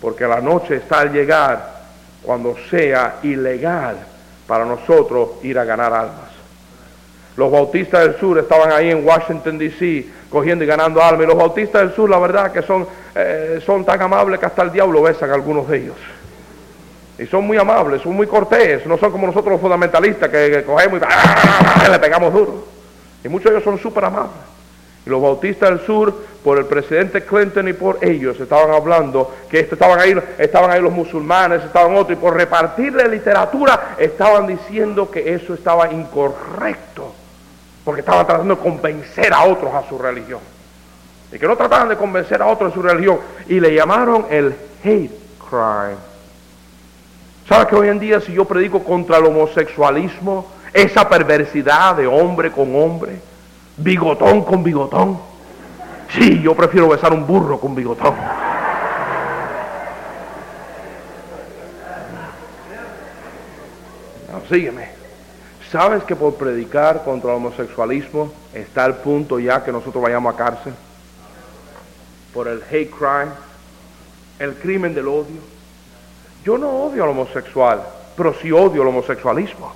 Porque 0.00 0.26
la 0.26 0.40
noche 0.40 0.74
está 0.74 1.02
al 1.02 1.12
llegar 1.12 1.82
cuando 2.20 2.56
sea 2.68 3.20
ilegal 3.22 3.96
para 4.48 4.64
nosotros 4.64 5.34
ir 5.44 5.56
a 5.56 5.64
ganar 5.64 5.92
almas. 5.92 6.32
Los 7.36 7.52
bautistas 7.52 8.00
del 8.00 8.18
sur 8.18 8.36
estaban 8.36 8.72
ahí 8.72 8.90
en 8.90 9.06
Washington, 9.06 9.58
D.C., 9.58 10.04
cogiendo 10.28 10.64
y 10.64 10.66
ganando 10.66 11.00
almas. 11.00 11.26
Y 11.26 11.28
los 11.28 11.38
bautistas 11.38 11.82
del 11.82 11.94
sur, 11.94 12.10
la 12.10 12.18
verdad, 12.18 12.50
que 12.50 12.62
son, 12.62 12.88
eh, 13.14 13.62
son 13.64 13.84
tan 13.84 14.02
amables 14.02 14.40
que 14.40 14.46
hasta 14.46 14.62
el 14.62 14.72
diablo 14.72 15.00
besan 15.00 15.30
a 15.30 15.34
algunos 15.34 15.68
de 15.68 15.78
ellos. 15.78 15.96
Y 17.18 17.26
son 17.26 17.46
muy 17.46 17.56
amables, 17.56 18.02
son 18.02 18.14
muy 18.14 18.26
cortés, 18.26 18.86
no 18.86 18.98
son 18.98 19.10
como 19.10 19.26
nosotros 19.26 19.52
los 19.52 19.60
fundamentalistas 19.60 20.28
que, 20.28 20.62
cogemos 20.64 21.00
y 21.00 21.90
le 21.90 21.98
pegamos 21.98 22.32
duro. 22.32 22.66
Y 23.24 23.28
muchos 23.28 23.50
de 23.50 23.56
ellos 23.56 23.64
son 23.64 23.78
súper 23.78 24.04
amables. 24.04 24.32
Y 25.06 25.10
los 25.10 25.22
bautistas 25.22 25.70
del 25.70 25.80
sur, 25.80 26.14
por 26.44 26.58
el 26.58 26.66
presidente 26.66 27.24
Clinton 27.24 27.68
y 27.68 27.72
por 27.72 27.98
ellos, 28.02 28.38
estaban 28.38 28.70
hablando 28.70 29.34
que 29.48 29.60
estaban 29.60 29.98
ahí, 29.98 30.14
estaban 30.38 30.70
ahí 30.70 30.80
los 30.80 30.92
musulmanes, 30.92 31.64
estaban 31.64 31.96
otros, 31.96 32.18
y 32.18 32.20
por 32.20 32.34
repartirle 32.34 33.08
literatura 33.08 33.94
estaban 33.98 34.46
diciendo 34.46 35.10
que 35.10 35.32
eso 35.32 35.54
estaba 35.54 35.90
incorrecto 35.92 37.14
porque 37.86 38.00
estaban 38.00 38.26
tratando 38.26 38.56
de 38.56 38.60
convencer 38.60 39.32
a 39.32 39.44
otros 39.44 39.72
a 39.72 39.88
su 39.88 39.96
religión. 39.96 40.40
Y 41.30 41.38
que 41.38 41.46
no 41.46 41.56
trataban 41.56 41.88
de 41.88 41.96
convencer 41.96 42.42
a 42.42 42.46
otros 42.48 42.72
a 42.72 42.74
su 42.74 42.82
religión. 42.82 43.20
Y 43.46 43.60
le 43.60 43.72
llamaron 43.72 44.26
el 44.28 44.56
hate 44.82 45.12
crime. 45.48 46.05
¿Sabes 47.48 47.68
que 47.68 47.76
hoy 47.76 47.88
en 47.88 48.00
día 48.00 48.20
si 48.20 48.32
yo 48.32 48.44
predico 48.44 48.82
contra 48.82 49.18
el 49.18 49.26
homosexualismo, 49.26 50.50
esa 50.72 51.08
perversidad 51.08 51.94
de 51.94 52.06
hombre 52.06 52.50
con 52.50 52.74
hombre, 52.74 53.20
bigotón 53.76 54.42
con 54.42 54.64
bigotón? 54.64 55.20
Sí, 56.10 56.40
yo 56.42 56.54
prefiero 56.56 56.88
besar 56.88 57.12
un 57.12 57.24
burro 57.24 57.60
con 57.60 57.74
bigotón. 57.74 58.14
No, 64.32 64.40
sígueme. 64.48 64.88
¿Sabes 65.70 66.02
que 66.02 66.16
por 66.16 66.34
predicar 66.34 67.04
contra 67.04 67.30
el 67.30 67.36
homosexualismo 67.36 68.32
está 68.54 68.86
el 68.86 68.94
punto 68.94 69.38
ya 69.38 69.62
que 69.62 69.70
nosotros 69.70 70.02
vayamos 70.02 70.34
a 70.34 70.36
cárcel? 70.36 70.74
Por 72.34 72.48
el 72.48 72.62
hate 72.70 72.90
crime, 72.90 73.32
el 74.40 74.54
crimen 74.54 74.94
del 74.94 75.06
odio. 75.06 75.55
Yo 76.46 76.56
no 76.56 76.70
odio 76.70 77.02
al 77.02 77.10
homosexual, 77.10 77.82
pero 78.16 78.32
sí 78.40 78.52
odio 78.52 78.82
el 78.82 78.86
homosexualismo. 78.86 79.74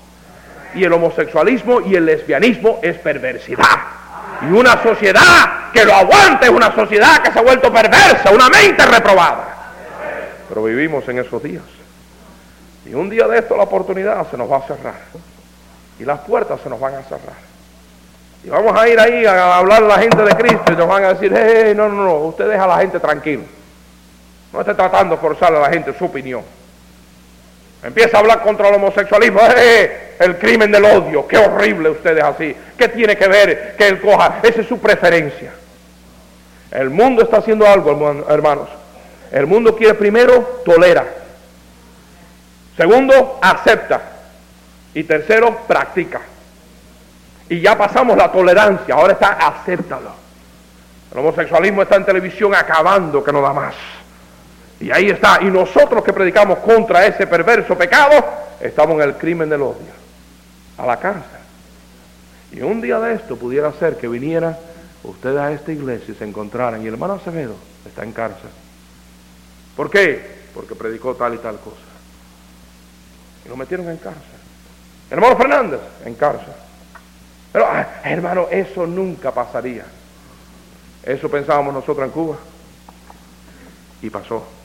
Y 0.72 0.84
el 0.84 0.92
homosexualismo 0.92 1.80
y 1.80 1.96
el 1.96 2.06
lesbianismo 2.06 2.78
es 2.80 2.96
perversidad. 2.98 3.64
Y 4.42 4.52
una 4.52 4.80
sociedad 4.80 5.72
que 5.72 5.84
lo 5.84 5.92
aguante 5.92 6.44
es 6.44 6.50
una 6.52 6.72
sociedad 6.72 7.24
que 7.24 7.32
se 7.32 7.40
ha 7.40 7.42
vuelto 7.42 7.72
perversa, 7.72 8.30
una 8.30 8.48
mente 8.48 8.86
reprobada. 8.86 9.72
Pero 10.48 10.62
vivimos 10.62 11.08
en 11.08 11.18
esos 11.18 11.42
días. 11.42 11.64
Y 12.86 12.94
un 12.94 13.10
día 13.10 13.26
de 13.26 13.40
esto 13.40 13.56
la 13.56 13.64
oportunidad 13.64 14.30
se 14.30 14.36
nos 14.36 14.48
va 14.48 14.58
a 14.58 14.62
cerrar 14.62 14.94
y 15.98 16.04
las 16.04 16.20
puertas 16.20 16.60
se 16.62 16.70
nos 16.70 16.78
van 16.78 16.94
a 16.94 17.02
cerrar. 17.02 17.50
Y 18.44 18.48
vamos 18.48 18.78
a 18.78 18.88
ir 18.88 19.00
ahí 19.00 19.26
a 19.26 19.56
hablar 19.56 19.82
a 19.82 19.88
la 19.88 19.98
gente 19.98 20.22
de 20.22 20.36
Cristo 20.36 20.72
y 20.72 20.76
nos 20.76 20.86
van 20.86 21.02
a 21.02 21.14
decir, 21.14 21.34
hey, 21.36 21.72
no, 21.74 21.88
no, 21.88 22.04
no, 22.04 22.14
usted 22.18 22.48
deja 22.48 22.62
a 22.62 22.68
la 22.68 22.78
gente 22.78 23.00
tranquilo. 23.00 23.42
No 24.52 24.60
esté 24.60 24.72
tratando 24.74 25.16
de 25.16 25.20
forzarle 25.20 25.58
a 25.58 25.62
la 25.62 25.70
gente 25.70 25.92
su 25.98 26.04
opinión. 26.04 26.44
Empieza 27.82 28.18
a 28.18 28.20
hablar 28.20 28.42
contra 28.42 28.68
el 28.68 28.74
homosexualismo, 28.74 29.40
hey, 29.56 29.90
el 30.18 30.38
crimen 30.38 30.70
del 30.70 30.84
odio, 30.84 31.26
qué 31.26 31.38
horrible 31.38 31.88
ustedes 31.88 32.22
así. 32.22 32.54
¿Qué 32.76 32.88
tiene 32.88 33.16
que 33.16 33.26
ver 33.26 33.74
que 33.76 33.88
él 33.88 34.00
coja? 34.00 34.40
Esa 34.42 34.60
es 34.60 34.66
su 34.66 34.78
preferencia. 34.78 35.52
El 36.70 36.90
mundo 36.90 37.22
está 37.22 37.38
haciendo 37.38 37.66
algo, 37.66 38.24
hermanos. 38.28 38.68
El 39.32 39.46
mundo 39.46 39.74
quiere 39.76 39.94
primero, 39.94 40.62
tolera. 40.64 41.06
Segundo, 42.76 43.38
acepta. 43.40 44.02
Y 44.92 45.04
tercero, 45.04 45.60
practica. 45.66 46.20
Y 47.48 47.60
ya 47.60 47.76
pasamos 47.76 48.16
la 48.16 48.30
tolerancia, 48.30 48.94
ahora 48.94 49.14
está 49.14 49.30
acéptalo. 49.32 50.12
El 51.12 51.18
homosexualismo 51.18 51.82
está 51.82 51.96
en 51.96 52.04
televisión 52.04 52.54
acabando, 52.54 53.24
que 53.24 53.32
no 53.32 53.40
da 53.40 53.52
más. 53.52 53.74
Y 54.80 54.90
ahí 54.90 55.10
está. 55.10 55.38
Y 55.42 55.46
nosotros 55.46 56.02
que 56.02 56.12
predicamos 56.12 56.58
contra 56.58 57.06
ese 57.06 57.26
perverso 57.26 57.76
pecado, 57.76 58.24
estamos 58.60 58.96
en 58.96 59.02
el 59.02 59.16
crimen 59.16 59.48
del 59.48 59.62
odio, 59.62 59.92
a 60.78 60.86
la 60.86 60.98
cárcel. 60.98 61.40
Y 62.52 62.62
un 62.62 62.80
día 62.80 62.98
de 62.98 63.14
esto 63.14 63.36
pudiera 63.36 63.70
ser 63.72 63.96
que 63.96 64.08
viniera 64.08 64.58
ustedes 65.04 65.38
a 65.38 65.52
esta 65.52 65.70
iglesia 65.70 66.12
y 66.12 66.16
se 66.16 66.24
encontraran, 66.24 66.82
y 66.82 66.86
el 66.86 66.94
hermano 66.94 67.14
Acevedo 67.14 67.54
está 67.86 68.02
en 68.02 68.12
cárcel. 68.12 68.50
¿Por 69.76 69.90
qué? 69.90 70.40
Porque 70.54 70.74
predicó 70.74 71.14
tal 71.14 71.34
y 71.34 71.38
tal 71.38 71.58
cosa. 71.58 71.76
Y 73.44 73.48
lo 73.48 73.56
metieron 73.56 73.88
en 73.88 73.98
cárcel. 73.98 74.22
Hermano 75.10 75.36
Fernández, 75.36 75.80
en 76.04 76.14
cárcel. 76.14 76.52
Pero, 77.52 77.66
ah, 77.66 77.86
hermano, 78.04 78.46
eso 78.50 78.86
nunca 78.86 79.32
pasaría. 79.32 79.84
Eso 81.02 81.28
pensábamos 81.28 81.74
nosotros 81.74 82.06
en 82.06 82.12
Cuba. 82.12 82.36
Y 84.02 84.10
pasó. 84.10 84.59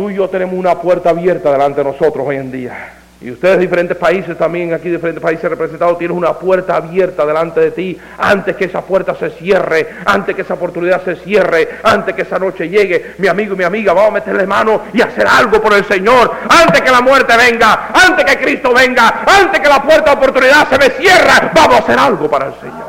Tú 0.00 0.08
y 0.08 0.14
yo 0.14 0.30
tenemos 0.30 0.54
una 0.54 0.76
puerta 0.76 1.10
abierta 1.10 1.52
delante 1.52 1.84
de 1.84 1.92
nosotros 1.92 2.26
hoy 2.26 2.36
en 2.36 2.50
día. 2.50 2.94
Y 3.20 3.30
ustedes 3.30 3.58
diferentes 3.58 3.98
países 3.98 4.38
también, 4.38 4.72
aquí 4.72 4.88
diferentes 4.88 5.22
países 5.22 5.44
representados, 5.50 5.98
tienen 5.98 6.16
una 6.16 6.32
puerta 6.32 6.74
abierta 6.76 7.26
delante 7.26 7.60
de 7.60 7.70
ti. 7.70 8.00
Antes 8.16 8.56
que 8.56 8.64
esa 8.64 8.80
puerta 8.80 9.14
se 9.14 9.28
cierre, 9.28 9.96
antes 10.06 10.34
que 10.34 10.40
esa 10.40 10.54
oportunidad 10.54 11.04
se 11.04 11.16
cierre, 11.16 11.68
antes 11.82 12.14
que 12.14 12.22
esa 12.22 12.38
noche 12.38 12.66
llegue, 12.66 13.16
mi 13.18 13.28
amigo 13.28 13.52
y 13.52 13.58
mi 13.58 13.64
amiga, 13.64 13.92
vamos 13.92 14.12
a 14.12 14.14
meterle 14.14 14.46
mano 14.46 14.84
y 14.94 15.02
hacer 15.02 15.26
algo 15.26 15.60
por 15.60 15.74
el 15.74 15.84
Señor. 15.84 16.32
Antes 16.48 16.80
que 16.80 16.90
la 16.90 17.02
muerte 17.02 17.36
venga, 17.36 17.90
antes 17.92 18.24
que 18.24 18.38
Cristo 18.42 18.72
venga, 18.72 19.22
antes 19.26 19.60
que 19.60 19.68
la 19.68 19.82
puerta 19.82 20.12
de 20.12 20.16
oportunidad 20.16 20.66
se 20.66 20.78
me 20.78 20.88
cierre, 20.92 21.50
vamos 21.54 21.74
a 21.74 21.78
hacer 21.80 21.98
algo 21.98 22.30
para 22.30 22.46
el 22.46 22.54
Señor. 22.54 22.88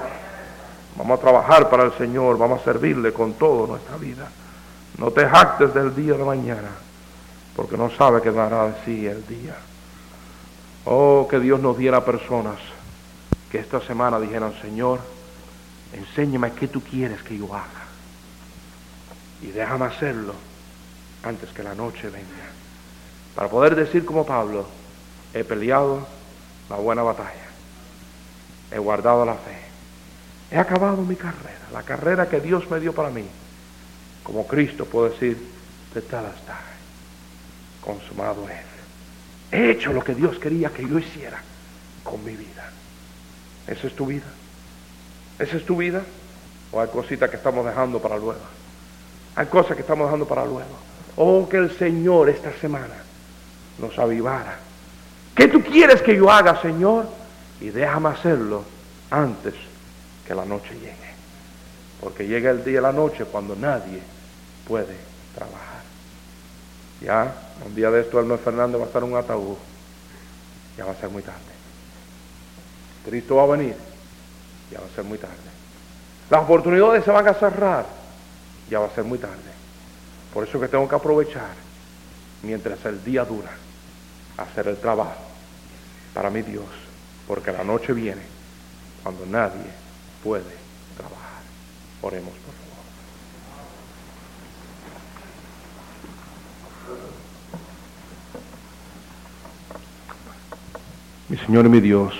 Vamos 0.95 1.20
a 1.20 1.22
trabajar 1.22 1.70
para 1.70 1.84
el 1.84 1.91
Señor, 1.91 2.38
vamos 2.38 2.62
a 2.62 2.64
servirle 2.64 3.12
con 3.12 3.34
toda 3.34 3.68
nuestra 3.68 3.97
vida. 3.97 4.30
No 4.97 5.12
te 5.12 5.28
jactes 5.28 5.74
del 5.74 5.93
día 5.93 6.14
de 6.14 6.24
mañana, 6.24 6.70
porque 7.56 7.78
no 7.78 7.89
sabe 7.89 8.22
qué 8.22 8.32
dará 8.32 8.68
de 8.68 8.74
sí 8.86 9.06
el 9.06 9.26
día. 9.28 9.56
Oh, 10.86 11.28
que 11.30 11.39
Dios 11.39 11.60
nos 11.60 11.78
diera 11.78 12.04
personas 12.04 12.58
que 13.52 13.60
esta 13.60 13.82
semana 13.82 14.20
dijeran, 14.20 14.54
Señor, 14.62 14.99
enséñame 15.93 16.54
qué 16.54 16.68
tú 16.68 16.82
quieres 16.82 17.22
que 17.22 17.38
yo 17.38 17.54
haga. 17.54 17.86
Y 19.41 19.47
déjame 19.47 19.86
hacerlo 19.86 20.34
antes 21.24 21.49
que 21.49 21.64
la 21.64 21.76
noche 21.76 22.10
venga. 22.10 22.49
Para 23.36 23.49
poder 23.49 23.76
decir 23.76 24.06
como 24.06 24.26
Pablo, 24.26 24.66
he 25.34 25.43
peleado 25.43 26.08
la 26.70 26.78
buena 26.78 27.04
batalla. 27.04 27.49
He 28.72 28.80
guardado 28.80 29.26
la 29.26 29.36
fe. 29.36 29.58
He 30.49 30.58
acabado 30.58 30.97
mi 30.97 31.16
carrera, 31.16 31.68
la 31.72 31.84
carrera 31.84 32.30
que 32.30 32.39
Dios 32.39 32.70
me 32.70 32.80
dio 32.80 32.93
para 32.93 33.10
mí. 33.10 33.26
Como 34.24 34.47
Cristo 34.47 34.86
puedo 34.86 35.10
decir, 35.10 35.38
de 35.93 36.02
tal 36.02 36.26
está. 36.26 36.70
Consumado 37.82 38.48
es. 38.50 38.72
He 39.52 39.72
hecho 39.72 39.92
lo 39.92 40.04
que 40.04 40.16
Dios 40.16 40.38
quería 40.40 40.70
que 40.70 40.88
yo 40.88 40.98
hiciera 40.98 41.42
con 42.04 42.24
mi 42.24 42.36
vida. 42.36 42.70
¿Esa 43.68 43.88
es 43.88 43.96
tu 43.96 44.06
vida? 44.06 44.28
¿Esa 45.40 45.58
es 45.58 45.66
tu 45.66 45.78
vida? 45.78 46.02
¿O 46.72 46.80
hay 46.80 46.88
cositas 46.88 47.30
que 47.30 47.36
estamos 47.36 47.66
dejando 47.66 48.00
para 48.00 48.18
luego? 48.18 48.40
Hay 49.36 49.46
cosas 49.48 49.76
que 49.76 49.82
estamos 49.82 50.06
dejando 50.08 50.28
para 50.28 50.46
luego. 50.46 50.78
Oh, 51.18 51.48
que 51.50 51.58
el 51.58 51.78
Señor 51.78 52.30
esta 52.30 52.54
semana 52.60 52.96
nos 53.78 53.98
avivara. 54.00 54.58
¿Qué 55.36 55.48
tú 55.48 55.62
quieres 55.62 56.02
que 56.02 56.16
yo 56.16 56.30
haga, 56.32 56.62
Señor? 56.62 57.08
Y 57.60 57.70
déjame 57.70 58.10
hacerlo 58.10 58.64
antes 59.10 59.54
que 60.26 60.36
la 60.36 60.46
noche 60.46 60.74
llegue. 60.74 61.12
Porque 62.00 62.28
llega 62.28 62.52
el 62.52 62.64
día 62.64 62.80
y 62.80 62.82
la 62.82 62.92
noche 62.92 63.26
cuando 63.26 63.56
nadie 63.56 64.02
puede 64.68 64.96
trabajar. 65.36 65.70
Ya, 67.02 67.34
un 67.66 67.74
día 67.74 67.89
de 67.89 68.02
esto 68.02 68.20
Hermano 68.20 68.38
Fernando 68.38 68.78
va 68.78 68.86
a 68.86 68.88
estar 68.88 69.04
en 69.04 69.12
un 69.12 69.18
ataúd. 69.18 69.58
Ya 70.78 70.86
va 70.86 70.91
a 70.91 70.95
ser 70.95 71.10
muy 71.10 71.24
tarde. 71.24 71.39
Cristo 73.06 73.36
va 73.36 73.43
a 73.43 73.58
venir. 73.58 73.76
Ya 74.72 74.80
va 74.80 74.86
a 74.86 74.95
ser 74.95 75.04
muy 75.04 75.18
tarde. 75.18 75.36
Las 76.30 76.43
oportunidades 76.43 77.04
se 77.04 77.12
van 77.12 77.28
a 77.28 77.34
cerrar. 77.34 77.86
ya 78.70 78.80
va 78.80 78.86
a 78.86 78.95
ser 78.95 79.04
muy 79.04 79.18
tarde. 79.18 79.52
Por 80.34 80.47
eso 80.47 80.60
que 80.60 80.68
tengo 80.68 80.88
que 80.88 80.95
aprovechar 80.95 81.52
mientras 82.41 82.84
el 82.86 83.04
día 83.04 83.26
dura, 83.26 83.52
hacer 84.38 84.68
el 84.68 84.78
trabajo 84.78 85.22
para 86.14 86.30
mi 86.30 86.41
Dios, 86.41 86.66
porque 87.28 87.52
la 87.52 87.64
noche 87.64 87.93
viene 87.93 88.22
cuando 89.04 89.26
nadie 89.26 89.66
puede 90.24 90.56
trabajar. 90.95 91.41
Oremos, 92.02 92.34
por 92.34 92.54
favor. 92.54 92.62
Mi 101.32 101.38
Señor 101.38 101.66
y 101.66 101.70
mi 101.70 101.80
Dios, 101.80 102.14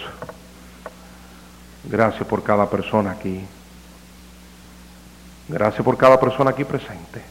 gracias 1.84 2.26
por 2.26 2.44
cada 2.44 2.70
persona 2.70 3.12
aquí. 3.12 3.42
Gracias 5.50 5.84
por 5.84 5.98
cada 5.98 6.18
persona 6.18 6.52
aquí 6.52 6.64
presente. 6.64 7.22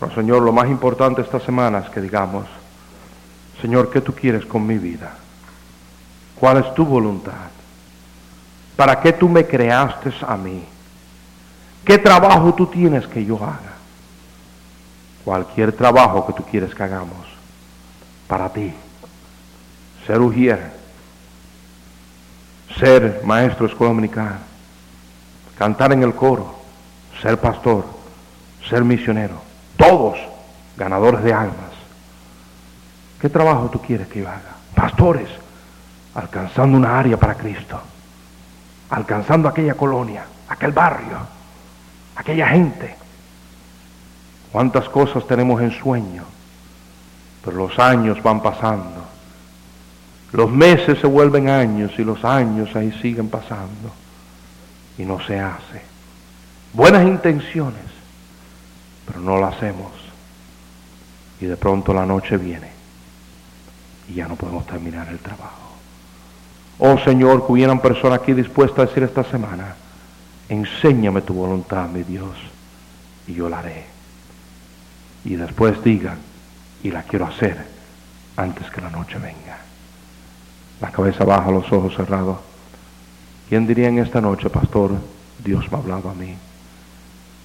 Pero 0.00 0.12
Señor, 0.16 0.42
lo 0.42 0.52
más 0.52 0.66
importante 0.66 1.22
esta 1.22 1.38
semana 1.38 1.78
es 1.78 1.90
que 1.90 2.00
digamos, 2.00 2.46
Señor, 3.60 3.88
¿qué 3.88 4.00
tú 4.00 4.12
quieres 4.12 4.44
con 4.46 4.66
mi 4.66 4.78
vida? 4.78 5.14
¿Cuál 6.40 6.56
es 6.56 6.74
tu 6.74 6.84
voluntad? 6.84 7.52
¿Para 8.74 9.00
qué 9.00 9.12
tú 9.12 9.28
me 9.28 9.46
creaste 9.46 10.12
a 10.26 10.36
mí? 10.36 10.64
¿Qué 11.84 11.98
trabajo 11.98 12.52
tú 12.52 12.66
tienes 12.66 13.06
que 13.06 13.24
yo 13.24 13.36
haga? 13.36 13.76
Cualquier 15.24 15.70
trabajo 15.70 16.26
que 16.26 16.32
tú 16.32 16.42
quieres 16.50 16.74
que 16.74 16.82
hagamos 16.82 17.28
para 18.26 18.48
ti. 18.48 18.74
Ser 20.06 20.20
ujier, 20.20 20.72
ser 22.78 23.22
maestro 23.24 23.66
escuela 23.66 23.92
dominical, 23.92 24.38
cantar 25.56 25.92
en 25.92 26.02
el 26.02 26.14
coro, 26.14 26.56
ser 27.20 27.38
pastor, 27.38 27.84
ser 28.68 28.84
misionero, 28.84 29.40
todos 29.76 30.18
ganadores 30.76 31.22
de 31.22 31.32
almas. 31.32 31.72
¿Qué 33.20 33.28
trabajo 33.28 33.70
tú 33.70 33.80
quieres 33.80 34.08
que 34.08 34.20
yo 34.20 34.28
haga? 34.28 34.56
Pastores, 34.74 35.28
alcanzando 36.14 36.76
una 36.76 36.98
área 36.98 37.16
para 37.16 37.34
Cristo, 37.34 37.80
alcanzando 38.90 39.48
aquella 39.48 39.74
colonia, 39.74 40.24
aquel 40.48 40.72
barrio, 40.72 41.18
aquella 42.16 42.48
gente. 42.48 42.96
¿Cuántas 44.50 44.88
cosas 44.88 45.26
tenemos 45.26 45.62
en 45.62 45.70
sueño? 45.70 46.24
Pero 47.44 47.56
los 47.56 47.78
años 47.78 48.22
van 48.22 48.42
pasando. 48.42 49.11
Los 50.32 50.50
meses 50.50 50.98
se 50.98 51.06
vuelven 51.06 51.48
años 51.48 51.92
y 51.98 52.04
los 52.04 52.24
años 52.24 52.74
ahí 52.74 52.92
siguen 53.02 53.28
pasando. 53.28 53.92
Y 54.98 55.04
no 55.04 55.20
se 55.20 55.38
hace. 55.38 55.82
Buenas 56.72 57.06
intenciones, 57.06 57.82
pero 59.06 59.20
no 59.20 59.38
lo 59.38 59.46
hacemos. 59.46 59.92
Y 61.40 61.46
de 61.46 61.56
pronto 61.56 61.92
la 61.92 62.06
noche 62.06 62.36
viene 62.36 62.72
y 64.08 64.14
ya 64.14 64.28
no 64.28 64.36
podemos 64.36 64.66
terminar 64.66 65.08
el 65.08 65.18
trabajo. 65.18 65.76
Oh 66.78 66.98
Señor, 66.98 67.46
que 67.46 67.52
hubieran 67.52 67.80
personas 67.80 68.20
aquí 68.20 68.32
dispuestas 68.32 68.78
a 68.78 68.86
decir 68.86 69.02
esta 69.02 69.24
semana, 69.24 69.74
enséñame 70.48 71.22
tu 71.22 71.34
voluntad, 71.34 71.88
mi 71.88 72.02
Dios, 72.02 72.36
y 73.26 73.34
yo 73.34 73.48
la 73.48 73.60
haré. 73.60 73.86
Y 75.24 75.36
después 75.36 75.82
digan, 75.84 76.18
y 76.82 76.90
la 76.90 77.04
quiero 77.04 77.26
hacer 77.26 77.64
antes 78.36 78.70
que 78.70 78.80
la 78.80 78.90
noche 78.90 79.18
venga. 79.18 79.41
La 80.82 80.90
cabeza 80.90 81.24
baja, 81.24 81.50
los 81.52 81.72
ojos 81.72 81.94
cerrados. 81.94 82.38
¿Quién 83.48 83.68
diría 83.68 83.88
en 83.88 84.00
esta 84.00 84.20
noche, 84.20 84.50
pastor, 84.50 84.90
Dios 85.44 85.70
me 85.70 85.78
ha 85.78 85.80
hablado 85.80 86.10
a 86.10 86.14
mí? 86.14 86.34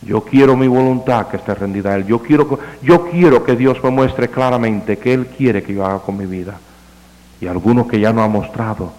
Yo 0.02 0.22
quiero 0.22 0.58
mi 0.58 0.68
voluntad 0.68 1.28
que 1.28 1.38
esté 1.38 1.54
rendida 1.54 1.92
a 1.92 1.96
Él. 1.98 2.08
Yo 2.08 2.20
quiero, 2.20 3.44
que 3.44 3.56
Dios 3.56 3.78
me 3.84 3.92
muestre 3.92 4.30
claramente 4.30 4.98
que 4.98 5.14
Él 5.14 5.28
quiere 5.28 5.62
que 5.62 5.76
yo 5.76 5.86
haga 5.86 6.00
con 6.00 6.18
mi 6.18 6.26
vida. 6.26 6.56
Y 7.40 7.46
algunos 7.46 7.86
que 7.86 8.00
ya 8.00 8.12
no 8.12 8.24
han 8.24 8.32
mostrado, 8.32 8.92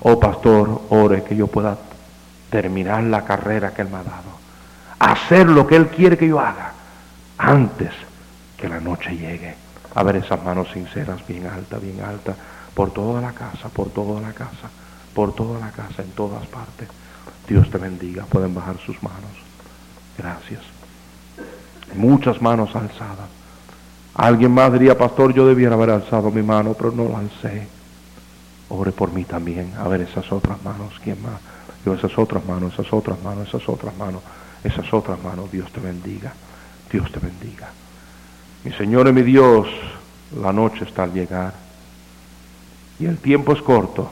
oh 0.00 0.18
pastor, 0.18 0.82
ore 0.88 1.22
que 1.22 1.36
yo 1.36 1.46
pueda 1.46 1.78
terminar 2.50 3.04
la 3.04 3.24
carrera 3.24 3.72
que 3.72 3.82
Él 3.82 3.88
me 3.88 3.98
ha 3.98 4.02
dado. 4.02 4.36
Hacer 4.98 5.48
lo 5.48 5.64
que 5.64 5.76
Él 5.76 5.88
quiere 5.88 6.18
que 6.18 6.26
yo 6.26 6.40
haga 6.40 6.72
antes 7.38 7.92
que 8.56 8.68
la 8.68 8.80
noche 8.80 9.16
llegue. 9.16 9.54
A 9.94 10.02
ver 10.02 10.16
esas 10.16 10.42
manos 10.42 10.68
sinceras, 10.72 11.24
bien 11.26 11.46
altas, 11.46 11.80
bien 11.80 12.00
altas, 12.00 12.36
por 12.76 12.90
toda 12.90 13.22
la 13.22 13.32
casa, 13.32 13.70
por 13.70 13.88
toda 13.88 14.20
la 14.20 14.34
casa, 14.34 14.68
por 15.14 15.34
toda 15.34 15.58
la 15.58 15.70
casa, 15.70 16.02
en 16.02 16.10
todas 16.10 16.46
partes. 16.46 16.86
Dios 17.48 17.70
te 17.70 17.78
bendiga. 17.78 18.26
Pueden 18.26 18.54
bajar 18.54 18.76
sus 18.84 19.02
manos. 19.02 19.30
Gracias. 20.18 20.60
Muchas 21.94 22.42
manos 22.42 22.76
alzadas. 22.76 23.30
Alguien 24.14 24.52
más 24.52 24.74
diría, 24.74 24.96
pastor, 24.98 25.32
yo 25.32 25.46
debiera 25.46 25.74
haber 25.74 25.88
alzado 25.88 26.30
mi 26.30 26.42
mano, 26.42 26.74
pero 26.74 26.92
no 26.92 27.08
la 27.08 27.20
alcé. 27.20 27.66
Ore 28.68 28.92
por 28.92 29.10
mí 29.10 29.24
también. 29.24 29.72
A 29.78 29.88
ver 29.88 30.02
esas 30.02 30.30
otras 30.30 30.62
manos. 30.62 30.92
¿Quién 31.02 31.22
más? 31.22 31.40
Yo 31.82 31.94
esas 31.94 32.18
otras 32.18 32.44
manos, 32.44 32.74
esas 32.74 32.92
otras 32.92 33.22
manos, 33.22 33.48
esas 33.48 33.66
otras 33.70 33.96
manos, 33.96 34.20
esas 34.62 34.92
otras 34.92 35.22
manos. 35.22 35.50
Dios 35.50 35.72
te 35.72 35.80
bendiga. 35.80 36.34
Dios 36.92 37.10
te 37.10 37.20
bendiga. 37.20 37.70
Mi 38.64 38.72
Señor 38.72 39.08
y 39.08 39.12
mi 39.12 39.22
Dios, 39.22 39.66
la 40.38 40.52
noche 40.52 40.84
está 40.84 41.04
al 41.04 41.14
llegar. 41.14 41.65
Y 42.98 43.06
el 43.06 43.18
tiempo 43.18 43.52
es 43.52 43.62
corto. 43.62 44.10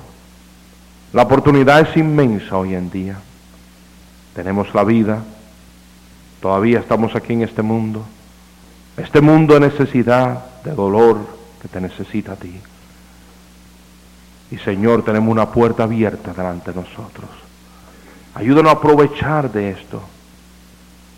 La 1.12 1.22
oportunidad 1.22 1.80
es 1.80 1.96
inmensa 1.96 2.56
hoy 2.56 2.74
en 2.74 2.90
día. 2.90 3.18
Tenemos 4.34 4.74
la 4.74 4.84
vida, 4.84 5.22
Todavía 6.44 6.80
estamos 6.80 7.16
aquí 7.16 7.32
en 7.32 7.40
este 7.40 7.62
mundo. 7.62 8.04
Este 8.98 9.22
mundo 9.22 9.54
de 9.54 9.60
necesidad, 9.60 10.44
de 10.62 10.74
dolor 10.74 11.26
que 11.62 11.68
te 11.68 11.80
necesita 11.80 12.32
a 12.32 12.36
ti. 12.36 12.60
Y 14.50 14.58
Señor, 14.58 15.02
tenemos 15.06 15.32
una 15.32 15.50
puerta 15.50 15.84
abierta 15.84 16.34
delante 16.34 16.70
de 16.70 16.82
nosotros. 16.82 17.30
Ayúdanos 18.34 18.74
a 18.74 18.76
aprovechar 18.76 19.50
de 19.50 19.70
esto. 19.70 20.02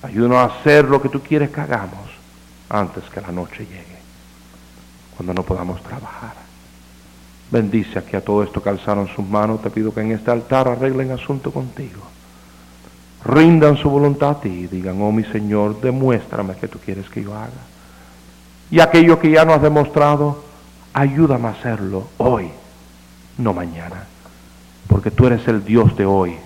Ayúdanos 0.04 0.36
a 0.36 0.44
hacer 0.44 0.84
lo 0.84 1.02
que 1.02 1.08
tú 1.08 1.20
quieres 1.20 1.50
que 1.50 1.60
hagamos 1.60 2.08
antes 2.68 3.02
que 3.12 3.20
la 3.20 3.32
noche 3.32 3.66
llegue. 3.66 3.98
Cuando 5.16 5.34
no 5.34 5.42
podamos 5.42 5.82
trabajar. 5.82 6.45
Bendice 7.56 7.98
aquí 7.98 8.16
a 8.16 8.20
todo 8.20 8.42
esto 8.42 8.62
que 8.62 8.68
alzaron 8.68 9.08
sus 9.08 9.26
manos. 9.26 9.62
Te 9.62 9.70
pido 9.70 9.94
que 9.94 10.00
en 10.00 10.12
este 10.12 10.30
altar 10.30 10.68
arreglen 10.68 11.10
asunto 11.10 11.50
contigo 11.50 12.02
rindan 13.26 13.76
su 13.76 13.90
voluntad 13.90 14.30
a 14.30 14.40
ti 14.40 14.48
y 14.48 14.66
digan, 14.66 15.00
oh 15.02 15.10
mi 15.10 15.24
Señor, 15.24 15.80
demuéstrame 15.80 16.54
que 16.56 16.68
tú 16.68 16.78
quieres 16.78 17.08
que 17.08 17.22
yo 17.22 17.34
haga. 17.34 17.50
Y 18.70 18.80
aquello 18.80 19.18
que 19.18 19.30
ya 19.30 19.44
no 19.44 19.54
has 19.54 19.62
demostrado, 19.62 20.44
ayúdame 20.92 21.48
a 21.48 21.52
hacerlo 21.52 22.08
hoy, 22.18 22.50
no 23.38 23.52
mañana. 23.52 24.04
Porque 24.86 25.10
tú 25.10 25.26
eres 25.26 25.46
el 25.48 25.64
Dios 25.64 25.96
de 25.96 26.06
hoy, 26.06 26.36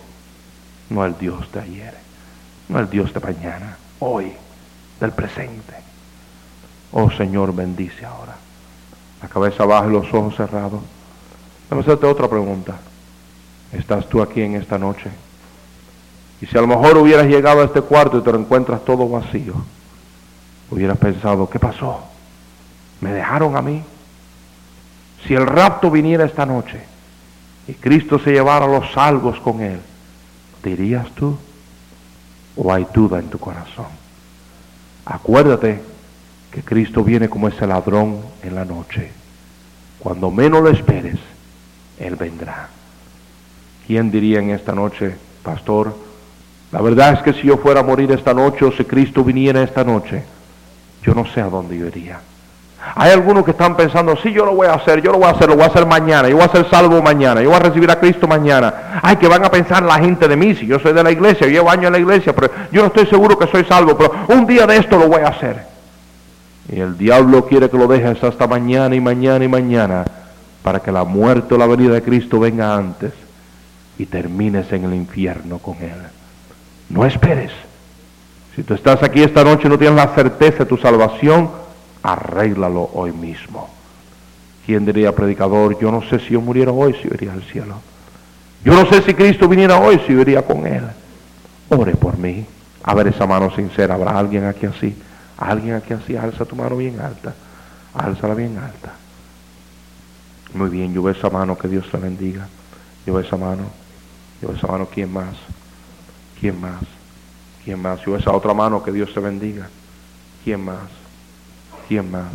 no 0.89 1.05
el 1.05 1.19
Dios 1.19 1.51
de 1.53 1.61
ayer, 1.61 1.95
no 2.69 2.79
el 2.79 2.89
Dios 2.89 3.13
de 3.13 3.21
mañana, 3.21 3.77
hoy, 3.99 4.33
del 5.01 5.13
presente. 5.13 5.75
Oh 6.93 7.11
Señor, 7.11 7.55
bendice 7.55 8.07
ahora. 8.07 8.37
La 9.23 9.29
cabeza 9.29 9.67
baja 9.67 9.87
y 9.87 9.93
los 9.93 10.13
ojos 10.15 10.35
cerrados. 10.37 10.81
Vamos 11.71 11.87
a 11.87 11.93
hacerte 11.93 12.07
otra 12.07 12.29
pregunta. 12.29 12.81
¿Estás 13.73 14.09
tú 14.09 14.21
aquí 14.21 14.43
en 14.43 14.57
esta 14.57 14.77
noche? 14.77 15.09
Y 16.41 16.47
si 16.47 16.59
a 16.59 16.61
lo 16.61 16.67
mejor 16.67 16.97
hubieras 16.99 17.27
llegado 17.27 17.61
a 17.61 17.65
este 17.65 17.81
cuarto 17.81 18.19
y 18.19 18.23
te 18.23 18.33
lo 18.33 18.39
encuentras 18.41 18.85
todo 18.85 19.09
vacío, 19.09 19.55
hubieras 20.71 20.99
pensado, 20.99 21.49
¿qué 21.49 21.61
pasó? 21.61 22.01
¿Me 23.01 23.13
dejaron 23.13 23.57
a 23.57 23.63
mí? 23.63 23.85
Si 25.27 25.35
el 25.35 25.47
rapto 25.47 25.91
viniera 25.91 26.25
esta 26.25 26.45
noche 26.45 26.81
y 27.69 27.75
Cristo 27.75 28.19
se 28.19 28.33
llevara 28.33 28.67
los 28.67 28.91
salvos 28.93 29.39
con 29.39 29.61
él, 29.61 29.81
¿dirías 30.65 31.09
tú? 31.13 31.39
¿O 32.57 32.73
hay 32.73 32.87
duda 32.93 33.21
en 33.21 33.29
tu 33.29 33.39
corazón? 33.39 33.87
Acuérdate 35.05 35.81
que 36.51 36.63
Cristo 36.63 37.05
viene 37.05 37.29
como 37.29 37.47
ese 37.47 37.67
ladrón 37.67 38.23
en 38.43 38.57
la 38.57 38.65
noche. 38.65 39.13
Cuando 40.01 40.31
menos 40.31 40.63
lo 40.63 40.71
esperes, 40.71 41.19
Él 42.01 42.17
vendrá. 42.17 42.69
¿Quién 43.87 44.11
diría 44.11 44.41
en 44.41 44.51
esta 44.51 44.73
noche, 44.73 45.15
pastor, 45.45 45.95
la 46.73 46.81
verdad 46.81 47.15
es 47.15 47.23
que 47.23 47.33
si 47.33 47.47
yo 47.47 47.59
fuera 47.59 47.81
a 47.81 47.83
morir 47.83 48.11
esta 48.13 48.33
noche 48.33 48.65
o 48.65 48.73
si 48.73 48.85
Cristo 48.85 49.23
viniera 49.23 49.63
esta 49.63 49.85
noche, 49.85 50.25
yo 51.03 51.15
no 51.15 51.27
sé 51.27 51.41
a 51.41 51.47
dónde 51.47 51.77
yo 51.77 51.87
iría. 51.87 52.21
Hay 52.95 53.11
algunos 53.11 53.45
que 53.45 53.51
están 53.51 53.77
pensando, 53.77 54.17
sí, 54.17 54.33
yo 54.33 54.47
lo 54.47 54.55
voy 54.55 54.67
a 54.67 54.75
hacer, 54.75 55.03
yo 55.03 55.13
lo 55.13 55.19
voy 55.19 55.27
a 55.27 55.33
hacer, 55.33 55.49
lo 55.49 55.55
voy 55.55 55.65
a 55.65 55.69
hacer 55.69 55.87
mañana, 55.87 56.29
yo 56.29 56.37
voy 56.37 56.47
a 56.47 56.49
ser 56.49 56.69
salvo 56.71 57.03
mañana, 57.03 57.43
yo 57.43 57.51
voy 57.51 57.57
a 57.57 57.63
recibir 57.63 57.91
a 57.91 58.01
Cristo 58.01 58.27
mañana. 58.27 59.01
Ay, 59.03 59.17
que 59.17 59.29
van 59.29 59.45
a 59.45 59.51
pensar 59.51 59.83
la 59.83 59.99
gente 59.99 60.27
de 60.27 60.37
mí, 60.37 60.55
si 60.55 60.67
yo 60.67 60.79
soy 60.79 60.95
de 60.95 61.03
la 61.03 61.11
iglesia, 61.11 61.47
yo 61.47 61.53
llevo 61.53 61.71
años 61.71 61.87
en 61.87 61.93
la 61.93 61.99
iglesia, 61.99 62.35
pero 62.35 62.51
yo 62.73 62.81
no 62.81 62.89
estoy 62.89 63.07
seguro 63.07 63.39
que 63.39 63.47
soy 63.49 63.65
salvo, 63.65 63.99
pero 63.99 64.13
un 64.29 64.47
día 64.47 64.67
de 64.67 64.79
esto 64.79 64.99
lo 64.99 65.09
voy 65.09 65.23
a 65.23 65.29
hacer. 65.29 65.67
Y 66.73 66.81
el 66.81 66.97
diablo 66.97 67.47
quiere 67.47 67.69
que 67.69 67.77
lo 67.77 67.87
dejes 67.87 68.23
hasta 68.25 68.47
mañana 68.47 68.95
y 68.95 69.01
mañana 69.01 69.45
y 69.45 69.49
mañana, 69.49 70.05
para 70.63 70.81
que 70.81 70.93
la 70.93 71.05
muerte 71.05 71.55
o 71.55 71.59
la 71.59 71.67
venida 71.67 71.95
de 71.95 72.03
Cristo 72.03 72.41
venga 72.41 72.77
antes 72.77 73.13
y 73.99 74.07
termines 74.07 74.73
en 74.73 74.85
el 74.85 74.95
infierno 74.95 75.59
con 75.59 75.77
él. 75.77 75.97
No 76.89 77.05
esperes, 77.05 77.53
Si 78.57 78.65
tú 78.65 78.75
estás 78.75 79.03
aquí 79.03 79.23
esta 79.23 79.45
noche 79.45 79.67
y 79.67 79.71
no 79.71 79.79
tienes 79.79 79.97
la 79.97 80.09
certeza 80.09 80.59
de 80.59 80.67
tu 80.67 80.77
salvación, 80.77 81.51
arréglalo 82.03 82.91
hoy 82.95 83.13
mismo. 83.13 83.71
¿Quién 84.67 84.85
diría, 84.85 85.15
predicador, 85.15 85.79
yo 85.79 85.91
no 85.91 86.03
sé 86.03 86.19
si 86.19 86.31
yo 86.31 86.41
muriera 86.41 86.73
hoy, 86.73 86.95
si 86.95 87.09
yo 87.09 87.15
iría 87.15 87.33
al 87.33 87.43
cielo? 87.45 87.77
Yo 88.65 88.75
no 88.75 88.91
sé 88.91 89.03
si 89.03 89.15
Cristo 89.15 89.49
viniera 89.49 89.79
hoy, 89.79 90.01
si 90.07 90.13
yo 90.13 90.21
iría 90.21 90.43
con 90.43 90.67
Él. 90.67 90.85
Ore 91.71 91.95
por 91.95 92.19
mí. 92.19 92.45
A 92.83 92.95
ver 92.95 93.09
esa 93.09 93.27
mano 93.27 93.55
sincera. 93.55 93.95
¿Habrá 93.95 94.19
alguien 94.19 94.45
aquí 94.45 94.67
así? 94.67 94.95
Alguien 95.39 95.75
aquí 95.75 95.95
así. 95.95 96.17
Alza 96.17 96.45
tu 96.45 96.57
mano 96.57 96.77
bien 96.77 97.01
alta. 97.01 97.35
Álzala 97.95 98.35
bien 98.35 98.59
alta. 98.59 98.93
Muy 100.55 100.69
bien, 100.69 100.93
yo 100.93 101.03
veo 101.03 101.15
esa 101.15 101.31
mano, 101.31 101.57
que 101.57 101.69
Dios 101.69 101.89
te 101.91 101.97
bendiga. 101.97 102.49
Yo 103.07 103.15
veo 103.15 103.23
esa 103.23 103.37
mano. 103.37 103.65
Yo 104.43 104.49
veo 104.49 104.57
esa 104.57 104.67
mano, 104.67 104.89
¿quién 104.93 105.13
más? 105.13 105.37
¿Quién 106.41 106.61
más? 106.61 106.81
¿Quién 107.65 107.81
más? 107.81 108.01
Yo 108.01 108.13
veo 108.13 108.21
esa 108.21 108.33
otra 108.33 108.55
mano, 108.55 108.83
que 108.83 108.93
Dios 108.93 109.13
te 109.15 109.21
bendiga. 109.21 109.69
¿Quién 110.45 110.65
más? 110.65 110.89
¿Quién 111.89 112.11
más? 112.11 112.33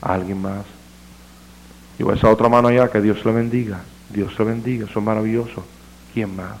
¿Alguien 0.00 0.40
más? 0.42 0.64
Yo 1.98 2.06
veo 2.06 2.16
esa 2.16 2.30
otra 2.30 2.48
mano 2.48 2.68
allá, 2.68 2.88
que 2.88 3.00
Dios 3.00 3.24
le 3.24 3.32
bendiga. 3.32 3.80
Dios 4.08 4.34
te 4.36 4.42
bendiga, 4.42 4.86
eso 4.86 4.98
es 4.98 5.04
maravilloso. 5.04 5.64
¿Quién 6.12 6.34
más? 6.34 6.56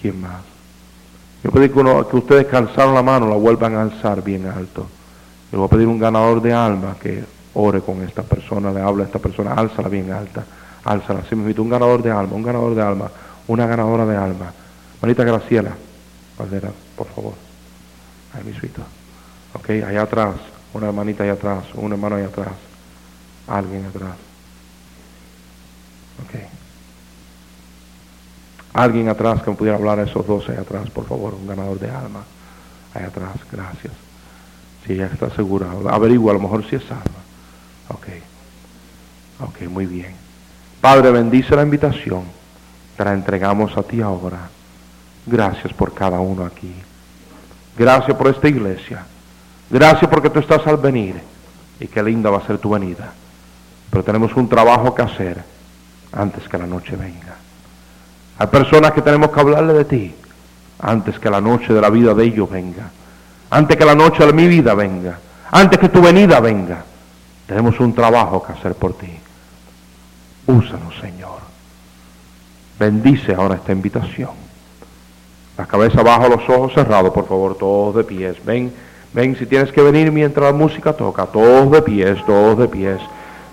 ¿Quién 0.00 0.20
más? 0.20 0.42
Yo 1.42 1.50
pedí 1.50 1.68
que, 1.70 1.82
que 2.10 2.16
ustedes 2.16 2.46
calzaron 2.46 2.94
la 2.94 3.02
mano, 3.02 3.28
la 3.28 3.36
vuelvan 3.36 3.74
a 3.74 3.82
alzar 3.82 4.22
bien 4.22 4.46
alto. 4.46 4.86
Le 5.50 5.58
voy 5.58 5.66
a 5.66 5.70
pedir 5.70 5.88
un 5.88 5.98
ganador 5.98 6.40
de 6.40 6.52
alma 6.52 6.96
que 7.00 7.24
ore 7.54 7.80
con 7.80 8.02
esta 8.02 8.22
persona, 8.22 8.70
le 8.72 8.80
habla 8.80 9.04
a 9.04 9.06
esta 9.06 9.18
persona, 9.18 9.54
álzala 9.54 9.88
bien 9.88 10.12
alta, 10.12 10.44
álzala. 10.84 11.22
Me 11.30 11.36
invito, 11.38 11.62
un 11.62 11.70
ganador 11.70 12.02
de 12.02 12.10
alma, 12.10 12.34
un 12.34 12.42
ganador 12.42 12.74
de 12.74 12.82
alma, 12.82 13.10
una 13.48 13.66
ganadora 13.66 14.06
de 14.06 14.16
alma. 14.16 14.52
Manita 15.02 15.24
Graciela, 15.24 15.72
Valdera, 16.38 16.70
por 16.96 17.06
favor. 17.08 17.34
Ahí 18.34 18.44
mismo. 18.44 18.84
Ok, 19.54 19.70
allá 19.86 20.02
atrás, 20.02 20.36
una 20.74 20.86
hermanita 20.86 21.24
allá 21.24 21.32
atrás, 21.32 21.64
un 21.74 21.92
hermano 21.92 22.16
allá 22.16 22.26
atrás, 22.26 22.52
alguien 23.48 23.86
atrás. 23.86 24.14
Ok. 26.24 26.40
Alguien 28.72 29.08
atrás 29.08 29.42
que 29.42 29.50
me 29.50 29.56
pudiera 29.56 29.76
hablar 29.76 29.98
a 29.98 30.04
esos 30.04 30.24
dos 30.26 30.48
allá 30.48 30.60
atrás, 30.60 30.88
por 30.90 31.06
favor, 31.06 31.34
un 31.34 31.46
ganador 31.46 31.78
de 31.80 31.90
alma. 31.90 32.22
Allá 32.94 33.06
atrás, 33.06 33.34
gracias. 33.50 33.92
Si 34.86 34.94
ya 34.94 35.06
está 35.06 35.30
segura, 35.30 35.66
averigua, 35.88 36.32
a 36.32 36.34
lo 36.34 36.40
mejor 36.40 36.64
si 36.68 36.76
es 36.76 36.90
alma. 36.90 37.29
Ok. 37.94 39.68
Muy 39.68 39.86
bien. 39.86 40.14
Padre, 40.80 41.10
bendice 41.10 41.54
la 41.54 41.62
invitación. 41.62 42.24
Te 42.96 43.04
la 43.04 43.12
entregamos 43.12 43.76
a 43.76 43.82
ti 43.82 44.00
ahora. 44.00 44.48
Gracias 45.26 45.72
por 45.72 45.94
cada 45.94 46.20
uno 46.20 46.44
aquí. 46.44 46.72
Gracias 47.76 48.16
por 48.16 48.28
esta 48.28 48.48
iglesia. 48.48 49.04
Gracias 49.70 50.10
porque 50.10 50.30
tú 50.30 50.40
estás 50.40 50.66
al 50.66 50.76
venir. 50.78 51.20
Y 51.78 51.86
qué 51.86 52.02
linda 52.02 52.30
va 52.30 52.38
a 52.38 52.46
ser 52.46 52.58
tu 52.58 52.70
venida. 52.70 53.12
Pero 53.90 54.04
tenemos 54.04 54.34
un 54.36 54.48
trabajo 54.48 54.94
que 54.94 55.02
hacer 55.02 55.42
antes 56.12 56.48
que 56.48 56.58
la 56.58 56.66
noche 56.66 56.96
venga. 56.96 57.36
Hay 58.38 58.46
personas 58.46 58.92
que 58.92 59.02
tenemos 59.02 59.30
que 59.30 59.40
hablarle 59.40 59.72
de 59.74 59.84
ti 59.84 60.14
antes 60.82 61.18
que 61.18 61.30
la 61.30 61.40
noche 61.40 61.72
de 61.72 61.80
la 61.80 61.90
vida 61.90 62.14
de 62.14 62.24
ellos 62.24 62.50
venga. 62.50 62.90
Antes 63.50 63.76
que 63.76 63.84
la 63.84 63.94
noche 63.94 64.24
de 64.24 64.32
mi 64.32 64.46
vida 64.46 64.74
venga. 64.74 65.18
Antes 65.50 65.78
que 65.78 65.88
tu 65.88 66.00
venida 66.00 66.40
venga. 66.40 66.84
Tenemos 67.50 67.80
un 67.80 67.92
trabajo 67.92 68.40
que 68.44 68.52
hacer 68.52 68.76
por 68.76 68.92
ti. 68.92 69.10
Úsanos, 70.46 70.94
Señor. 71.00 71.40
Bendice 72.78 73.34
ahora 73.34 73.56
esta 73.56 73.72
invitación. 73.72 74.30
La 75.58 75.66
cabeza 75.66 76.00
bajo, 76.04 76.28
los 76.28 76.48
ojos 76.48 76.72
cerrados, 76.74 77.12
por 77.12 77.26
favor, 77.26 77.56
todos 77.58 77.96
de 77.96 78.04
pies. 78.04 78.36
Ven, 78.44 78.72
ven 79.12 79.34
si 79.34 79.46
tienes 79.46 79.72
que 79.72 79.82
venir 79.82 80.12
mientras 80.12 80.46
la 80.46 80.56
música 80.56 80.92
toca. 80.92 81.26
Todos 81.26 81.72
de 81.72 81.82
pies, 81.82 82.24
todos 82.24 82.56
de 82.56 82.68
pies. 82.68 83.00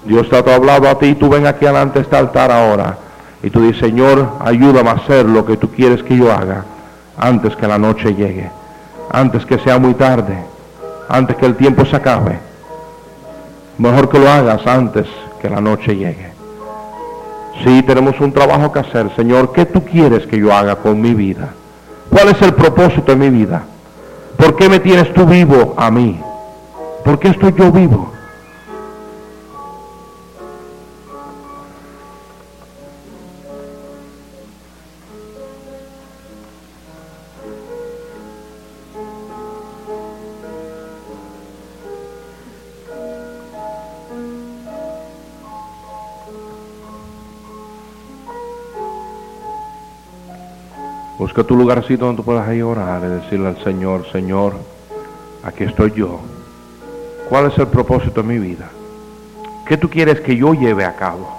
Dios 0.05 0.29
te 0.29 0.35
ha 0.35 0.55
hablado 0.55 0.87
a 0.87 0.99
ti, 0.99 1.15
tú 1.15 1.27
ven 1.27 1.47
aquí 1.47 1.65
adelante 1.65 2.01
este 2.01 2.17
altar 2.17 2.51
ahora. 2.51 2.99
Y 3.41 3.49
tú 3.49 3.63
dices, 3.63 3.79
Señor, 3.79 4.33
ayúdame 4.41 4.91
a 4.91 4.93
hacer 4.93 5.25
lo 5.25 5.43
que 5.43 5.57
tú 5.57 5.71
quieres 5.71 6.03
que 6.03 6.15
yo 6.15 6.31
haga 6.31 6.65
antes 7.17 7.55
que 7.55 7.65
la 7.65 7.79
noche 7.79 8.13
llegue, 8.13 8.51
antes 9.09 9.43
que 9.43 9.57
sea 9.57 9.79
muy 9.79 9.95
tarde, 9.95 10.37
antes 11.09 11.35
que 11.35 11.47
el 11.47 11.55
tiempo 11.55 11.83
se 11.83 11.95
acabe. 11.95 12.46
Mejor 13.77 14.09
que 14.09 14.19
lo 14.19 14.29
hagas 14.29 14.65
antes 14.65 15.05
que 15.41 15.49
la 15.49 15.61
noche 15.61 15.95
llegue. 15.95 16.31
Sí, 17.63 17.83
tenemos 17.83 18.19
un 18.19 18.31
trabajo 18.31 18.71
que 18.71 18.79
hacer, 18.79 19.15
Señor. 19.15 19.51
¿Qué 19.51 19.65
tú 19.65 19.83
quieres 19.83 20.25
que 20.27 20.39
yo 20.39 20.53
haga 20.53 20.75
con 20.75 20.99
mi 20.99 21.13
vida? 21.13 21.49
¿Cuál 22.09 22.29
es 22.29 22.41
el 22.41 22.53
propósito 22.53 23.11
de 23.11 23.15
mi 23.15 23.29
vida? 23.29 23.63
¿Por 24.37 24.55
qué 24.55 24.69
me 24.69 24.79
tienes 24.79 25.13
tú 25.13 25.25
vivo 25.25 25.75
a 25.77 25.91
mí? 25.91 26.19
¿Por 27.03 27.19
qué 27.19 27.29
estoy 27.29 27.53
yo 27.57 27.71
vivo? 27.71 28.11
Busca 51.37 51.49
tu 51.49 51.55
lugarcito 51.55 52.03
donde 52.03 52.17
tú 52.17 52.25
puedas 52.25 52.51
ir 52.51 52.63
orar 52.63 52.99
y 53.03 53.09
decirle 53.09 53.49
al 53.49 53.63
Señor, 53.63 54.11
Señor, 54.11 54.55
aquí 55.43 55.65
estoy 55.65 55.91
yo. 55.91 56.19
¿Cuál 57.29 57.51
es 57.51 57.57
el 57.59 57.67
propósito 57.67 58.23
de 58.23 58.27
mi 58.27 58.39
vida? 58.39 58.67
¿Qué 59.67 59.77
tú 59.77 59.87
quieres 59.87 60.19
que 60.21 60.35
yo 60.35 60.55
lleve 60.55 60.83
a 60.83 60.95
cabo? 60.95 61.29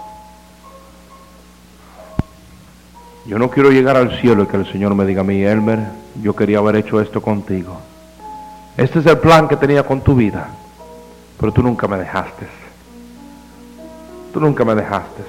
Yo 3.27 3.41
no 3.41 3.51
quiero 3.51 3.73
llegar 3.73 3.97
al 3.97 4.17
cielo 4.21 4.45
y 4.45 4.47
que 4.47 4.59
el 4.59 4.71
Señor 4.71 4.95
me 4.95 5.05
diga 5.05 5.23
a 5.23 5.25
mí, 5.25 5.43
Elmer, 5.43 5.81
yo 6.23 6.37
quería 6.37 6.59
haber 6.59 6.77
hecho 6.77 7.01
esto 7.01 7.21
contigo. 7.21 7.81
Este 8.77 9.01
es 9.01 9.07
el 9.07 9.19
plan 9.19 9.49
que 9.49 9.57
tenía 9.57 9.83
con 9.83 10.03
tu 10.03 10.15
vida, 10.15 10.47
pero 11.41 11.51
tú 11.51 11.61
nunca 11.61 11.89
me 11.89 11.99
dejaste. 11.99 12.47
Tú 14.33 14.39
nunca 14.39 14.65
me 14.65 14.77
dejaste. 14.77 15.25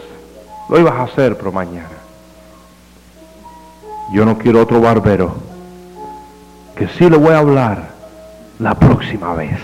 Lo 0.70 0.80
ibas 0.80 0.94
a 0.94 1.06
hacer, 1.06 1.36
pero 1.40 1.52
mañana. 1.52 1.99
Yo 4.12 4.26
no 4.26 4.38
quiero 4.38 4.62
otro 4.62 4.82
barbero. 4.82 5.36
Que 6.76 6.88
sí 6.88 7.10
le 7.10 7.18
voy 7.18 7.34
a 7.34 7.40
hablar 7.40 7.90
la 8.58 8.74
próxima 8.74 9.34
vez. 9.34 9.60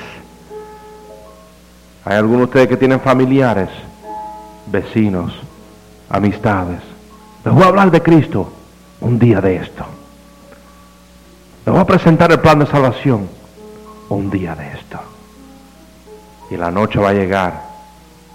Hay 2.03 2.17
algunos 2.17 2.39
de 2.39 2.45
ustedes 2.45 2.67
que 2.67 2.77
tienen 2.77 2.99
familiares, 2.99 3.69
vecinos, 4.67 5.33
amistades. 6.09 6.81
Les 7.43 7.53
voy 7.53 7.63
a 7.63 7.67
hablar 7.67 7.89
de 7.89 8.01
Cristo 8.01 8.51
un 9.01 9.17
día 9.17 9.41
de 9.41 9.55
esto. 9.55 9.85
Les 11.65 11.73
voy 11.73 11.81
a 11.81 11.85
presentar 11.85 12.31
el 12.31 12.39
plan 12.39 12.59
de 12.59 12.67
salvación 12.67 13.27
un 14.09 14.29
día 14.29 14.55
de 14.55 14.67
esto. 14.67 14.99
Y 16.51 16.57
la 16.57 16.69
noche 16.69 16.99
va 16.99 17.09
a 17.09 17.13
llegar 17.13 17.61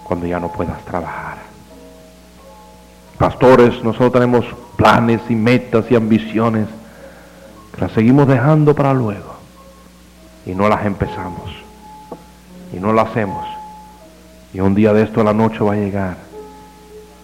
cuando 0.03 0.25
ya 0.25 0.39
no 0.39 0.49
puedas 0.49 0.83
trabajar. 0.83 1.40
Pastores, 3.21 3.83
nosotros 3.83 4.13
tenemos 4.13 4.45
planes 4.75 5.21
y 5.29 5.35
metas 5.35 5.85
y 5.91 5.95
ambiciones 5.95 6.67
que 7.71 7.81
las 7.81 7.91
seguimos 7.91 8.27
dejando 8.27 8.73
para 8.73 8.95
luego 8.95 9.35
y 10.43 10.55
no 10.55 10.67
las 10.67 10.83
empezamos 10.87 11.51
y 12.73 12.77
no 12.77 12.91
las 12.93 13.09
hacemos. 13.09 13.45
Y 14.55 14.59
un 14.59 14.73
día 14.73 14.91
de 14.91 15.03
esto 15.03 15.23
la 15.23 15.33
noche 15.33 15.59
va 15.59 15.73
a 15.73 15.75
llegar 15.75 16.17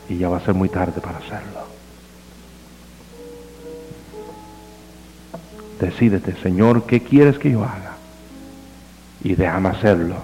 y 0.08 0.20
ya 0.20 0.30
va 0.30 0.38
a 0.38 0.42
ser 0.42 0.54
muy 0.54 0.70
tarde 0.70 1.02
para 1.02 1.18
hacerlo. 1.18 1.62
Decídete, 5.80 6.36
Señor, 6.44 6.84
¿qué 6.84 7.02
quieres 7.02 7.40
que 7.40 7.50
yo 7.50 7.64
haga? 7.64 7.96
Y 9.24 9.34
déjame 9.34 9.70
hacerlo 9.70 10.18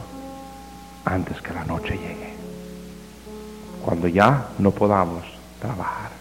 antes 1.03 1.41
que 1.41 1.51
la 1.51 1.65
noche 1.65 1.97
llegue. 1.97 2.33
Cuando 3.83 4.07
ya 4.07 4.49
no 4.59 4.69
podamos 4.69 5.32
trabajar. 5.63 6.12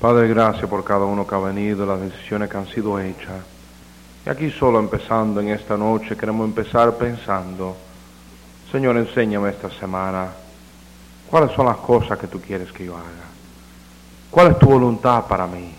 Padre, 0.00 0.28
gracias 0.28 0.70
por 0.70 0.84
cada 0.84 1.06
uno 1.06 1.26
que 1.26 1.34
ha 1.34 1.38
venido, 1.38 1.84
las 1.84 2.00
decisiones 2.00 2.48
que 2.48 2.56
han 2.56 2.68
sido 2.68 3.00
hechas. 3.00 3.42
Y 4.24 4.30
aquí 4.30 4.48
solo 4.48 4.78
empezando 4.78 5.40
en 5.40 5.48
esta 5.48 5.76
noche, 5.76 6.16
queremos 6.16 6.46
empezar 6.46 6.96
pensando, 6.96 7.76
Señor, 8.70 8.96
enséñame 8.96 9.50
esta 9.50 9.68
semana 9.70 10.28
cuáles 11.28 11.50
son 11.50 11.66
las 11.66 11.78
cosas 11.78 12.16
que 12.16 12.28
tú 12.28 12.40
quieres 12.40 12.70
que 12.70 12.84
yo 12.84 12.96
haga. 12.96 13.26
¿Cuál 14.30 14.52
es 14.52 14.58
tu 14.60 14.66
voluntad 14.66 15.24
para 15.26 15.48
mí? 15.48 15.74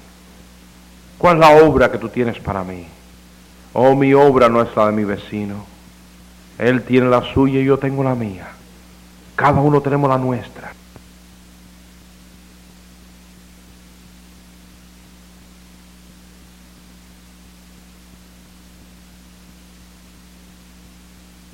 ¿Cuál 1.17 1.36
es 1.36 1.39
la 1.39 1.63
obra 1.63 1.89
que 1.89 1.97
tú 1.97 2.09
tienes 2.09 2.39
para 2.39 2.61
mí? 2.61 2.86
Oh, 3.72 3.95
mi 3.95 4.13
obra 4.13 4.49
no 4.49 4.61
es 4.61 4.76
la 4.76 4.88
de 4.88 4.91
mi 4.91 5.05
vecino. 5.05 5.65
Él 6.57 6.84
tiene 6.84 7.07
la 7.07 7.22
suya 7.34 7.61
y 7.61 7.65
yo 7.65 7.80
tengo 7.80 8.03
la 8.03 8.15
mía. 8.15 8.49
Cada 9.38 9.61
uno 9.61 9.80
tenemos 9.80 10.09
la 10.09 10.17
nuestra. 10.17 10.59